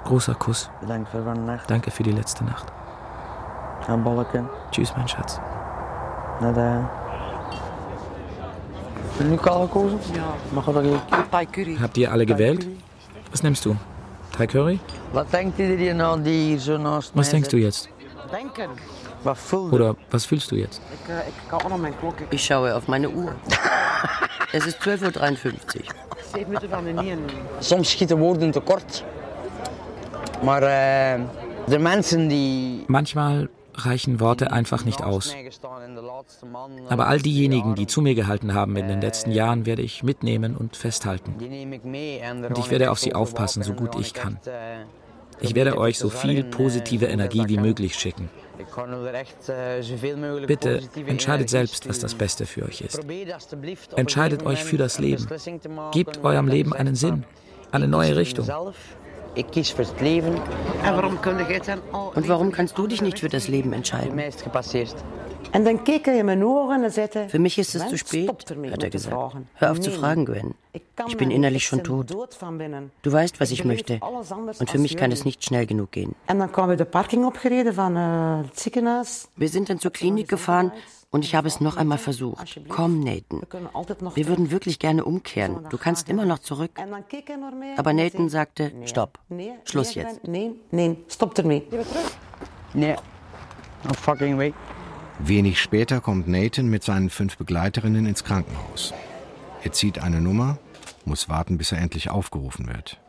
Großer 0.03 0.35
Kuss. 0.35 0.69
Danke 1.67 1.91
für 1.91 2.03
die 2.03 2.11
letzte 2.11 2.43
Nacht. 2.43 2.71
Tschüss, 4.71 4.93
mein 4.95 5.07
Schatz. 5.07 5.39
Habt 11.81 11.97
ihr 11.97 12.11
alle 12.11 12.25
gewählt? 12.25 12.67
Was 13.31 13.43
nimmst 13.43 13.65
du? 13.65 13.75
Thai 14.39 14.47
Curry? 14.47 14.79
Wat 15.11 15.31
denkt 15.31 15.57
iedereen 15.59 15.95
nou 15.95 16.21
die 16.21 16.43
hier 16.47 16.59
zo 16.59 16.77
naast 16.77 17.11
Was 17.13 17.29
denkst 17.29 17.49
du 17.49 17.57
jetzt? 17.57 17.89
Denken. 18.31 18.69
Wat 19.21 19.37
voel 19.37 19.65
je? 19.65 19.71
Oder 19.73 19.95
was 20.09 20.25
fühlst 20.25 20.49
du 20.49 20.55
jetzt? 20.55 20.81
Ik, 20.91 21.09
uh, 21.09 21.27
ik 21.27 21.33
kan 21.47 21.61
ook 21.63 21.69
nog 21.69 21.79
mijn 21.79 21.93
klok. 21.99 22.19
Ik 22.19 22.31
Ich 22.33 22.41
schaue 22.41 22.73
auf 22.73 22.87
meine 22.87 23.09
Uhr. 23.09 23.35
Es 24.51 24.65
ist 24.65 24.77
12.53 24.87 24.95
Uhr. 25.05 25.13
zeven 26.33 26.47
minuten 26.47 26.69
van 26.69 26.83
de 26.83 26.91
niet. 26.91 27.19
Soms 27.59 27.89
schieten 27.89 28.17
woorden 28.17 28.51
tekort. 28.51 29.03
Maar 30.43 30.63
eh, 30.63 31.21
de 31.65 31.79
mensen 31.79 32.27
die... 32.27 32.83
Manchmal 32.87 33.47
reichen 33.85 34.19
Worte 34.19 34.51
einfach 34.51 34.85
nicht 34.85 35.03
aus. 35.03 35.35
Aber 36.89 37.07
all 37.07 37.19
diejenigen, 37.19 37.75
die 37.75 37.87
zu 37.87 38.01
mir 38.01 38.15
gehalten 38.15 38.53
haben 38.53 38.75
in 38.75 38.87
den 38.87 39.01
letzten 39.01 39.31
Jahren, 39.31 39.65
werde 39.65 39.81
ich 39.81 40.03
mitnehmen 40.03 40.55
und 40.55 40.75
festhalten. 40.75 41.33
Und 41.33 42.57
ich 42.57 42.69
werde 42.69 42.91
auf 42.91 42.99
sie 42.99 43.13
aufpassen, 43.15 43.63
so 43.63 43.73
gut 43.73 43.95
ich 43.99 44.13
kann. 44.13 44.39
Ich 45.41 45.55
werde 45.55 45.77
euch 45.77 45.97
so 45.97 46.09
viel 46.09 46.43
positive 46.43 47.05
Energie 47.05 47.43
wie 47.47 47.57
möglich 47.57 47.95
schicken. 47.95 48.29
Bitte 50.47 50.81
entscheidet 51.07 51.49
selbst, 51.49 51.87
was 51.87 51.99
das. 51.99 52.09
Beste 52.19 52.45
für 52.45 52.63
euch 52.63 52.81
ist. 52.81 52.99
Entscheidet 53.95 54.45
euch 54.45 54.63
für 54.63 54.77
das 54.77 54.99
Leben. 54.99 55.25
Gebt 55.91 56.23
eurem 56.23 56.47
Leben 56.47 56.73
einen 56.73 56.95
Sinn, 56.95 57.23
eine 57.71 57.87
neue 57.87 58.17
Richtung. 58.17 58.49
Ik 59.33 59.45
kies 59.49 59.71
voor 59.71 59.83
het 59.83 60.01
leven. 60.01 60.33
En 60.83 60.93
waarom 60.93 61.19
kun 61.19 61.37
jij 61.47 61.59
dan 61.59 61.79
al... 61.91 62.11
Und 62.15 62.25
warum 62.27 62.51
kannst 62.51 62.77
du 62.77 62.87
dich 62.87 63.01
nicht 63.01 63.19
für 63.19 63.29
das 63.29 63.47
Leben 63.47 63.69
Voor 63.69 63.73
entscheiden? 63.73 64.19
Für 67.29 67.39
mich 67.39 67.57
ist 67.57 67.75
es 67.75 67.81
"Mens, 67.81 67.89
zu 67.89 67.97
spät, 67.97 68.29
hat 68.71 68.83
er 68.83 68.89
gesagt. 68.89 69.15
vragen. 69.15 69.47
Hör 69.55 69.71
auf 69.71 69.79
zu 69.79 69.91
fragen, 69.91 70.25
Gwen. 70.25 70.53
Ich 71.07 71.17
bin 71.17 71.29
me 71.29 71.35
innerlich 71.35 71.65
schon 71.65 71.83
tot. 71.83 72.11
Du 73.01 73.11
weißt, 73.11 73.39
was 73.39 73.51
Ik 73.51 73.59
ich 73.59 73.65
möchte. 73.65 73.99
Und 74.59 74.69
für 74.69 74.77
mich 74.77 74.95
kann 74.95 75.11
es 75.11 75.25
nicht 75.25 75.43
schnell 75.43 75.65
genug 75.65 75.91
gehen. 75.91 76.15
En 76.27 76.37
dan 76.37 76.51
kwamen 76.51 76.69
we 76.69 76.75
de 76.75 76.85
parking 76.85 77.25
opgereden 77.25 77.73
van 77.73 77.95
eh, 77.95 78.47
het 78.47 78.59
ziekenhuis. 78.59 79.27
Wir 79.35 79.49
sind 79.49 79.67
dann 79.69 79.79
zur 79.79 79.91
Klinik 79.91 80.27
gefahren 80.27 80.71
und 81.11 81.25
ich 81.25 81.35
habe 81.35 81.47
es 81.47 81.59
noch 81.59 81.77
einmal 81.77 81.97
versucht. 81.97 82.59
Komm, 82.67 82.99
Nathan. 82.99 83.41
Wir 84.15 84.27
würden 84.27 84.51
wirklich 84.51 84.79
gerne 84.79 85.05
umkehren. 85.05 85.65
Du 85.69 85.77
kannst 85.77 86.09
immer 86.09 86.25
noch 86.25 86.39
zurück. 86.39 86.71
Aber 87.77 87.93
Nathan 87.93 88.29
sagte, 88.29 88.71
stopp. 88.85 89.19
Schluss 89.65 89.95
jetzt. 89.95 90.21
Wenig 95.19 95.59
später 95.59 95.99
kommt 95.99 96.27
Nathan 96.27 96.67
mit 96.67 96.83
seinen 96.83 97.09
fünf 97.09 97.37
Begleiterinnen 97.37 98.05
ins 98.05 98.23
Krankenhaus. 98.23 98.93
Er 99.63 99.73
zieht 99.73 99.99
eine 99.99 100.21
Nummer, 100.21 100.57
muss 101.05 101.27
warten, 101.27 101.57
bis 101.57 101.71
er 101.71 101.79
endlich 101.79 102.09
aufgerufen 102.09 102.67
wird. 102.67 102.99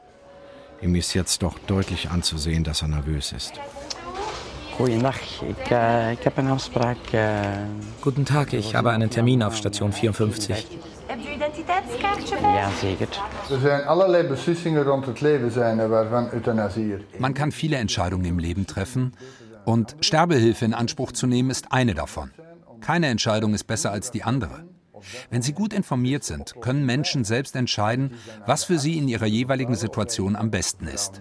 Ihm 0.83 0.95
ist 0.95 1.15
jetzt 1.15 1.43
doch 1.43 1.59
deutlich 1.59 2.11
anzusehen, 2.11 2.65
dass 2.65 2.83
er 2.83 2.89
nervös 2.89 3.33
ist. 3.33 3.53
Goeiedag, 4.81 5.43
ik, 5.43 5.71
eh, 5.71 6.11
ik 6.11 6.23
heb 6.23 6.37
een 6.37 6.49
afspraak. 6.49 6.97
eh, 7.13 7.41
Guten 8.01 8.25
Tag, 8.25 8.53
ich 8.53 8.75
habe 8.75 8.91
einen 8.91 9.11
Termin 9.11 9.43
auf 9.43 9.55
Station 9.57 9.93
54. 9.93 10.65
Hebt 11.07 11.27
u 11.27 11.31
identiteitskaartje 11.31 12.37
ja, 12.41 12.71
zeker. 12.81 13.09
Er 13.51 13.59
zijn 13.61 13.85
allerlei 13.85 14.29
beslissingen 14.29 14.83
rond 14.83 15.07
het 15.07 15.21
leven 15.21 15.51
zijn 15.51 15.79
er 15.79 15.89
waarvan 15.89 16.29
euthanasie 16.33 16.93
er 16.93 17.01
Man 17.19 17.33
kann 17.33 17.53
viele 17.53 17.77
Entscheidungen 17.77 18.27
im 18.27 18.39
Leben 18.39 18.65
treffen 18.67 19.13
und 19.65 19.97
Sterbehilfe 20.01 20.65
in 20.65 20.75
Anspruch 20.75 21.13
zu 21.13 21.27
nehmen 21.27 21.51
ist 21.51 21.67
eine 21.69 21.95
davon. 21.95 22.31
Keine 22.81 23.07
Entscheidung 23.07 23.55
ist 23.55 23.67
besser 23.67 23.91
als 23.91 24.11
die 24.11 24.23
andere. 24.23 24.70
Wenn 25.31 25.43
Sie 25.43 25.53
gut 25.53 25.73
informiert 25.73 26.25
sind, 26.25 26.55
können 26.61 26.87
Menschen 26.87 27.25
selbst 27.25 27.57
entscheiden, 27.57 28.15
was 28.47 28.65
für 28.65 28.79
sie 28.79 28.99
in 28.99 29.09
ihrer 29.09 29.27
jeweiligen 29.27 29.75
Situation 29.75 30.37
am 30.37 30.51
besten 30.51 30.87
ist. 30.87 31.21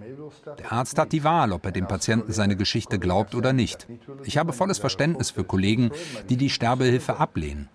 Der 0.57 0.71
Arzt 0.71 0.97
hat 0.97 1.11
die 1.11 1.23
Wahl, 1.23 1.51
ob 1.51 1.65
er 1.65 1.71
dem 1.71 1.87
Patienten 1.87 2.31
seine 2.31 2.55
Geschichte 2.55 2.99
glaubt 2.99 3.35
oder 3.35 3.53
nicht. 3.53 3.87
Ich 4.23 4.37
habe 4.37 4.53
volles 4.53 4.79
Verständnis 4.79 5.31
für 5.31 5.43
Kollegen, 5.43 5.91
die 6.29 6.37
die 6.37 6.49
Sterbehilfe 6.49 7.19
ablehnen. 7.19 7.69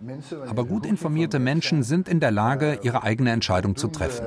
Aber 0.46 0.64
gut 0.64 0.86
informierte 0.86 1.38
Menschen 1.38 1.82
sind 1.82 2.08
in 2.08 2.20
der 2.20 2.30
Lage, 2.30 2.78
ihre 2.82 3.02
eigene 3.02 3.32
Entscheidung 3.32 3.76
zu 3.76 3.88
treffen. 3.88 4.24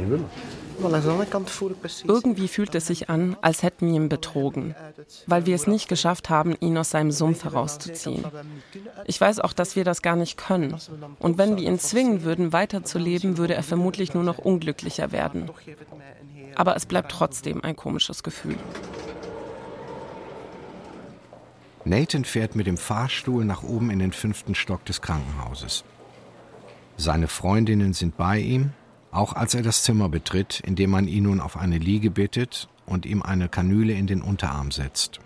niet 0.00 0.08
willen. 0.08 0.59
Irgendwie 2.06 2.48
fühlt 2.48 2.74
es 2.74 2.86
sich 2.86 3.10
an, 3.10 3.36
als 3.42 3.62
hätten 3.62 3.86
wir 3.86 3.94
ihn 3.94 4.08
betrogen, 4.08 4.74
weil 5.26 5.46
wir 5.46 5.54
es 5.54 5.66
nicht 5.66 5.88
geschafft 5.88 6.30
haben, 6.30 6.56
ihn 6.60 6.76
aus 6.78 6.90
seinem 6.90 7.10
Sumpf 7.10 7.44
herauszuziehen. 7.44 8.24
Ich 9.06 9.20
weiß 9.20 9.40
auch, 9.40 9.52
dass 9.52 9.76
wir 9.76 9.84
das 9.84 10.02
gar 10.02 10.16
nicht 10.16 10.36
können. 10.36 10.76
Und 11.18 11.38
wenn 11.38 11.56
wir 11.56 11.64
ihn 11.64 11.78
zwingen 11.78 12.22
würden, 12.22 12.52
weiterzuleben, 12.52 13.36
würde 13.36 13.54
er 13.54 13.62
vermutlich 13.62 14.14
nur 14.14 14.24
noch 14.24 14.38
unglücklicher 14.38 15.12
werden. 15.12 15.50
Aber 16.54 16.76
es 16.76 16.86
bleibt 16.86 17.12
trotzdem 17.12 17.62
ein 17.62 17.76
komisches 17.76 18.22
Gefühl. 18.22 18.56
Nathan 21.84 22.24
fährt 22.24 22.56
mit 22.56 22.66
dem 22.66 22.76
Fahrstuhl 22.76 23.44
nach 23.44 23.62
oben 23.62 23.90
in 23.90 23.98
den 23.98 24.12
fünften 24.12 24.54
Stock 24.54 24.84
des 24.84 25.00
Krankenhauses. 25.00 25.84
Seine 26.96 27.28
Freundinnen 27.28 27.94
sind 27.94 28.18
bei 28.18 28.38
ihm, 28.38 28.72
auch 29.10 29.32
als 29.32 29.54
er 29.54 29.62
das 29.62 29.82
Zimmer 29.82 30.08
betritt, 30.08 30.60
in 30.60 30.76
dem 30.76 30.90
man 30.90 31.08
ihn 31.08 31.24
nun 31.24 31.40
auf 31.40 31.56
eine 31.56 31.78
Liege 31.78 32.10
bittet 32.10 32.68
und 32.86 33.06
ihm 33.06 33.22
eine 33.22 33.48
Kanüle 33.48 33.92
in 33.92 34.06
den 34.06 34.22
Unterarm 34.22 34.70
setzt. 34.70 35.20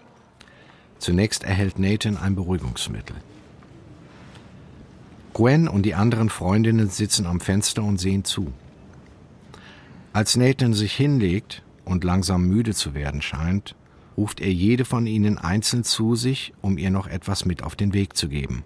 Zunächst 0.99 1.45
erhält 1.45 1.79
Nathan 1.79 2.17
ein 2.17 2.35
Beruhigungsmittel. 2.35 3.17
Gwen 5.35 5.69
und 5.69 5.83
die 5.83 5.95
anderen 5.95 6.31
Freundinnen 6.31 6.89
sitzen 6.89 7.27
am 7.27 7.41
Fenster 7.41 7.83
und 7.83 7.99
sehen 7.99 8.25
zu. 8.25 8.53
Als 10.13 10.37
Nathan 10.37 10.75
sich 10.75 10.95
hinlegt 10.95 11.63
und 11.85 12.05
langsam 12.05 12.47
müde 12.47 12.73
zu 12.73 12.95
werden 12.95 13.21
scheint, 13.21 13.75
ruft 14.17 14.41
er 14.41 14.53
jede 14.53 14.85
von 14.85 15.07
ihnen 15.07 15.39
einzeln 15.39 15.83
zu 15.83 16.15
sich, 16.15 16.55
um 16.63 16.79
ihr 16.79 16.91
noch 16.91 17.09
etwas 17.09 17.45
mit 17.45 17.65
auf 17.65 17.75
den 17.75 17.93
Weg 17.93 18.17
zu 18.17 18.29
geben. 18.29 18.63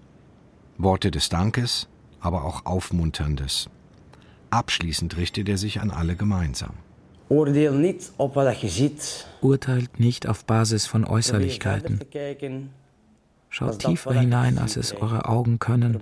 Worte 0.77 1.11
des 1.11 1.31
Dankes, 1.31 1.89
aber 2.21 2.45
auch 2.45 2.67
Aufmunterndes. 2.67 3.71
Abschließend 4.51 5.17
richtet 5.17 5.49
er 5.49 5.59
sich 5.59 5.81
an 5.81 5.91
alle 5.91 6.17
gemeinsam. 6.17 6.75
Urteilt 9.41 10.01
nicht 10.01 10.27
auf 10.27 10.45
Basis 10.45 10.87
von 10.87 11.05
Äußerlichkeiten. 11.05 12.01
Schaut 13.51 13.79
tiefer 13.81 14.15
hinein, 14.15 14.59
als 14.59 14.77
es 14.77 14.95
eure 14.95 15.27
Augen 15.27 15.59
können. 15.59 15.99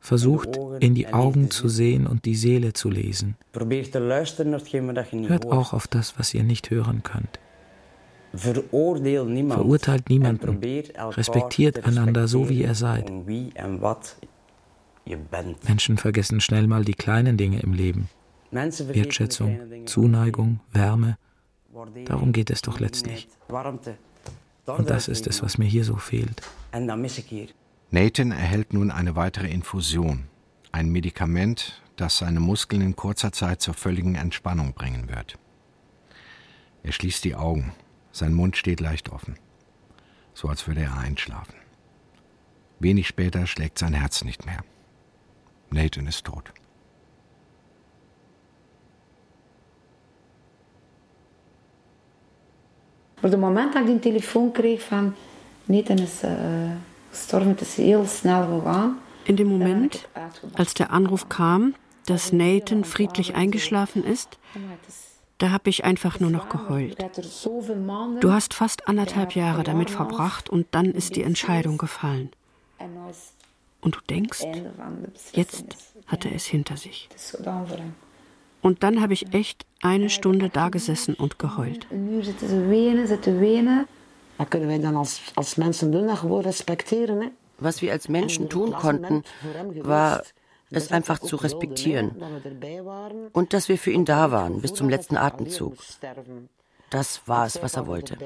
Versucht, 0.00 0.58
in 0.80 0.94
die 0.94 1.12
Augen 1.12 1.50
zu 1.50 1.68
sehen 1.68 2.06
und 2.06 2.24
die 2.24 2.36
Seele 2.36 2.72
zu 2.72 2.88
lesen. 2.88 3.36
Hört 3.52 5.46
auch 5.46 5.72
auf 5.72 5.88
das, 5.88 6.18
was 6.18 6.34
ihr 6.34 6.44
nicht 6.44 6.70
hören 6.70 7.02
könnt. 7.02 7.40
Verurteilt 8.34 10.08
niemanden. 10.08 10.60
Respektiert 10.98 11.84
einander 11.84 12.28
so, 12.28 12.48
wie 12.48 12.62
ihr 12.62 12.74
seid. 12.74 13.10
Menschen 15.66 15.98
vergessen 15.98 16.40
schnell 16.40 16.66
mal 16.66 16.84
die 16.84 16.94
kleinen 16.94 17.36
Dinge 17.36 17.60
im 17.60 17.72
Leben. 17.72 18.08
Wertschätzung, 18.50 19.86
Zuneigung, 19.86 20.60
Wärme. 20.72 21.18
Darum 22.06 22.32
geht 22.32 22.50
es 22.50 22.62
doch 22.62 22.80
letztlich. 22.80 23.28
Und 24.66 24.90
das 24.90 25.08
ist 25.08 25.26
es, 25.26 25.42
was 25.42 25.58
mir 25.58 25.66
hier 25.66 25.84
so 25.84 25.96
fehlt. 25.96 26.42
Nathan 27.90 28.32
erhält 28.32 28.72
nun 28.72 28.90
eine 28.90 29.16
weitere 29.16 29.48
Infusion, 29.48 30.24
ein 30.72 30.90
Medikament, 30.90 31.80
das 31.96 32.18
seine 32.18 32.40
Muskeln 32.40 32.82
in 32.82 32.96
kurzer 32.96 33.32
Zeit 33.32 33.62
zur 33.62 33.74
völligen 33.74 34.14
Entspannung 34.14 34.74
bringen 34.74 35.08
wird. 35.08 35.38
Er 36.82 36.92
schließt 36.92 37.24
die 37.24 37.34
Augen, 37.34 37.72
sein 38.12 38.34
Mund 38.34 38.56
steht 38.56 38.80
leicht 38.80 39.08
offen, 39.10 39.38
so 40.34 40.48
als 40.48 40.66
würde 40.66 40.82
er 40.82 40.98
einschlafen. 40.98 41.54
Wenig 42.78 43.08
später 43.08 43.46
schlägt 43.46 43.78
sein 43.78 43.94
Herz 43.94 44.22
nicht 44.22 44.46
mehr. 44.46 44.62
Nathan 45.68 46.06
ist 46.06 46.24
tot. 46.24 46.52
Op 53.16 53.22
het 53.22 53.40
moment 53.40 53.72
dat 53.72 53.82
ik 53.82 53.88
die 53.88 53.98
telefoon 53.98 54.52
kreeg 54.52 54.82
van 54.82 55.14
Nathan 55.64 55.98
is 55.98 56.24
uh, 56.24 56.30
gestorven, 57.10 57.50
het 57.50 57.60
is 57.60 57.76
heel 57.76 58.06
snel 58.06 58.58
gegaan. 58.58 58.98
In 59.22 59.34
dem 59.34 59.46
Moment, 59.46 60.08
als 60.54 60.74
der 60.74 60.90
Anruf 60.90 61.28
kam, 61.28 61.74
dass 62.04 62.32
Nathan 62.32 62.84
friedlich 62.84 63.34
eingeschlafen 63.34 64.04
ist, 64.04 64.38
da 65.36 65.50
habe 65.50 65.68
ich 65.68 65.84
einfach 65.84 66.20
nur 66.20 66.30
noch 66.30 66.48
geheult. 66.48 66.96
Du 68.20 68.32
hast 68.32 68.54
fast 68.54 68.88
anderthalb 68.88 69.32
Jahre 69.34 69.62
damit 69.62 69.90
verbracht 69.90 70.48
und 70.48 70.66
dann 70.70 70.86
ist 70.86 71.16
die 71.16 71.22
Entscheidung 71.22 71.76
gefallen. 71.76 72.30
Und 73.80 73.96
du 73.96 74.00
denkst, 74.08 74.44
jetzt 75.32 75.64
hat 76.06 76.24
er 76.24 76.34
es 76.34 76.46
hinter 76.46 76.76
sich. 76.76 77.08
Und 78.60 78.82
dann 78.82 79.00
habe 79.00 79.12
ich 79.12 79.32
echt 79.32 79.66
eine 79.82 80.10
Stunde 80.10 80.48
da 80.48 80.68
gesessen 80.68 81.14
und 81.14 81.38
geheult. 81.38 81.86
Was 87.60 87.82
wir 87.82 87.92
als 87.92 88.08
Menschen 88.08 88.48
tun 88.48 88.72
konnten, 88.72 89.22
war 89.80 90.22
es 90.70 90.92
einfach 90.92 91.18
zu 91.18 91.36
respektieren. 91.36 92.16
Und 93.32 93.52
dass 93.52 93.68
wir 93.68 93.78
für 93.78 93.90
ihn 93.90 94.04
da 94.04 94.30
waren, 94.30 94.60
bis 94.60 94.74
zum 94.74 94.88
letzten 94.88 95.16
Atemzug. 95.16 95.74
Das 96.90 97.22
war 97.26 97.46
es, 97.46 97.62
was 97.62 97.74
er 97.74 97.86
wollte. 97.86 98.16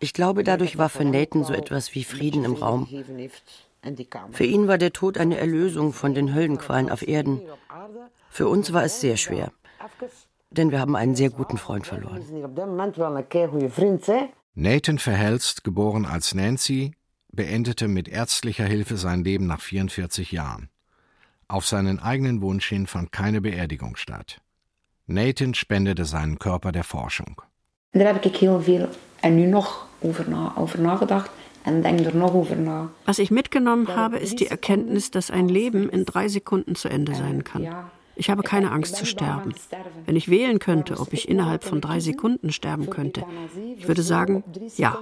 Ich 0.00 0.12
glaube, 0.12 0.44
dadurch 0.44 0.76
war 0.76 0.88
für 0.88 1.04
Nathan 1.04 1.44
so 1.44 1.52
etwas 1.52 1.94
wie 1.94 2.04
Frieden 2.04 2.44
im 2.44 2.54
Raum. 2.54 2.88
Für 4.32 4.44
ihn 4.44 4.68
war 4.68 4.78
der 4.78 4.92
Tod 4.92 5.18
eine 5.18 5.36
Erlösung 5.38 5.92
von 5.92 6.14
den 6.14 6.34
Höllenqualen 6.34 6.90
auf 6.90 7.06
Erden. 7.06 7.40
Für 8.30 8.48
uns 8.48 8.72
war 8.72 8.84
es 8.84 9.00
sehr 9.00 9.16
schwer, 9.16 9.52
denn 10.50 10.70
wir 10.70 10.80
haben 10.80 10.96
einen 10.96 11.14
sehr 11.14 11.30
guten 11.30 11.58
Freund 11.58 11.86
verloren. 11.86 12.22
Nathan 14.54 14.98
Verhelst, 14.98 15.64
geboren 15.64 16.06
als 16.06 16.34
Nancy, 16.34 16.92
beendete 17.32 17.88
mit 17.88 18.08
ärztlicher 18.08 18.64
Hilfe 18.64 18.96
sein 18.96 19.24
Leben 19.24 19.46
nach 19.46 19.60
44 19.60 20.32
Jahren. 20.32 20.68
Auf 21.48 21.66
seinen 21.66 21.98
eigenen 22.00 22.40
Wunsch 22.40 22.68
hin 22.68 22.86
fand 22.86 23.12
keine 23.12 23.40
Beerdigung 23.40 23.96
statt. 23.96 24.40
Nathan 25.06 25.54
spendete 25.54 26.04
seinen 26.04 26.38
Körper 26.38 26.72
der 26.72 26.84
Forschung. 26.84 27.42
Daar 27.92 28.14
heb 28.14 28.24
ik 28.24 28.36
heel 28.36 28.60
veel 28.62 28.88
en 29.20 29.34
nu 29.34 29.46
nog 29.46 29.86
over, 30.00 30.28
na, 30.28 30.52
over 30.56 30.80
nagedacht. 30.80 31.30
Was 33.06 33.18
ich 33.18 33.30
mitgenommen 33.30 33.88
habe, 33.94 34.18
ist 34.18 34.40
die 34.40 34.46
Erkenntnis, 34.46 35.10
dass 35.10 35.30
ein 35.30 35.48
Leben 35.48 35.88
in 35.88 36.04
drei 36.04 36.28
Sekunden 36.28 36.74
zu 36.74 36.88
Ende 36.88 37.14
sein 37.14 37.44
kann. 37.44 37.66
Ich 38.16 38.30
habe 38.30 38.42
keine 38.42 38.70
Angst 38.70 38.96
zu 38.96 39.06
sterben. 39.06 39.54
Wenn 40.06 40.16
ich 40.16 40.28
wählen 40.30 40.58
könnte, 40.58 41.00
ob 41.00 41.12
ich 41.12 41.28
innerhalb 41.28 41.64
von 41.64 41.80
drei 41.80 42.00
Sekunden 42.00 42.52
sterben 42.52 42.90
könnte, 42.90 43.24
ich 43.76 43.88
würde 43.88 44.02
sagen, 44.02 44.44
ja. 44.76 44.98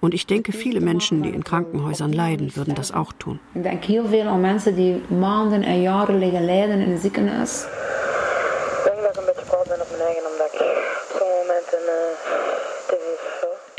Und 0.00 0.12
ich 0.12 0.26
denke, 0.26 0.52
viele 0.52 0.80
Menschen, 0.80 1.22
die 1.22 1.30
in 1.30 1.44
Krankenhäusern 1.44 2.12
leiden, 2.12 2.54
würden 2.56 2.74
das 2.74 2.92
auch 2.92 3.14
tun. 3.14 3.40
Ich 3.54 3.62
denke 3.62 3.86
heel 3.86 4.04
veel 4.04 4.36
mensen 4.36 4.76
die 4.76 5.00
maanden 5.08 5.62
en 5.62 5.80
jaren 5.80 6.18
liggen 6.18 6.44
lijden 6.44 6.80
in 6.80 6.90
een 6.90 6.98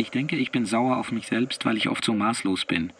Ich 0.06 0.12
denke, 0.12 0.36
ich 0.36 0.51
bin 0.51 0.68
sauer 0.68 0.97
auf 0.97 1.12
mich 1.12 1.26
selbst, 1.26 1.66
weil 1.66 1.78
ich 1.78 1.89
oft 1.89 2.06
so 2.06 2.14
maßlos 2.14 2.66
bin. 2.66 2.93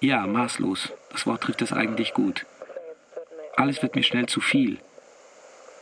Ja, 0.00 0.28
maßlos. 0.28 0.92
Das 1.10 1.26
Wort 1.26 1.40
trifft 1.40 1.60
es 1.60 1.72
eigentlich 1.72 2.14
gut. 2.14 2.46
Alles 3.56 3.82
wird 3.82 3.96
mir 3.96 4.04
schnell 4.04 4.26
zu 4.26 4.40
viel. 4.40 4.78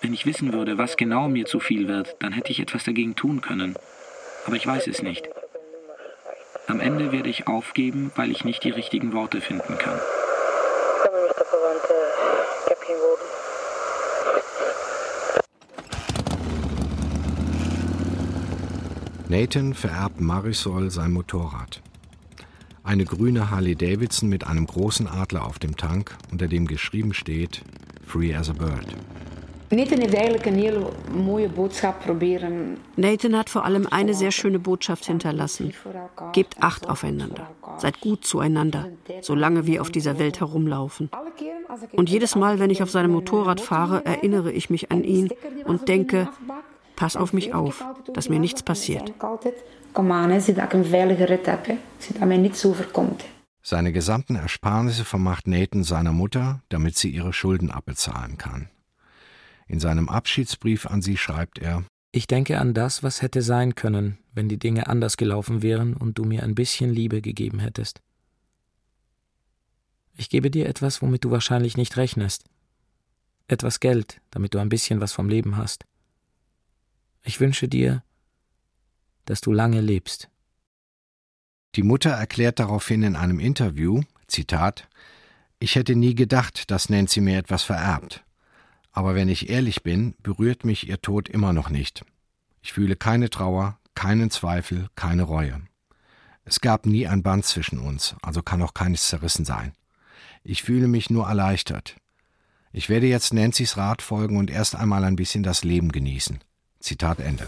Wenn 0.00 0.14
ich 0.14 0.24
wissen 0.24 0.54
würde, 0.54 0.78
was 0.78 0.96
genau 0.96 1.28
mir 1.28 1.44
zu 1.44 1.60
viel 1.60 1.86
wird, 1.86 2.16
dann 2.20 2.32
hätte 2.32 2.50
ich 2.50 2.60
etwas 2.60 2.84
dagegen 2.84 3.14
tun 3.14 3.42
können. 3.42 3.76
Aber 4.46 4.56
ich 4.56 4.66
weiß 4.66 4.86
es 4.86 5.02
nicht. 5.02 5.28
Am 6.66 6.80
Ende 6.80 7.12
werde 7.12 7.28
ich 7.28 7.46
aufgeben, 7.46 8.10
weil 8.16 8.30
ich 8.30 8.42
nicht 8.42 8.64
die 8.64 8.70
richtigen 8.70 9.12
Worte 9.12 9.42
finden 9.42 9.76
kann. 9.76 10.00
Nathan 19.30 19.74
vererbt 19.74 20.22
Marisol 20.22 20.90
sein 20.90 21.12
Motorrad. 21.12 21.82
Eine 22.82 23.04
grüne 23.04 23.50
Harley 23.50 23.76
Davidson 23.76 24.30
mit 24.30 24.46
einem 24.46 24.66
großen 24.66 25.06
Adler 25.06 25.44
auf 25.44 25.58
dem 25.58 25.76
Tank, 25.76 26.16
unter 26.32 26.48
dem 26.48 26.66
geschrieben 26.66 27.12
steht 27.12 27.62
Free 28.06 28.34
as 28.34 28.48
a 28.48 28.54
Bird. 28.54 28.86
Nathan 32.96 33.36
hat 33.36 33.50
vor 33.50 33.64
allem 33.66 33.86
eine 33.86 34.14
sehr 34.14 34.30
schöne 34.30 34.58
Botschaft 34.58 35.04
hinterlassen. 35.04 35.74
Gebt 36.32 36.62
Acht 36.62 36.88
aufeinander. 36.88 37.50
Seid 37.76 38.00
gut 38.00 38.24
zueinander, 38.24 38.88
solange 39.20 39.66
wir 39.66 39.82
auf 39.82 39.90
dieser 39.90 40.18
Welt 40.18 40.40
herumlaufen. 40.40 41.10
Und 41.92 42.08
jedes 42.08 42.34
Mal, 42.34 42.58
wenn 42.58 42.70
ich 42.70 42.82
auf 42.82 42.90
seinem 42.90 43.10
Motorrad 43.10 43.60
fahre, 43.60 44.06
erinnere 44.06 44.52
ich 44.52 44.70
mich 44.70 44.90
an 44.90 45.04
ihn 45.04 45.28
und 45.66 45.86
denke, 45.86 46.30
pass 46.98 47.14
auf 47.14 47.32
mich 47.32 47.54
auf, 47.54 47.84
dass 48.12 48.28
mir 48.28 48.40
nichts 48.40 48.64
passiert. 48.64 49.14
Seine 53.62 53.92
gesamten 53.92 54.34
Ersparnisse 54.34 55.04
vermacht 55.04 55.46
Nathan 55.46 55.84
seiner 55.84 56.12
Mutter, 56.12 56.60
damit 56.68 56.96
sie 56.96 57.10
ihre 57.10 57.32
Schulden 57.32 57.70
abbezahlen 57.70 58.36
kann. 58.36 58.68
In 59.68 59.78
seinem 59.78 60.08
Abschiedsbrief 60.08 60.86
an 60.86 61.00
sie 61.00 61.16
schreibt 61.16 61.60
er 61.60 61.84
Ich 62.10 62.26
denke 62.26 62.58
an 62.58 62.74
das, 62.74 63.04
was 63.04 63.22
hätte 63.22 63.42
sein 63.42 63.76
können, 63.76 64.18
wenn 64.34 64.48
die 64.48 64.58
Dinge 64.58 64.88
anders 64.88 65.16
gelaufen 65.16 65.62
wären 65.62 65.94
und 65.94 66.18
du 66.18 66.24
mir 66.24 66.42
ein 66.42 66.56
bisschen 66.56 66.92
Liebe 66.92 67.22
gegeben 67.22 67.60
hättest. 67.60 68.00
Ich 70.16 70.30
gebe 70.30 70.50
dir 70.50 70.66
etwas, 70.66 71.00
womit 71.00 71.22
du 71.22 71.30
wahrscheinlich 71.30 71.76
nicht 71.76 71.96
rechnest. 71.96 72.44
Etwas 73.46 73.78
Geld, 73.78 74.20
damit 74.32 74.52
du 74.54 74.58
ein 74.58 74.68
bisschen 74.68 75.00
was 75.00 75.12
vom 75.12 75.28
Leben 75.28 75.56
hast. 75.56 75.84
Ich 77.22 77.40
wünsche 77.40 77.68
dir, 77.68 78.02
dass 79.24 79.40
du 79.40 79.52
lange 79.52 79.80
lebst. 79.80 80.30
Die 81.74 81.82
Mutter 81.82 82.10
erklärt 82.10 82.58
daraufhin 82.58 83.02
in 83.02 83.16
einem 83.16 83.38
Interview, 83.38 84.02
Zitat, 84.26 84.88
ich 85.58 85.74
hätte 85.74 85.96
nie 85.96 86.14
gedacht, 86.14 86.70
dass 86.70 86.88
Nancy 86.88 87.20
mir 87.20 87.38
etwas 87.38 87.62
vererbt. 87.62 88.24
Aber 88.92 89.14
wenn 89.14 89.28
ich 89.28 89.50
ehrlich 89.50 89.82
bin, 89.82 90.14
berührt 90.22 90.64
mich 90.64 90.88
ihr 90.88 91.00
Tod 91.00 91.28
immer 91.28 91.52
noch 91.52 91.68
nicht. 91.68 92.04
Ich 92.62 92.72
fühle 92.72 92.96
keine 92.96 93.30
Trauer, 93.30 93.78
keinen 93.94 94.30
Zweifel, 94.30 94.88
keine 94.94 95.24
Reue. 95.24 95.60
Es 96.44 96.60
gab 96.60 96.86
nie 96.86 97.06
ein 97.06 97.22
Band 97.22 97.44
zwischen 97.44 97.78
uns, 97.78 98.16
also 98.22 98.42
kann 98.42 98.62
auch 98.62 98.72
keines 98.72 99.08
zerrissen 99.08 99.44
sein. 99.44 99.72
Ich 100.42 100.62
fühle 100.62 100.88
mich 100.88 101.10
nur 101.10 101.26
erleichtert. 101.26 101.96
Ich 102.72 102.88
werde 102.88 103.06
jetzt 103.06 103.34
Nancy's 103.34 103.76
Rat 103.76 104.02
folgen 104.02 104.36
und 104.36 104.50
erst 104.50 104.76
einmal 104.76 105.04
ein 105.04 105.16
bisschen 105.16 105.42
das 105.42 105.64
Leben 105.64 105.92
genießen. 105.92 106.38
Zitat 106.80 107.20
Ende. 107.20 107.46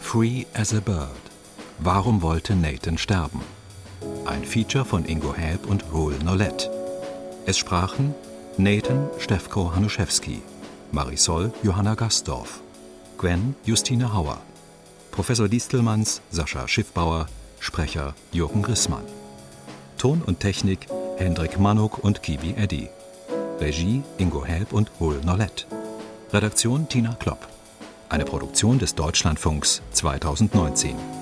Free 0.00 0.46
as 0.54 0.74
a 0.74 0.80
Bird. 0.80 1.08
Warum 1.78 2.22
wollte 2.22 2.54
Nathan 2.54 2.98
sterben? 2.98 3.40
Ein 4.26 4.44
Feature 4.44 4.84
von 4.84 5.04
Ingo 5.04 5.34
Häb 5.34 5.66
und 5.66 5.84
Roel 5.92 6.18
Nollet. 6.18 6.70
Es 7.46 7.58
sprachen 7.58 8.14
Nathan 8.58 9.08
Stefko 9.18 9.74
Hanuszewski, 9.74 10.42
Marisol 10.92 11.52
Johanna 11.62 11.94
Gastorf, 11.94 12.60
Gwen 13.18 13.56
Justine 13.64 14.12
Hauer. 14.12 14.38
Professor 15.10 15.48
Distelmanns 15.48 16.20
Sascha 16.30 16.68
Schiffbauer. 16.68 17.26
Sprecher 17.62 18.16
Jürgen 18.32 18.64
Rissmann. 18.64 19.04
Ton 19.96 20.20
und 20.20 20.40
Technik 20.40 20.88
Hendrik 21.16 21.60
Manuk 21.60 22.02
und 22.02 22.20
Kibi 22.20 22.54
Eddy. 22.56 22.88
Regie 23.60 24.02
Ingo 24.18 24.44
Helb 24.44 24.72
und 24.72 24.90
Hul 24.98 25.20
Nollett. 25.24 25.68
Redaktion 26.32 26.88
Tina 26.88 27.14
Klopp. 27.20 27.46
Eine 28.08 28.24
Produktion 28.24 28.80
des 28.80 28.96
Deutschlandfunks 28.96 29.80
2019. 29.92 31.21